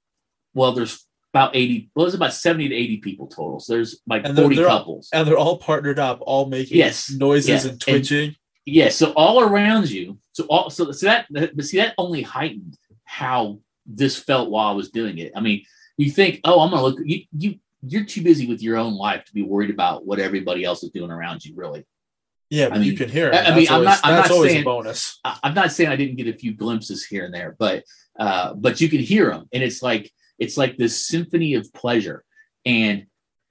well, 0.55 0.73
there's 0.73 1.07
about 1.35 1.57
80, 1.57 1.91
well, 1.97 2.05
there's 2.07 2.15
about 2.15 2.33
70 2.33 2.69
to 2.69 2.75
80 2.77 2.97
people 2.99 3.27
total. 3.27 3.59
So 3.59 3.73
there's 3.73 3.99
like 4.07 4.25
And 4.25 4.37
40 4.37 4.55
they're 4.55 4.69
all- 4.69 4.79
couples. 4.79 5.09
And 5.13 5.27
they're 5.27 5.37
all 5.37 5.59
partnered 5.59 5.99
up, 5.99 6.21
all 6.23 6.47
making 6.47 6.77
Yes. 6.79 7.11
noises 7.11 7.49
Yeah. 7.49 7.61
and 7.63 7.71
And- 7.73 7.81
twitching. 7.81 8.37
yeah. 8.65 8.89
So 8.91 9.13
all 9.15 9.41
around 9.43 9.91
you. 9.91 10.19
So 10.33 10.45
all, 10.45 10.71
so, 10.71 10.93
so 10.93 11.07
that, 11.07 11.27
but 11.33 11.65
see, 11.65 11.79
that 11.79 11.95
only 11.99 12.23
heightened 12.23 12.77
how 13.03 13.59
this 13.85 14.17
felt 14.17 14.49
while 14.49 14.69
I 14.69 14.73
was 14.73 14.91
doing 14.91 15.19
it. 15.19 15.33
I 15.35 15.41
mean, 15.41 15.65
you 15.97 16.09
think, 16.11 16.41
oh, 16.45 16.61
I'm 16.61 16.71
going 16.71 16.81
to 16.81 16.87
look, 16.87 16.99
you, 17.05 17.23
you, 17.37 17.57
you're 17.87 18.05
too 18.05 18.23
busy 18.23 18.47
with 18.47 18.63
your 18.63 18.77
own 18.77 18.95
life 18.95 19.25
to 19.25 19.35
be 19.35 19.43
worried 19.43 19.71
about 19.71 20.07
what 20.07 20.21
everybody 20.21 20.63
else 20.65 20.85
is 20.85 20.91
doing 20.91 21.11
around 21.11 21.45
you, 21.45 21.55
really. 21.57 21.85
yeah, 22.51 22.69
but 22.69 22.79
I 22.79 22.83
you 22.83 22.97
can 22.97 23.09
hear 23.09 23.29
it. 23.31 23.35
I- 23.35 23.55
mean, 23.57 23.67
I'm 23.69 23.75
always, 23.75 23.87
not- 23.87 24.01
I'm 24.05 24.15
that's 24.15 24.29
not 24.29 24.35
always 24.37 24.51
saying- 24.53 24.63
a 24.63 24.65
bonus. 24.65 25.19
I- 25.25 25.39
I'm 25.43 25.55
not 25.55 25.73
saying 25.73 25.91
I 25.91 25.97
didn't 25.97 26.15
get 26.17 26.29
a 26.29 26.33
few 26.39 26.55
glimpses 26.55 27.05
here 27.05 27.25
and 27.25 27.35
there, 27.35 27.57
but 27.59 27.83
uh, 28.21 28.55
but 28.55 28.81
you 28.81 28.89
can 28.89 29.01
hear 29.01 29.31
them, 29.31 29.49
and 29.53 29.61
it's 29.65 29.83
like 29.83 30.13
it's 30.39 30.57
like 30.57 30.77
this 30.77 31.07
symphony 31.07 31.55
of 31.55 31.73
pleasure, 31.73 32.25
and 32.65 33.07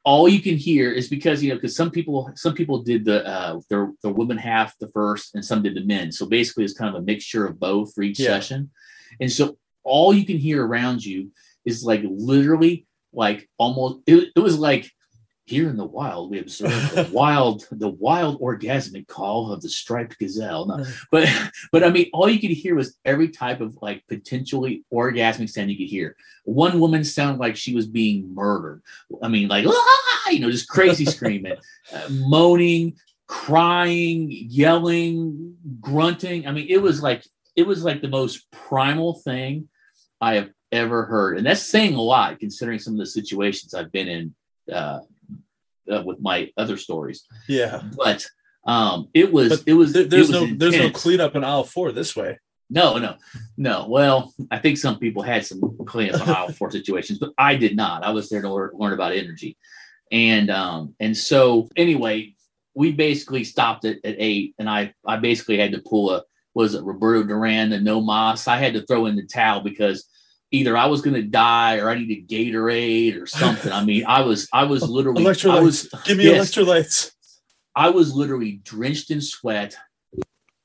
all 0.05 0.27
you 0.27 0.41
can 0.41 0.57
hear 0.57 0.91
is 0.91 1.07
because 1.07 1.41
you 1.41 1.49
know 1.49 1.55
because 1.55 1.75
some 1.75 1.89
people 1.89 2.29
some 2.35 2.53
people 2.53 2.83
did 2.83 3.05
the 3.05 3.25
uh, 3.25 3.59
their 3.69 3.91
the 4.01 4.09
women 4.09 4.37
half 4.37 4.77
the 4.79 4.89
first, 4.89 5.35
and 5.35 5.43
some 5.45 5.63
did 5.63 5.75
the 5.75 5.83
men. 5.85 6.11
So 6.11 6.25
basically, 6.25 6.63
it's 6.65 6.73
kind 6.73 6.93
of 6.93 7.01
a 7.01 7.05
mixture 7.05 7.45
of 7.45 7.59
both 7.59 7.93
for 7.93 8.03
each 8.03 8.19
Yeah. 8.19 8.27
session, 8.27 8.71
and 9.19 9.31
so 9.31 9.57
all 9.83 10.13
you 10.13 10.25
can 10.25 10.37
hear 10.37 10.65
around 10.65 11.03
you 11.05 11.31
is 11.65 11.83
like 11.83 12.01
literally 12.05 12.85
like 13.13 13.49
almost 13.57 13.99
it, 14.07 14.29
it 14.35 14.39
was 14.39 14.57
like 14.57 14.89
here 15.53 15.69
in 15.69 15.77
the 15.77 15.85
wild 15.85 16.31
we 16.31 16.39
observe 16.39 16.71
the 16.95 17.07
wild 17.13 17.67
the 17.71 17.89
wild 17.89 18.41
orgasmic 18.41 19.07
call 19.07 19.51
of 19.51 19.61
the 19.61 19.69
striped 19.69 20.17
gazelle. 20.17 20.65
No, 20.65 20.83
but 21.11 21.29
but 21.71 21.83
i 21.83 21.89
mean 21.89 22.09
all 22.11 22.27
you 22.27 22.39
could 22.39 22.49
hear 22.49 22.73
was 22.75 22.97
every 23.05 23.29
type 23.29 23.61
of 23.61 23.77
like 23.79 24.03
potentially 24.07 24.83
orgasmic 24.91 25.49
sound 25.49 25.69
you 25.69 25.77
could 25.77 25.91
hear. 25.91 26.15
One 26.45 26.79
woman 26.79 27.03
sounded 27.03 27.39
like 27.39 27.55
she 27.55 27.75
was 27.75 27.85
being 27.85 28.33
murdered. 28.33 28.81
I 29.21 29.27
mean 29.27 29.47
like 29.47 29.65
"Ah!" 29.67 30.29
you 30.31 30.39
know 30.39 30.49
just 30.49 30.67
crazy 30.67 31.05
screaming 31.05 31.57
uh, 31.93 32.07
moaning 32.09 32.95
crying 33.27 34.29
yelling 34.31 35.55
grunting. 35.79 36.47
I 36.47 36.51
mean 36.51 36.67
it 36.67 36.81
was 36.81 37.03
like 37.03 37.23
it 37.55 37.67
was 37.67 37.83
like 37.83 38.01
the 38.01 38.07
most 38.07 38.49
primal 38.51 39.13
thing 39.19 39.69
i 40.19 40.33
have 40.33 40.49
ever 40.71 41.05
heard. 41.05 41.37
And 41.37 41.45
that's 41.45 41.61
saying 41.61 41.93
a 41.93 42.01
lot 42.01 42.39
considering 42.39 42.79
some 42.79 42.93
of 42.93 42.99
the 42.99 43.05
situations 43.05 43.75
i've 43.75 43.91
been 43.91 44.07
in 44.07 44.35
uh, 44.73 45.01
uh, 45.91 46.01
with 46.05 46.19
my 46.21 46.49
other 46.57 46.77
stories 46.77 47.25
Yeah. 47.47 47.81
but 47.97 48.25
um 48.65 49.09
it 49.13 49.31
was 49.31 49.49
But 49.49 49.63
it 49.67 49.73
was 49.73 49.93
There- 49.93 50.05
there's 50.05 50.29
it 50.29 50.39
was 50.41 50.51
no 50.51 50.55
there's 50.57 50.75
no 50.77 50.85
intense. 50.85 51.01
cleanup 51.03 51.35
in 51.35 51.43
aisle 51.43 51.63
four 51.65 51.91
this 51.91 52.15
way. 52.15 52.39
no 52.69 52.97
no 52.97 53.15
no 53.57 53.85
well 53.89 54.33
i 54.51 54.57
think 54.57 54.77
some 54.77 54.97
people 54.97 55.21
had 55.21 55.45
some 55.45 55.61
cleanup 55.85 56.21
in 56.21 56.29
aisle 56.29 56.51
four 56.53 56.71
situations 56.71 57.19
but 57.19 57.31
i 57.37 57.55
did 57.55 57.75
not 57.75 58.03
i 58.03 58.11
was 58.11 58.29
there 58.29 58.41
to 58.41 58.49
learn, 58.53 58.71
learn 58.73 58.93
about 58.93 59.11
energy 59.13 59.57
and 60.11 60.49
um 60.49 60.95
and 60.99 61.15
so 61.17 61.67
anyway 61.75 62.33
we 62.75 62.91
basically 62.91 63.43
stopped 63.43 63.83
it 63.85 63.99
at 64.05 64.15
eight 64.17 64.55
and 64.59 64.69
i 64.69 64.93
i 65.05 65.17
basically 65.17 65.57
had 65.57 65.73
to 65.73 65.81
pull 65.81 66.11
a 66.11 66.23
was 66.55 66.73
it 66.73 66.83
roberto 66.83 67.23
duran 67.27 67.69
the 67.69 67.79
no 67.79 67.99
mas 67.99 68.47
i 68.47 68.57
had 68.57 68.73
to 68.73 68.81
throw 68.83 69.05
in 69.07 69.15
the 69.17 69.25
towel 69.25 69.59
because 69.61 70.05
either 70.53 70.77
i 70.77 70.85
was 70.85 71.01
going 71.01 71.15
to 71.15 71.23
die 71.23 71.79
or 71.79 71.89
i 71.89 71.95
needed 71.95 72.29
gatorade 72.29 73.21
or 73.21 73.25
something 73.25 73.71
i 73.71 73.83
mean 73.83 74.05
i 74.05 74.21
was 74.21 74.47
i 74.53 74.63
was 74.63 74.87
literally 74.87 75.25
i 75.25 75.59
was 75.59 75.89
Give 76.05 76.17
me 76.17 76.25
yes. 76.25 76.49
electrolytes. 76.49 77.11
I 77.75 77.89
was 77.89 78.13
literally 78.13 78.61
drenched 78.63 79.11
in 79.11 79.21
sweat. 79.21 79.75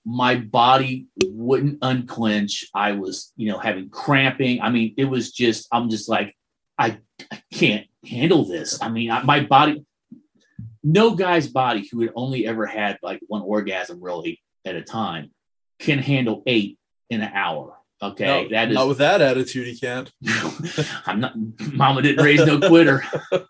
My 0.04 0.36
body 0.36 1.06
wouldn't 1.24 1.78
unclench. 1.82 2.66
I 2.74 2.92
was, 2.92 3.32
you 3.36 3.50
know, 3.50 3.58
having 3.58 3.90
cramping. 3.90 4.60
I 4.60 4.70
mean, 4.70 4.94
it 4.96 5.06
was 5.06 5.32
just, 5.32 5.68
I'm 5.72 5.90
just 5.90 6.08
like, 6.08 6.36
I, 6.78 6.98
I 7.30 7.42
can't 7.52 7.86
handle 8.06 8.44
this. 8.44 8.80
I 8.80 8.88
mean, 8.88 9.10
I, 9.10 9.22
my 9.22 9.40
body, 9.40 9.84
no 10.82 11.14
guy's 11.14 11.48
body 11.48 11.88
who 11.90 12.02
had 12.02 12.12
only 12.14 12.46
ever 12.46 12.66
had 12.66 12.98
like 13.02 13.20
one 13.26 13.42
orgasm 13.42 14.02
really 14.02 14.40
at 14.64 14.76
a 14.76 14.82
time 14.82 15.30
can 15.78 15.98
handle 15.98 16.42
eight 16.46 16.78
in 17.10 17.22
an 17.22 17.32
hour. 17.34 17.77
Okay, 18.00 18.24
No, 18.26 18.48
that 18.50 18.68
is. 18.68 18.74
not 18.74 18.88
with 18.88 18.98
that 18.98 19.20
attitude. 19.20 19.66
He 19.66 19.78
can't. 19.78 20.10
I'm 21.06 21.20
not. 21.20 21.34
Mama 21.72 22.02
didn't 22.02 22.24
raise 22.24 22.44
no 22.46 22.60
quitter. 22.60 23.02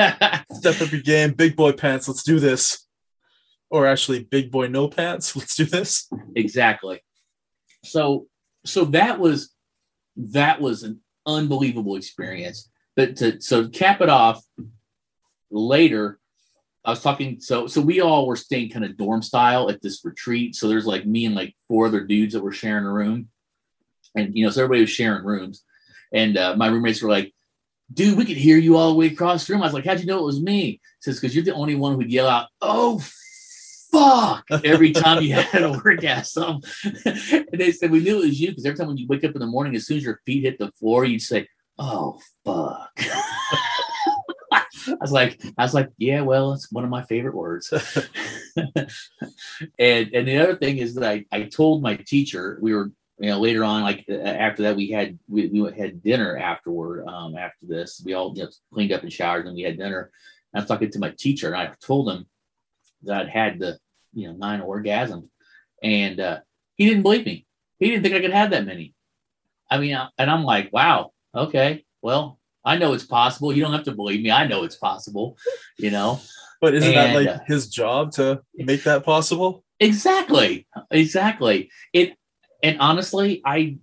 Step 0.52 0.80
up 0.80 0.92
your 0.92 1.00
game, 1.02 1.32
big 1.32 1.56
boy 1.56 1.72
pants. 1.72 2.08
Let's 2.08 2.22
do 2.22 2.38
this. 2.38 2.86
Or 3.70 3.86
actually, 3.86 4.24
big 4.24 4.50
boy 4.50 4.68
no 4.68 4.88
pants. 4.88 5.34
Let's 5.36 5.56
do 5.56 5.64
this. 5.64 6.08
exactly. 6.36 7.00
So, 7.84 8.26
so 8.66 8.84
that 8.86 9.18
was 9.18 9.54
that 10.16 10.60
was 10.60 10.82
an 10.82 11.00
unbelievable 11.26 11.96
experience. 11.96 12.70
But 12.96 13.16
to 13.16 13.40
so 13.40 13.64
to 13.64 13.68
cap 13.70 14.00
it 14.00 14.08
off, 14.10 14.42
later 15.50 16.18
I 16.84 16.90
was 16.90 17.02
talking. 17.02 17.40
So 17.40 17.66
so 17.66 17.80
we 17.80 18.00
all 18.00 18.26
were 18.26 18.36
staying 18.36 18.70
kind 18.70 18.84
of 18.84 18.96
dorm 18.96 19.22
style 19.22 19.70
at 19.70 19.82
this 19.82 20.04
retreat. 20.04 20.54
So 20.54 20.68
there's 20.68 20.86
like 20.86 21.06
me 21.06 21.26
and 21.26 21.34
like 21.34 21.54
four 21.68 21.86
other 21.86 22.04
dudes 22.04 22.34
that 22.34 22.42
were 22.42 22.52
sharing 22.52 22.84
a 22.84 22.92
room, 22.92 23.28
and 24.16 24.34
you 24.34 24.44
know 24.44 24.50
so 24.50 24.62
everybody 24.62 24.82
was 24.82 24.90
sharing 24.90 25.24
rooms, 25.24 25.64
and 26.12 26.36
uh, 26.36 26.56
my 26.56 26.68
roommates 26.68 27.02
were 27.02 27.10
like. 27.10 27.32
Dude, 27.92 28.16
we 28.16 28.24
could 28.24 28.36
hear 28.36 28.56
you 28.56 28.76
all 28.76 28.90
the 28.90 28.94
way 28.94 29.08
across 29.08 29.44
the 29.44 29.52
room. 29.52 29.62
I 29.62 29.66
was 29.66 29.74
like, 29.74 29.84
"How'd 29.84 29.98
you 29.98 30.06
know 30.06 30.20
it 30.20 30.24
was 30.24 30.40
me?" 30.40 30.62
He 30.62 30.80
says, 31.00 31.18
"Because 31.18 31.34
you're 31.34 31.42
the 31.42 31.54
only 31.54 31.74
one 31.74 31.96
who'd 31.96 32.12
yell 32.12 32.28
out, 32.28 32.46
oh 32.60 33.02
fuck 33.90 34.44
every 34.64 34.92
time 34.92 35.22
you 35.22 35.34
had 35.34 35.62
an 35.62 35.80
orgasm. 35.84 36.60
and 37.04 37.46
they 37.52 37.72
said 37.72 37.90
we 37.90 38.00
knew 38.00 38.22
it 38.22 38.26
was 38.26 38.40
you 38.40 38.48
because 38.48 38.64
every 38.64 38.78
time 38.78 38.88
when 38.88 38.96
you 38.96 39.06
wake 39.08 39.24
up 39.24 39.34
in 39.34 39.40
the 39.40 39.46
morning, 39.46 39.74
as 39.74 39.86
soon 39.86 39.98
as 39.98 40.04
your 40.04 40.20
feet 40.24 40.44
hit 40.44 40.58
the 40.58 40.70
floor, 40.72 41.04
you'd 41.04 41.22
say, 41.22 41.48
"Oh 41.78 42.18
fuck." 42.44 42.90
I 44.88 44.96
was 45.00 45.12
like, 45.12 45.40
I 45.58 45.62
was 45.62 45.74
like, 45.74 45.90
yeah, 45.98 46.20
well, 46.22 46.52
it's 46.52 46.70
one 46.70 46.84
of 46.84 46.90
my 46.90 47.02
favorite 47.02 47.34
words. 47.34 47.72
and 48.56 48.88
and 49.78 50.28
the 50.28 50.38
other 50.38 50.56
thing 50.56 50.78
is 50.78 50.94
that 50.94 51.08
I, 51.08 51.24
I 51.32 51.42
told 51.44 51.82
my 51.82 51.96
teacher 51.96 52.58
we 52.60 52.74
were 52.74 52.90
you 53.18 53.30
know 53.30 53.40
later 53.40 53.64
on 53.64 53.82
like 53.82 54.04
uh, 54.08 54.14
after 54.14 54.62
that 54.62 54.76
we 54.76 54.90
had 54.90 55.18
we, 55.28 55.48
we 55.48 55.70
had 55.72 56.02
dinner 56.02 56.38
afterward 56.38 57.06
um 57.06 57.36
after 57.36 57.66
this 57.66 58.00
we 58.04 58.14
all 58.14 58.32
you 58.34 58.44
know, 58.44 58.48
cleaned 58.72 58.92
up 58.92 59.02
and 59.02 59.12
showered 59.12 59.46
and 59.46 59.54
we 59.54 59.60
had 59.60 59.76
dinner 59.76 60.10
and 60.52 60.60
I 60.60 60.62
was 60.62 60.68
talking 60.68 60.90
to 60.90 60.98
my 60.98 61.10
teacher 61.10 61.48
and 61.48 61.56
I 61.56 61.74
told 61.82 62.10
him 62.10 62.26
that 63.02 63.20
I'd 63.20 63.28
had 63.28 63.58
the 63.58 63.78
you 64.12 64.28
know 64.28 64.34
nine 64.34 64.60
orgasms, 64.60 65.28
and 65.82 66.20
uh, 66.20 66.40
he 66.76 66.86
didn't 66.86 67.02
believe 67.02 67.26
me. 67.26 67.46
He 67.78 67.88
didn't 67.88 68.02
think 68.02 68.14
I 68.14 68.20
could 68.20 68.32
have 68.32 68.50
that 68.50 68.66
many. 68.66 68.94
I 69.70 69.78
mean, 69.78 69.96
and 70.18 70.30
I'm 70.30 70.42
like, 70.42 70.72
wow, 70.72 71.12
okay, 71.34 71.84
well, 72.02 72.38
I 72.70 72.78
know 72.78 72.92
it's 72.92 73.04
possible. 73.04 73.52
You 73.52 73.62
don't 73.62 73.72
have 73.72 73.84
to 73.84 73.92
believe 73.92 74.22
me. 74.22 74.30
I 74.30 74.46
know 74.46 74.62
it's 74.62 74.76
possible. 74.76 75.36
You 75.76 75.90
know 75.90 76.20
But 76.60 76.74
isn't 76.74 76.94
that 76.94 77.16
like 77.16 77.26
uh, 77.26 77.38
his 77.44 77.68
job 77.68 78.12
to 78.12 78.42
make 78.54 78.84
that 78.84 79.04
possible? 79.04 79.64
exactly, 79.80 80.68
exactly. 80.90 81.70
It 81.92 82.14
and 82.62 82.78
honestly, 82.78 83.42
I 83.44 83.78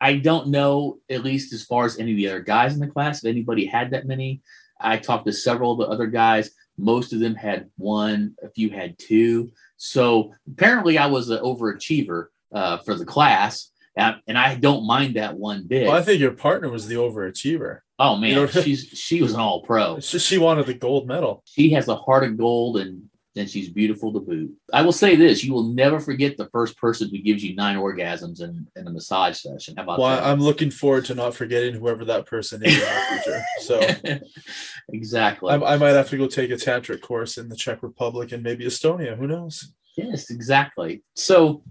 I 0.00 0.16
don't 0.16 0.48
know 0.48 0.98
at 1.08 1.22
least 1.22 1.52
as 1.52 1.62
far 1.62 1.84
as 1.84 1.98
any 1.98 2.10
of 2.10 2.16
the 2.16 2.28
other 2.28 2.40
guys 2.40 2.74
in 2.74 2.80
the 2.80 2.88
class 2.88 3.22
if 3.22 3.30
anybody 3.30 3.64
had 3.64 3.92
that 3.92 4.06
many. 4.06 4.42
I 4.80 4.96
talked 4.96 5.26
to 5.26 5.32
several 5.32 5.72
of 5.72 5.78
the 5.78 5.86
other 5.86 6.08
guys. 6.08 6.50
Most 6.76 7.12
of 7.12 7.20
them 7.20 7.36
had 7.36 7.70
one, 7.76 8.34
a 8.42 8.50
few 8.50 8.70
had 8.70 8.98
two. 8.98 9.52
So 9.76 10.34
apparently, 10.50 10.98
I 10.98 11.06
was 11.06 11.30
an 11.30 11.38
overachiever 11.38 12.26
uh, 12.52 12.78
for 12.78 12.94
the 12.96 13.06
class, 13.06 13.70
and, 13.96 14.16
and 14.26 14.36
I 14.36 14.56
don't 14.56 14.84
mind 14.86 15.14
that 15.14 15.36
one 15.36 15.66
bit. 15.66 15.86
Well, 15.86 15.96
I 15.96 16.02
think 16.02 16.20
your 16.20 16.32
partner 16.32 16.68
was 16.68 16.88
the 16.88 16.96
overachiever. 16.96 17.80
Oh 17.98 18.16
man, 18.16 18.30
you 18.30 18.36
know- 18.36 18.46
she's 18.46 18.86
she 18.94 19.22
was 19.22 19.32
an 19.34 19.40
all 19.40 19.62
pro. 19.62 20.00
She 20.00 20.38
wanted 20.38 20.66
the 20.66 20.74
gold 20.74 21.06
medal. 21.06 21.42
She 21.46 21.70
has 21.70 21.88
a 21.88 21.96
heart 21.96 22.24
of 22.24 22.36
gold, 22.36 22.78
and 22.78 23.02
and 23.38 23.50
she's 23.50 23.68
beautiful 23.68 24.12
to 24.14 24.20
boot. 24.20 24.50
I 24.72 24.82
will 24.82 24.92
say 24.92 25.14
this: 25.14 25.44
you 25.44 25.52
will 25.52 25.64
never 25.74 26.00
forget 26.00 26.36
the 26.36 26.48
first 26.48 26.78
person 26.78 27.10
who 27.10 27.18
gives 27.18 27.44
you 27.44 27.54
nine 27.54 27.76
orgasms 27.76 28.40
in, 28.40 28.66
in 28.76 28.86
a 28.86 28.90
massage 28.90 29.38
session. 29.38 29.76
How 29.76 29.82
about 29.82 29.98
Well, 29.98 30.16
that? 30.16 30.24
I'm 30.24 30.40
looking 30.40 30.70
forward 30.70 31.04
to 31.06 31.14
not 31.14 31.34
forgetting 31.34 31.74
whoever 31.74 32.04
that 32.06 32.26
person 32.26 32.64
is 32.64 32.74
in 32.74 32.80
the 32.80 33.20
future. 33.22 33.42
So 33.60 34.20
exactly. 34.92 35.50
I, 35.52 35.74
I 35.74 35.76
might 35.76 35.90
have 35.90 36.08
to 36.10 36.16
go 36.16 36.26
take 36.26 36.50
a 36.50 36.54
tantric 36.54 37.00
course 37.02 37.38
in 37.38 37.48
the 37.48 37.56
Czech 37.56 37.82
Republic 37.82 38.32
and 38.32 38.42
maybe 38.42 38.64
Estonia. 38.64 39.16
Who 39.16 39.26
knows? 39.26 39.72
Yes, 39.96 40.30
exactly. 40.30 41.02
So, 41.14 41.62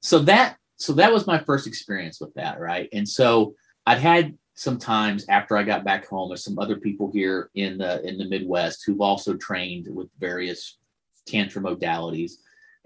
so 0.00 0.20
that 0.20 0.56
so 0.76 0.92
that 0.94 1.12
was 1.12 1.26
my 1.26 1.38
first 1.38 1.66
experience 1.66 2.20
with 2.20 2.34
that, 2.34 2.60
right? 2.60 2.88
And 2.92 3.08
so 3.08 3.54
I'd 3.86 3.98
had 3.98 4.36
some 4.56 4.78
times 4.78 5.26
after 5.28 5.56
I 5.56 5.62
got 5.62 5.84
back 5.84 6.08
home 6.08 6.30
with 6.30 6.40
some 6.40 6.58
other 6.58 6.76
people 6.76 7.10
here 7.12 7.50
in 7.54 7.78
the 7.78 8.02
in 8.06 8.18
the 8.18 8.24
Midwest 8.24 8.84
who've 8.84 9.00
also 9.00 9.34
trained 9.34 9.86
with 9.94 10.08
various 10.18 10.78
tantra 11.26 11.62
modalities. 11.62 12.32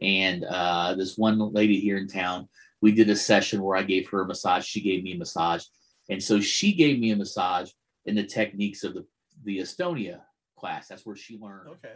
And 0.03 0.45
uh, 0.45 0.95
this 0.95 1.17
one 1.17 1.39
lady 1.53 1.79
here 1.79 1.97
in 1.97 2.09
town, 2.09 2.49
we 2.81 2.93
did 2.93 3.09
a 3.09 3.17
session 3.17 3.63
where 3.63 3.77
I 3.77 3.83
gave 3.83 4.09
her 4.09 4.23
a 4.23 4.27
massage. 4.27 4.65
She 4.65 4.81
gave 4.81 5.05
me 5.05 5.15
a 5.15 5.19
massage, 5.19 5.65
and 6.09 6.23
so 6.23 6.41
she 6.41 6.73
gave 6.73 6.99
me 6.99 7.13
a 7.13 7.17
massage 7.17 7.71
in 8.05 8.15
the 8.17 8.25
techniques 8.25 8.83
of 8.83 8.95
the 8.95 9.07
the 9.45 9.59
Estonia 9.59 10.21
class. 10.57 10.89
That's 10.89 11.07
where 11.07 11.17
she 11.17 11.39
learned. 11.39 11.69
Okay. 11.69 11.95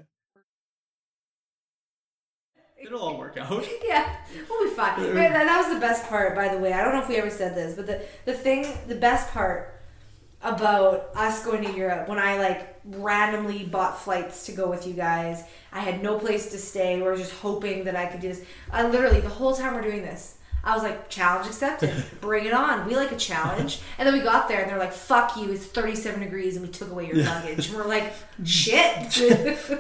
It'll 2.85 3.01
all 3.01 3.19
work 3.19 3.37
out. 3.39 3.67
Yeah, 3.85 4.15
we'll 4.49 4.69
be 4.69 4.75
fine. 4.75 5.15
That, 5.15 5.65
was 5.65 5.75
the 5.75 5.81
best 5.81 6.07
part, 6.09 6.35
by 6.35 6.49
the 6.49 6.59
way. 6.59 6.73
I 6.73 6.83
don't 6.85 6.95
know 6.95 7.03
if 7.03 7.09
we 7.09 7.17
ever 7.17 7.31
said 7.31 7.55
this, 7.55 7.75
but 7.75 7.87
the 7.87 8.05
the 8.25 8.35
thing, 8.35 8.67
the 8.87 8.95
best 8.95 9.31
part 9.31 9.81
about 10.43 11.09
us 11.15 11.45
going 11.45 11.65
to 11.65 11.73
Europe 11.73 12.07
when 12.07 12.19
I 12.19 12.39
like 12.39 12.77
randomly 12.85 13.65
bought 13.65 13.99
flights 13.99 14.45
to 14.47 14.53
go 14.53 14.69
with 14.69 14.87
you 14.87 14.93
guys. 14.93 15.45
I 15.73 15.81
had 15.81 16.03
no 16.03 16.19
place 16.19 16.51
to 16.51 16.59
stay. 16.59 16.97
We 16.97 17.03
were 17.03 17.17
just 17.17 17.33
hoping 17.33 17.85
that 17.85 17.97
I 17.97 18.07
could 18.07 18.21
do 18.21 18.29
this. 18.29 18.45
I 18.71 18.87
literally 18.87 19.21
the 19.21 19.31
whole 19.31 19.55
time 19.55 19.75
we're 19.75 19.81
doing 19.81 20.03
this. 20.03 20.37
I 20.65 20.75
was 20.75 20.83
like, 20.83 21.11
challenge 21.11 21.47
accepted. 21.47 21.93
Bring 22.21 22.47
it 22.47 22.55
on. 22.55 22.87
We 22.87 22.97
like 22.97 23.13
a 23.13 23.17
challenge. 23.17 23.81
And 23.99 24.07
then 24.09 24.15
we 24.15 24.23
got 24.23 24.49
there 24.49 24.61
and 24.61 24.69
they're 24.71 24.79
like, 24.79 24.93
fuck 24.93 25.37
you. 25.37 25.53
It's 25.53 25.67
37 25.67 26.21
degrees 26.21 26.57
and 26.57 26.67
we 26.67 26.73
took 26.73 26.91
away 26.91 27.07
your 27.07 27.25
luggage. 27.25 27.69
And 27.69 27.77
we're 27.77 27.87
like, 27.87 28.13
shit. 28.45 29.17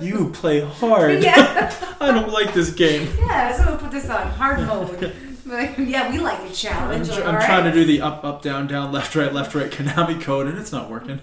You 0.01 0.30
play 0.32 0.61
hard. 0.61 1.22
yeah. 1.22 1.74
I 2.01 2.12
don't 2.12 2.30
like 2.30 2.55
this 2.55 2.70
game. 2.70 3.09
Yeah, 3.18 3.57
so 3.57 3.66
we'll 3.66 3.78
put 3.78 3.91
this 3.91 4.09
on 4.09 4.28
hard 4.28 4.61
mode. 4.66 5.12
Like, 5.47 5.76
yeah, 5.78 6.11
we 6.11 6.18
like 6.18 6.39
a 6.39 6.43
I'm, 6.45 6.53
challenge. 6.53 7.09
tr- 7.09 7.20
like, 7.20 7.24
I'm 7.24 7.41
trying 7.45 7.64
to 7.64 7.72
do 7.72 7.85
the 7.85 8.01
up, 8.01 8.24
up, 8.24 8.41
down, 8.43 8.66
down, 8.66 8.93
left, 8.93 9.14
right, 9.16 9.32
left, 9.32 9.55
right 9.55 9.70
Konami 9.70 10.20
code, 10.20 10.47
and 10.47 10.59
it's 10.59 10.72
not 10.72 10.89
working. 10.89 11.20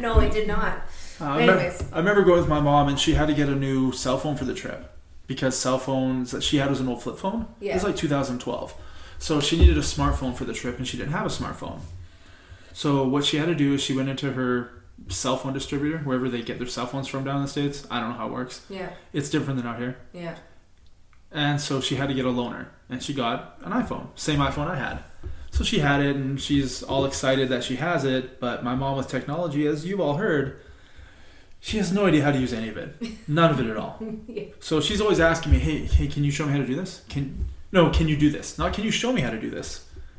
No, 0.00 0.18
it 0.20 0.32
did 0.32 0.48
not. 0.48 0.82
Uh, 1.20 1.24
I, 1.24 1.38
remember, 1.40 1.60
Anyways. 1.62 1.92
I 1.92 1.98
remember 1.98 2.24
going 2.24 2.40
with 2.40 2.48
my 2.48 2.60
mom, 2.60 2.88
and 2.88 2.98
she 2.98 3.14
had 3.14 3.28
to 3.28 3.34
get 3.34 3.48
a 3.48 3.54
new 3.54 3.92
cell 3.92 4.18
phone 4.18 4.36
for 4.36 4.44
the 4.44 4.52
trip 4.54 4.95
because 5.26 5.58
cell 5.58 5.78
phones 5.78 6.30
that 6.30 6.42
she 6.42 6.58
had 6.58 6.70
was 6.70 6.80
an 6.80 6.88
old 6.88 7.02
flip 7.02 7.18
phone. 7.18 7.46
Yeah. 7.60 7.72
It 7.72 7.74
was 7.74 7.84
like 7.84 7.96
2012, 7.96 8.74
so 9.18 9.40
she 9.40 9.58
needed 9.58 9.76
a 9.78 9.82
smartphone 9.82 10.34
for 10.34 10.44
the 10.44 10.52
trip, 10.54 10.78
and 10.78 10.86
she 10.86 10.96
didn't 10.96 11.12
have 11.12 11.26
a 11.26 11.30
smartphone. 11.30 11.80
So 12.72 13.06
what 13.06 13.24
she 13.24 13.38
had 13.38 13.46
to 13.46 13.54
do 13.54 13.74
is 13.74 13.82
she 13.82 13.94
went 13.96 14.08
into 14.08 14.32
her 14.32 14.70
cell 15.08 15.36
phone 15.36 15.52
distributor, 15.52 15.98
wherever 15.98 16.28
they 16.28 16.42
get 16.42 16.58
their 16.58 16.66
cell 16.68 16.86
phones 16.86 17.08
from 17.08 17.24
down 17.24 17.36
in 17.36 17.42
the 17.42 17.48
states. 17.48 17.86
I 17.90 18.00
don't 18.00 18.10
know 18.10 18.16
how 18.16 18.26
it 18.28 18.32
works. 18.32 18.64
Yeah, 18.68 18.90
It's 19.12 19.30
different 19.30 19.58
than 19.58 19.66
out 19.66 19.78
here. 19.78 19.96
yeah. 20.12 20.36
And 21.32 21.60
so 21.60 21.80
she 21.80 21.96
had 21.96 22.08
to 22.08 22.14
get 22.14 22.24
a 22.24 22.28
loaner, 22.30 22.68
and 22.88 23.02
she 23.02 23.12
got 23.12 23.58
an 23.62 23.72
iPhone, 23.72 24.06
same 24.14 24.38
iPhone 24.38 24.68
I 24.68 24.76
had. 24.76 25.00
So 25.50 25.64
she 25.64 25.80
had 25.80 26.00
it, 26.00 26.14
and 26.16 26.40
she's 26.40 26.82
all 26.82 27.04
excited 27.04 27.48
that 27.48 27.64
she 27.64 27.76
has 27.76 28.04
it. 28.04 28.38
But 28.40 28.62
my 28.62 28.74
mom 28.74 28.96
with 28.96 29.08
technology, 29.08 29.66
as 29.66 29.84
you've 29.84 30.00
all 30.00 30.16
heard, 30.16 30.60
she 31.68 31.76
has 31.78 31.88
no 31.92 32.06
idea 32.06 32.22
how 32.22 32.30
to 32.32 32.38
use 32.38 32.52
any 32.52 32.68
of 32.68 32.76
it, 32.76 32.90
none 33.28 33.50
of 33.50 33.58
it 33.60 33.66
at 33.72 33.76
all. 33.76 33.94
Yeah. 34.36 34.44
So 34.60 34.80
she's 34.80 35.00
always 35.00 35.20
asking 35.20 35.50
me, 35.52 35.58
"Hey, 35.58 35.78
hey, 35.98 36.06
can 36.14 36.22
you 36.24 36.30
show 36.36 36.44
me 36.46 36.52
how 36.52 36.58
to 36.58 36.66
do 36.72 36.76
this? 36.82 37.02
Can 37.08 37.24
no, 37.72 37.90
can 37.90 38.06
you 38.08 38.16
do 38.16 38.30
this? 38.30 38.56
Not 38.58 38.72
can 38.74 38.84
you 38.84 38.90
show 39.02 39.12
me 39.12 39.20
how 39.26 39.30
to 39.36 39.40
do 39.46 39.50
this? 39.58 39.68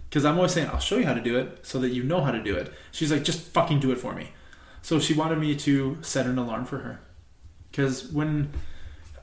Because 0.09 0.23
I'm 0.25 0.35
always 0.37 0.51
saying 0.53 0.67
I'll 0.73 0.79
show 0.89 0.97
you 0.97 1.05
how 1.05 1.13
to 1.21 1.21
do 1.31 1.37
it 1.41 1.47
so 1.71 1.79
that 1.79 1.89
you 1.97 2.03
know 2.03 2.21
how 2.21 2.31
to 2.31 2.41
do 2.49 2.55
it. 2.55 2.71
She's 2.91 3.11
like, 3.13 3.23
just 3.23 3.39
fucking 3.57 3.79
do 3.79 3.91
it 3.91 3.99
for 4.05 4.13
me. 4.13 4.25
So 4.81 4.99
she 4.99 5.13
wanted 5.13 5.37
me 5.39 5.55
to 5.67 5.97
set 6.01 6.25
an 6.25 6.37
alarm 6.37 6.65
for 6.65 6.79
her. 6.79 6.99
Because 7.71 7.95
when 8.11 8.49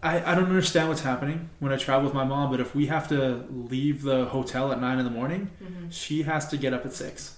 I, 0.02 0.14
I 0.32 0.34
don't 0.34 0.44
understand 0.54 0.88
what's 0.90 1.00
happening 1.02 1.48
when 1.60 1.72
I 1.72 1.76
travel 1.76 2.04
with 2.04 2.14
my 2.14 2.24
mom, 2.24 2.50
but 2.50 2.60
if 2.60 2.74
we 2.74 2.86
have 2.86 3.08
to 3.08 3.44
leave 3.50 4.02
the 4.02 4.26
hotel 4.26 4.72
at 4.72 4.80
nine 4.80 4.98
in 4.98 5.04
the 5.04 5.10
morning, 5.20 5.42
Mm-hmm. 5.62 5.88
she 5.90 6.22
has 6.24 6.46
to 6.48 6.56
get 6.58 6.72
up 6.74 6.84
at 6.86 6.92
six. 6.92 7.36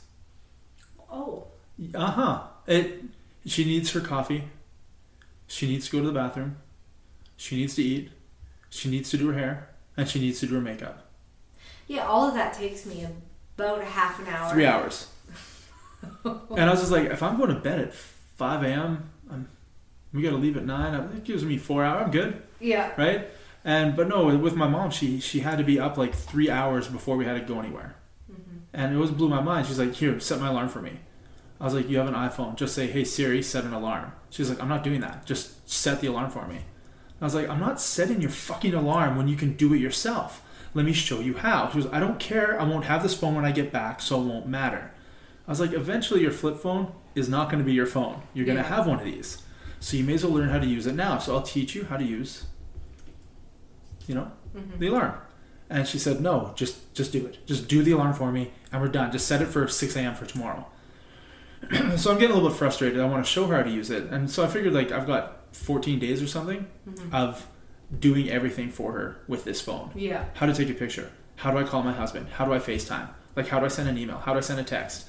Oh, 1.10 1.46
Uh 1.94 2.10
huh. 2.10 2.42
It. 2.66 3.02
She 3.46 3.64
needs 3.64 3.90
her 3.92 4.00
coffee. 4.00 4.44
She 5.46 5.66
needs 5.68 5.86
to 5.86 5.92
go 5.92 6.00
to 6.00 6.06
the 6.06 6.12
bathroom. 6.12 6.56
She 7.36 7.56
needs 7.56 7.74
to 7.76 7.82
eat. 7.82 8.10
She 8.70 8.90
needs 8.90 9.10
to 9.10 9.16
do 9.16 9.28
her 9.28 9.38
hair, 9.38 9.70
and 9.96 10.08
she 10.08 10.20
needs 10.20 10.40
to 10.40 10.46
do 10.46 10.54
her 10.56 10.60
makeup. 10.60 11.06
yeah. 11.86 12.06
All 12.06 12.26
of 12.28 12.34
that 12.34 12.52
takes 12.54 12.84
me 12.86 13.06
about 13.56 13.80
a 13.80 13.84
half 13.84 14.18
an 14.18 14.26
hour. 14.26 14.52
Three 14.52 14.66
hours. 14.66 15.08
and 16.24 16.60
I 16.60 16.70
was 16.70 16.80
just 16.80 16.92
like, 16.92 17.08
if 17.10 17.22
I'm 17.22 17.36
going 17.36 17.48
to 17.54 17.60
bed 17.60 17.80
at 17.80 17.94
five 17.94 18.62
a.m., 18.64 19.10
I'm, 19.30 19.48
we 20.12 20.22
got 20.22 20.30
to 20.30 20.36
leave 20.36 20.56
at 20.56 20.64
nine. 20.64 20.94
It 21.16 21.24
gives 21.24 21.44
me 21.44 21.56
four 21.58 21.84
hours. 21.84 22.04
I'm 22.04 22.10
good, 22.10 22.42
Yeah. 22.60 22.92
right? 22.96 23.28
And 23.64 23.96
but 23.96 24.08
no, 24.08 24.36
with 24.36 24.54
my 24.54 24.68
mom, 24.68 24.90
she 24.90 25.18
she 25.20 25.40
had 25.40 25.58
to 25.58 25.64
be 25.64 25.80
up 25.80 25.96
like 25.96 26.14
three 26.14 26.48
hours 26.50 26.86
before 26.88 27.16
we 27.16 27.24
had 27.24 27.34
to 27.34 27.52
go 27.52 27.58
anywhere. 27.58 27.96
Mm-hmm. 28.32 28.58
And 28.72 28.94
it 28.94 28.96
was 28.98 29.10
blew 29.10 29.28
my 29.28 29.40
mind. 29.40 29.66
She's 29.66 29.78
like, 29.80 29.92
"Here, 29.94 30.20
set 30.20 30.38
my 30.38 30.48
alarm 30.48 30.68
for 30.68 30.80
me." 30.80 30.92
I 31.60 31.64
was 31.64 31.74
like, 31.74 31.88
you 31.88 31.96
have 31.98 32.08
an 32.08 32.14
iPhone. 32.14 32.56
Just 32.56 32.74
say, 32.74 32.86
hey 32.86 33.04
Siri, 33.04 33.42
set 33.42 33.64
an 33.64 33.72
alarm. 33.72 34.12
She's 34.30 34.50
like, 34.50 34.60
I'm 34.60 34.68
not 34.68 34.84
doing 34.84 35.00
that. 35.00 35.24
Just 35.24 35.68
set 35.68 36.00
the 36.00 36.08
alarm 36.08 36.30
for 36.30 36.46
me. 36.46 36.60
I 37.20 37.24
was 37.24 37.34
like, 37.34 37.48
I'm 37.48 37.60
not 37.60 37.80
setting 37.80 38.20
your 38.20 38.30
fucking 38.30 38.74
alarm 38.74 39.16
when 39.16 39.26
you 39.26 39.36
can 39.36 39.54
do 39.54 39.72
it 39.72 39.78
yourself. 39.78 40.42
Let 40.74 40.84
me 40.84 40.92
show 40.92 41.20
you 41.20 41.34
how. 41.38 41.70
She 41.70 41.80
goes, 41.80 41.90
I 41.90 41.98
don't 42.00 42.20
care. 42.20 42.60
I 42.60 42.64
won't 42.64 42.84
have 42.84 43.02
this 43.02 43.14
phone 43.18 43.34
when 43.34 43.46
I 43.46 43.52
get 43.52 43.72
back, 43.72 44.02
so 44.02 44.20
it 44.20 44.24
won't 44.24 44.46
matter. 44.46 44.92
I 45.48 45.50
was 45.50 45.60
like, 45.60 45.72
eventually 45.72 46.20
your 46.20 46.30
flip 46.32 46.58
phone 46.58 46.92
is 47.14 47.28
not 47.30 47.48
going 47.48 47.60
to 47.60 47.64
be 47.64 47.72
your 47.72 47.86
phone. 47.86 48.20
You're 48.34 48.44
going 48.44 48.58
to 48.58 48.62
Yeah. 48.62 48.76
have 48.76 48.86
one 48.86 48.98
of 48.98 49.04
these. 49.06 49.38
So 49.80 49.96
you 49.96 50.04
may 50.04 50.14
as 50.14 50.24
well 50.24 50.34
learn 50.34 50.50
how 50.50 50.58
to 50.58 50.66
use 50.66 50.86
it 50.86 50.94
now. 50.94 51.16
So 51.18 51.34
I'll 51.34 51.42
teach 51.42 51.74
you 51.74 51.84
how 51.84 51.96
to 51.96 52.04
use, 52.04 52.44
you 54.06 54.14
know, 54.14 54.30
Mm-hmm. 54.56 54.78
the 54.78 54.86
alarm. 54.88 55.14
And 55.68 55.86
she 55.86 55.98
said, 55.98 56.20
no, 56.20 56.52
just 56.56 56.94
just 56.94 57.12
do 57.12 57.26
it. 57.26 57.44
Just 57.46 57.68
do 57.68 57.82
the 57.82 57.92
alarm 57.92 58.14
for 58.14 58.30
me, 58.32 58.52
and 58.72 58.80
we're 58.80 58.88
done. 58.88 59.10
Just 59.12 59.26
set 59.26 59.42
it 59.42 59.46
for 59.46 59.66
6 59.68 59.96
a.m. 59.96 60.14
for 60.14 60.24
tomorrow. 60.26 60.66
so 61.96 62.10
I'm 62.12 62.18
getting 62.18 62.30
a 62.30 62.34
little 62.34 62.48
bit 62.48 62.56
frustrated. 62.58 63.00
I 63.00 63.06
want 63.06 63.24
to 63.24 63.30
show 63.30 63.46
her 63.46 63.56
how 63.56 63.62
to 63.62 63.70
use 63.70 63.90
it, 63.90 64.04
and 64.04 64.30
so 64.30 64.44
I 64.44 64.46
figured 64.48 64.72
like 64.74 64.92
I've 64.92 65.06
got 65.06 65.54
14 65.56 65.98
days 65.98 66.22
or 66.22 66.26
something 66.26 66.66
Mm-hmm. 66.88 67.14
of 67.14 67.46
doing 68.00 68.28
everything 68.30 68.70
for 68.70 68.92
her 68.92 69.20
with 69.28 69.44
this 69.44 69.60
phone. 69.60 69.90
Yeah. 69.94 70.24
How 70.34 70.46
to 70.46 70.54
take 70.54 70.68
a 70.70 70.74
picture? 70.74 71.10
How 71.36 71.50
do 71.50 71.58
I 71.58 71.64
call 71.64 71.82
my 71.82 71.92
husband? 71.92 72.28
How 72.30 72.44
do 72.44 72.52
I 72.52 72.58
FaceTime? 72.58 73.08
Like 73.36 73.48
how 73.48 73.58
do 73.60 73.66
I 73.66 73.68
send 73.68 73.88
an 73.88 73.98
email? 73.98 74.18
How 74.18 74.32
do 74.32 74.38
I 74.38 74.42
send 74.42 74.58
a 74.60 74.64
text? 74.64 75.06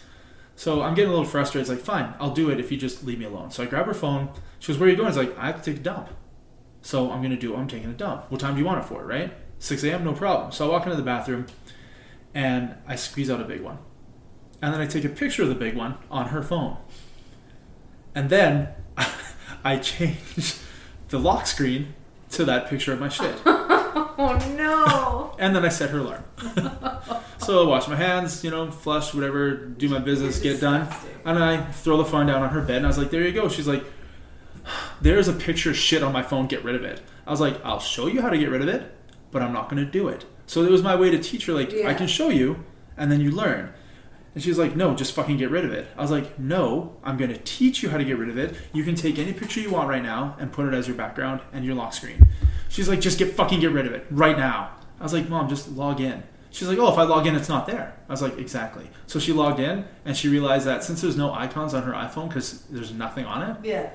So 0.56 0.82
I'm 0.82 0.94
getting 0.96 1.10
a 1.10 1.14
little 1.14 1.26
frustrated. 1.30 1.70
It's 1.70 1.70
like, 1.70 1.86
fine, 1.86 2.14
I'll 2.20 2.34
do 2.34 2.50
it 2.50 2.60
if 2.60 2.72
you 2.72 2.78
just 2.78 3.04
leave 3.04 3.20
me 3.20 3.26
alone. 3.26 3.52
So 3.52 3.62
I 3.64 3.68
grab 3.68 3.86
her 3.86 3.94
phone. 3.94 4.30
She 4.60 4.72
goes, 4.72 4.80
Where 4.80 4.88
are 4.88 4.92
you 4.92 4.98
going? 4.98 5.10
It's 5.10 5.18
like, 5.18 5.38
I 5.38 5.48
have 5.48 5.62
to 5.62 5.72
take 5.72 5.80
a 5.82 5.84
dump. 5.84 6.10
So 6.82 7.12
I'm 7.12 7.22
gonna 7.22 7.36
do. 7.38 7.56
I'm 7.56 7.68
taking 7.68 7.90
a 7.90 7.94
dump. 7.94 8.26
What 8.32 8.40
time 8.40 8.54
do 8.56 8.60
you 8.60 8.66
want 8.66 8.84
it 8.84 8.88
for, 8.88 9.04
right? 9.06 9.32
6 9.60 9.84
a.m. 9.84 10.04
No 10.04 10.14
problem. 10.14 10.52
So 10.52 10.68
I 10.68 10.72
walk 10.72 10.84
into 10.86 10.96
the 10.98 11.04
bathroom 11.04 11.46
and 12.34 12.76
I 12.88 12.96
squeeze 12.96 13.30
out 13.30 13.42
a 13.42 13.44
big 13.46 13.62
one. 13.62 13.78
And 14.62 14.74
then 14.74 14.82
I 14.82 14.88
take 14.88 15.06
a 15.06 15.10
picture 15.10 15.44
of 15.44 15.50
the 15.50 15.56
big 15.56 15.76
one 15.76 15.98
on 16.10 16.28
her 16.30 16.42
phone. 16.42 16.78
And 18.16 18.30
then 18.30 18.70
I 19.64 19.78
change 19.78 20.56
the 21.10 21.20
lock 21.20 21.48
screen 21.48 21.94
to 22.32 22.46
that 22.46 22.68
picture 22.68 22.94
of 22.94 23.00
my 23.00 23.10
shit. 23.10 23.36
Oh 24.20 24.36
no. 24.58 25.36
And 25.38 25.56
then 25.56 25.64
I 25.64 25.70
set 25.70 25.92
her 25.92 26.00
alarm. 26.00 26.24
so 27.38 27.64
I 27.64 27.68
wash 27.68 27.88
my 27.88 27.96
hands, 27.96 28.44
you 28.44 28.50
know, 28.50 28.72
flush, 28.72 29.14
whatever, 29.14 29.56
do 29.56 29.88
my 29.90 30.00
business, 30.00 30.40
get 30.40 30.60
done. 30.60 30.88
And 31.24 31.38
I 31.38 31.64
throw 31.64 31.98
the 31.98 32.06
phone 32.06 32.26
down 32.26 32.42
on 32.42 32.50
her 32.50 32.62
bed 32.62 32.78
and 32.78 32.86
I 32.86 32.90
was 32.90 32.98
like, 32.98 33.12
there 33.12 33.22
you 33.22 33.32
go. 33.32 33.48
She's 33.48 33.68
like, 33.68 33.84
there's 35.02 35.28
a 35.28 35.34
picture 35.34 35.70
of 35.70 35.78
shit 35.78 36.02
on 36.02 36.12
my 36.12 36.24
phone, 36.24 36.48
get 36.48 36.64
rid 36.64 36.76
of 36.76 36.84
it. 36.84 37.02
I 37.28 37.32
was 37.32 37.40
like, 37.40 37.64
I'll 37.64 37.80
show 37.80 38.08
you 38.08 38.22
how 38.22 38.30
to 38.30 38.38
get 38.38 38.50
rid 38.50 38.62
of 38.62 38.68
it, 38.68 38.92
but 39.32 39.44
I'm 39.44 39.54
not 39.54 39.70
going 39.70 39.86
to 39.86 39.90
do 39.90 40.08
it. 40.08 40.26
So 40.48 40.64
it 40.64 40.72
was 40.72 40.82
my 40.82 40.96
way 40.96 41.12
to 41.12 41.20
teach 41.20 41.46
her, 41.46 41.54
like, 41.54 41.74
I 41.86 41.94
can 41.94 42.08
show 42.08 42.30
you 42.30 42.64
and 42.98 43.12
then 43.12 43.22
you 43.22 43.32
learn. 43.32 43.72
And 44.38 44.44
she's 44.44 44.60
like, 44.60 44.76
no, 44.76 44.94
just 44.94 45.14
fucking 45.14 45.38
get 45.38 45.50
rid 45.50 45.66
of 45.66 45.72
it. 45.72 45.88
I 45.98 46.02
was 46.04 46.12
like, 46.12 46.38
no, 46.38 46.96
I'm 47.04 47.18
going 47.18 47.32
to 47.32 47.40
teach 47.40 47.82
you 47.82 47.90
how 47.90 47.98
to 47.98 48.04
get 48.04 48.20
rid 48.20 48.30
of 48.30 48.38
it. 48.38 48.54
You 48.72 48.84
can 48.84 48.94
take 48.94 49.18
any 49.18 49.34
picture 49.34 49.60
you 49.60 49.72
want 49.72 49.90
right 49.90 50.04
now 50.04 50.36
and 50.40 50.52
put 50.54 50.68
it 50.68 50.76
as 50.76 50.88
your 50.88 50.96
background 50.96 51.42
and 51.54 51.66
your 51.66 51.74
lock 51.74 51.92
screen. 51.92 52.28
She's 52.70 52.88
like, 52.88 53.02
just 53.02 53.18
get 53.18 53.34
fucking 53.34 53.62
get 53.62 53.72
rid 53.72 53.88
of 53.88 53.94
it 53.94 54.06
right 54.12 54.38
now. 54.38 54.70
I 55.00 55.04
was 55.04 55.12
like, 55.12 55.28
mom, 55.28 55.50
just 55.50 55.72
log 55.72 56.02
in. 56.02 56.22
She's 56.52 56.68
like, 56.68 56.78
oh, 56.78 56.88
if 56.94 57.00
I 57.00 57.02
log 57.02 57.26
in, 57.26 57.34
it's 57.36 57.50
not 57.50 57.66
there. 57.66 57.98
I 58.08 58.12
was 58.12 58.22
like, 58.22 58.38
exactly. 58.38 58.88
So 59.08 59.18
she 59.18 59.34
logged 59.34 59.60
in 59.60 59.86
and 60.06 60.16
she 60.16 60.30
realized 60.30 60.68
that 60.68 60.84
since 60.84 61.02
there's 61.02 61.18
no 61.18 61.34
icons 61.34 61.74
on 61.74 61.82
her 61.82 61.94
iPhone 61.94 62.28
because 62.28 62.62
there's 62.70 62.94
nothing 62.94 63.26
on 63.26 63.42
it, 63.42 63.58
Yeah. 63.64 63.90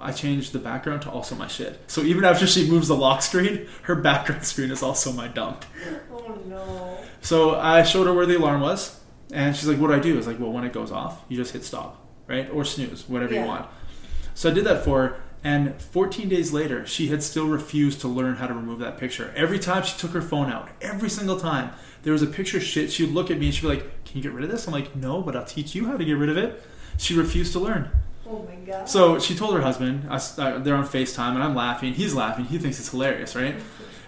I 0.00 0.10
changed 0.12 0.52
the 0.52 0.58
background 0.58 1.02
to 1.02 1.10
also 1.10 1.34
my 1.36 1.46
shit. 1.46 1.78
So 1.86 2.00
even 2.02 2.24
after 2.24 2.46
she 2.46 2.68
moves 2.68 2.88
the 2.88 2.96
lock 2.96 3.22
screen, 3.22 3.68
her 3.82 3.94
background 4.10 4.44
screen 4.46 4.72
is 4.72 4.82
also 4.82 5.12
my 5.12 5.28
dump. 5.28 5.64
Oh 6.12 6.36
no. 6.48 6.98
So 7.20 7.54
I 7.54 7.84
showed 7.84 8.06
her 8.08 8.12
where 8.14 8.26
the 8.26 8.36
alarm 8.38 8.62
was, 8.62 8.98
and 9.32 9.54
she's 9.56 9.68
like, 9.68 9.78
"What 9.78 9.88
do 9.88 9.94
I 9.94 9.98
do?" 9.98 10.14
I 10.14 10.16
was 10.16 10.26
like, 10.26 10.38
"Well, 10.40 10.52
when 10.52 10.64
it 10.64 10.72
goes 10.72 10.90
off, 10.92 11.24
you 11.28 11.36
just 11.36 11.52
hit 11.52 11.64
stop, 11.64 12.04
right, 12.26 12.48
or 12.52 12.64
snooze, 12.64 13.04
whatever 13.08 13.34
Yeah. 13.34 13.42
you 13.42 13.46
want." 13.48 13.66
So 14.34 14.50
I 14.50 14.54
did 14.54 14.64
that 14.64 14.84
for 14.84 15.02
her, 15.02 15.16
and 15.44 15.74
14 15.80 16.28
days 16.28 16.52
later, 16.52 16.86
she 16.86 17.08
had 17.08 17.22
still 17.22 17.46
refused 17.46 18.00
to 18.02 18.08
learn 18.08 18.36
how 18.36 18.46
to 18.46 18.54
remove 18.54 18.78
that 18.80 18.98
picture. 18.98 19.32
Every 19.36 19.58
time 19.58 19.82
she 19.82 19.96
took 19.98 20.12
her 20.12 20.22
phone 20.22 20.50
out, 20.50 20.68
every 20.80 21.08
single 21.10 21.38
time 21.38 21.70
there 22.02 22.12
was 22.12 22.22
a 22.22 22.26
picture 22.26 22.60
shit, 22.60 22.90
she'd 22.92 23.10
look 23.10 23.30
at 23.30 23.38
me 23.38 23.46
and 23.46 23.54
she'd 23.54 23.62
be 23.62 23.68
like, 23.68 24.04
"Can 24.04 24.16
you 24.18 24.22
get 24.22 24.32
rid 24.32 24.44
of 24.44 24.50
this?" 24.50 24.66
I'm 24.66 24.72
like, 24.72 24.94
"No, 24.96 25.20
but 25.22 25.34
I'll 25.36 25.44
teach 25.44 25.74
you 25.74 25.86
how 25.86 25.96
to 25.96 26.04
get 26.04 26.14
rid 26.16 26.28
of 26.30 26.36
it." 26.36 26.62
She 26.98 27.14
refused 27.14 27.52
to 27.52 27.58
learn. 27.60 27.88
Oh 28.30 28.46
my 28.48 28.54
god. 28.64 28.88
So 28.88 29.18
she 29.18 29.34
told 29.34 29.54
her 29.54 29.60
husband, 29.60 30.06
I, 30.08 30.16
uh, 30.16 30.58
they're 30.58 30.76
on 30.76 30.86
FaceTime, 30.86 31.34
and 31.34 31.42
I'm 31.42 31.54
laughing. 31.56 31.94
He's 31.94 32.14
laughing. 32.14 32.44
He 32.44 32.58
thinks 32.58 32.78
it's 32.78 32.90
hilarious, 32.90 33.34
right? 33.34 33.56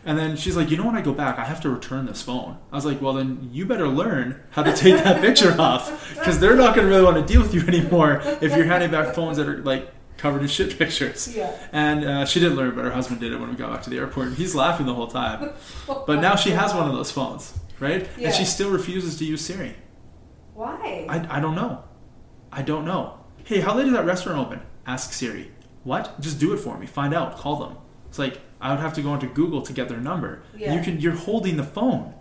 And 0.05 0.18
then 0.18 0.37
she's 0.37 0.57
like, 0.57 0.70
you 0.70 0.77
know, 0.77 0.87
when 0.87 0.97
I 0.97 1.01
go 1.01 1.12
back, 1.12 1.39
I 1.39 1.45
have 1.45 1.61
to 1.62 1.70
return 1.70 2.07
this 2.07 2.23
phone. 2.23 2.59
I 2.73 2.77
was 2.77 2.85
like, 2.85 3.01
well, 3.01 3.12
then 3.14 3.51
you 3.53 3.66
better 3.66 3.89
learn 3.89 4.41
how 4.51 4.62
to 4.62 4.73
take 4.73 4.97
that 5.03 5.20
picture 5.20 5.55
off 5.61 6.14
because 6.14 6.41
they're 6.41 6.57
not 6.57 6.75
going 6.75 6.87
to 6.87 6.93
really 6.93 7.05
want 7.05 7.25
to 7.25 7.33
deal 7.33 7.43
with 7.43 7.55
you 7.55 7.61
anymore 7.66 8.20
if 8.41 8.57
you're 8.57 8.64
handing 8.64 8.91
back 8.91 9.14
phones 9.14 9.37
that 9.37 9.49
are 9.49 9.59
like 9.59 9.93
covered 10.16 10.43
in 10.43 10.49
shit 10.49 10.77
pictures. 10.79 11.35
Yeah. 11.37 11.57
And 11.73 12.05
uh, 12.05 12.25
she 12.27 12.41
didn't 12.41 12.57
learn, 12.57 12.75
but 12.75 12.85
her 12.85 12.91
husband 12.91 13.20
did 13.20 13.33
it 13.33 13.39
when 13.39 13.51
we 13.51 13.57
got 13.57 13.73
back 13.73 13.83
to 13.83 13.91
the 13.91 13.99
airport. 13.99 14.29
And 14.29 14.37
he's 14.37 14.55
laughing 14.55 14.87
the 14.87 14.95
whole 14.95 15.09
time. 15.09 15.51
But 15.87 16.20
now 16.20 16.37
she 16.37 16.51
has 16.51 16.75
one 16.75 16.89
of 16.89 16.95
those 16.95 17.11
phones, 17.12 17.59
right? 17.79 18.09
Yeah. 18.16 18.27
And 18.27 18.35
she 18.35 18.45
still 18.45 18.70
refuses 18.70 19.18
to 19.18 19.25
use 19.25 19.45
Siri. 19.45 19.75
Why? 20.55 21.07
I, 21.09 21.39
I 21.39 21.41
don't 21.41 21.55
know. 21.55 21.85
I 22.51 22.62
don't 22.62 22.85
know. 22.85 23.18
Hey, 23.45 23.61
how 23.61 23.74
late 23.76 23.86
is 23.86 23.93
that 23.93 24.05
restaurant 24.05 24.38
open? 24.38 24.61
Ask 24.86 25.12
Siri. 25.12 25.51
What? 25.84 26.20
Just 26.20 26.38
do 26.38 26.53
it 26.53 26.59
for 26.59 26.78
me. 26.78 26.86
Find 26.86 27.12
out. 27.14 27.36
Call 27.36 27.57
them. 27.57 27.76
It's 28.09 28.18
like 28.18 28.40
I 28.61 28.70
would 28.70 28.80
have 28.80 28.95
to 28.95 29.03
go 29.03 29.14
into 29.14 29.26
Google 29.26 29.62
to 29.62 29.72
get 29.72 29.88
their 29.88 29.99
number. 30.01 30.43
Yeah. 30.57 30.74
You 30.74 30.82
can. 30.82 31.01
You're 31.01 31.14
holding 31.14 31.57
the 31.57 31.64
phone. 31.64 32.14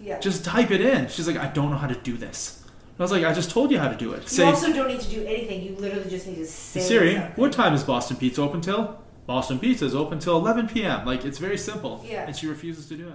yeah. 0.00 0.18
Just 0.18 0.44
type 0.44 0.70
it 0.70 0.80
in. 0.80 1.08
She's 1.08 1.26
like, 1.26 1.36
I 1.36 1.46
don't 1.48 1.70
know 1.70 1.76
how 1.78 1.86
to 1.86 1.94
do 1.94 2.16
this. 2.16 2.56
I 2.98 3.02
was 3.02 3.12
like, 3.12 3.24
I 3.24 3.32
just 3.32 3.50
told 3.50 3.70
you 3.70 3.78
how 3.78 3.88
to 3.88 3.96
do 3.96 4.12
it. 4.12 4.30
you 4.36 4.44
also 4.44 4.70
don't 4.74 4.88
need 4.88 5.00
to 5.00 5.08
do 5.08 5.24
anything. 5.24 5.62
You 5.62 5.74
literally 5.76 6.10
just 6.10 6.26
need 6.26 6.34
to 6.36 6.44
say 6.46 6.80
Siri, 6.80 7.14
something. 7.14 7.32
what 7.36 7.50
time 7.50 7.72
is 7.72 7.82
Boston 7.82 8.18
Pizza 8.18 8.42
open 8.42 8.60
till? 8.60 9.00
Boston 9.24 9.58
Pizza 9.58 9.86
is 9.86 9.94
open 9.94 10.18
till 10.18 10.36
11 10.36 10.68
p.m. 10.68 11.06
Like 11.06 11.24
it's 11.24 11.38
very 11.38 11.56
simple. 11.56 12.04
Yeah. 12.06 12.26
And 12.26 12.36
she 12.36 12.46
refuses 12.46 12.86
to 12.88 12.96
do 12.98 13.08
it. 13.08 13.14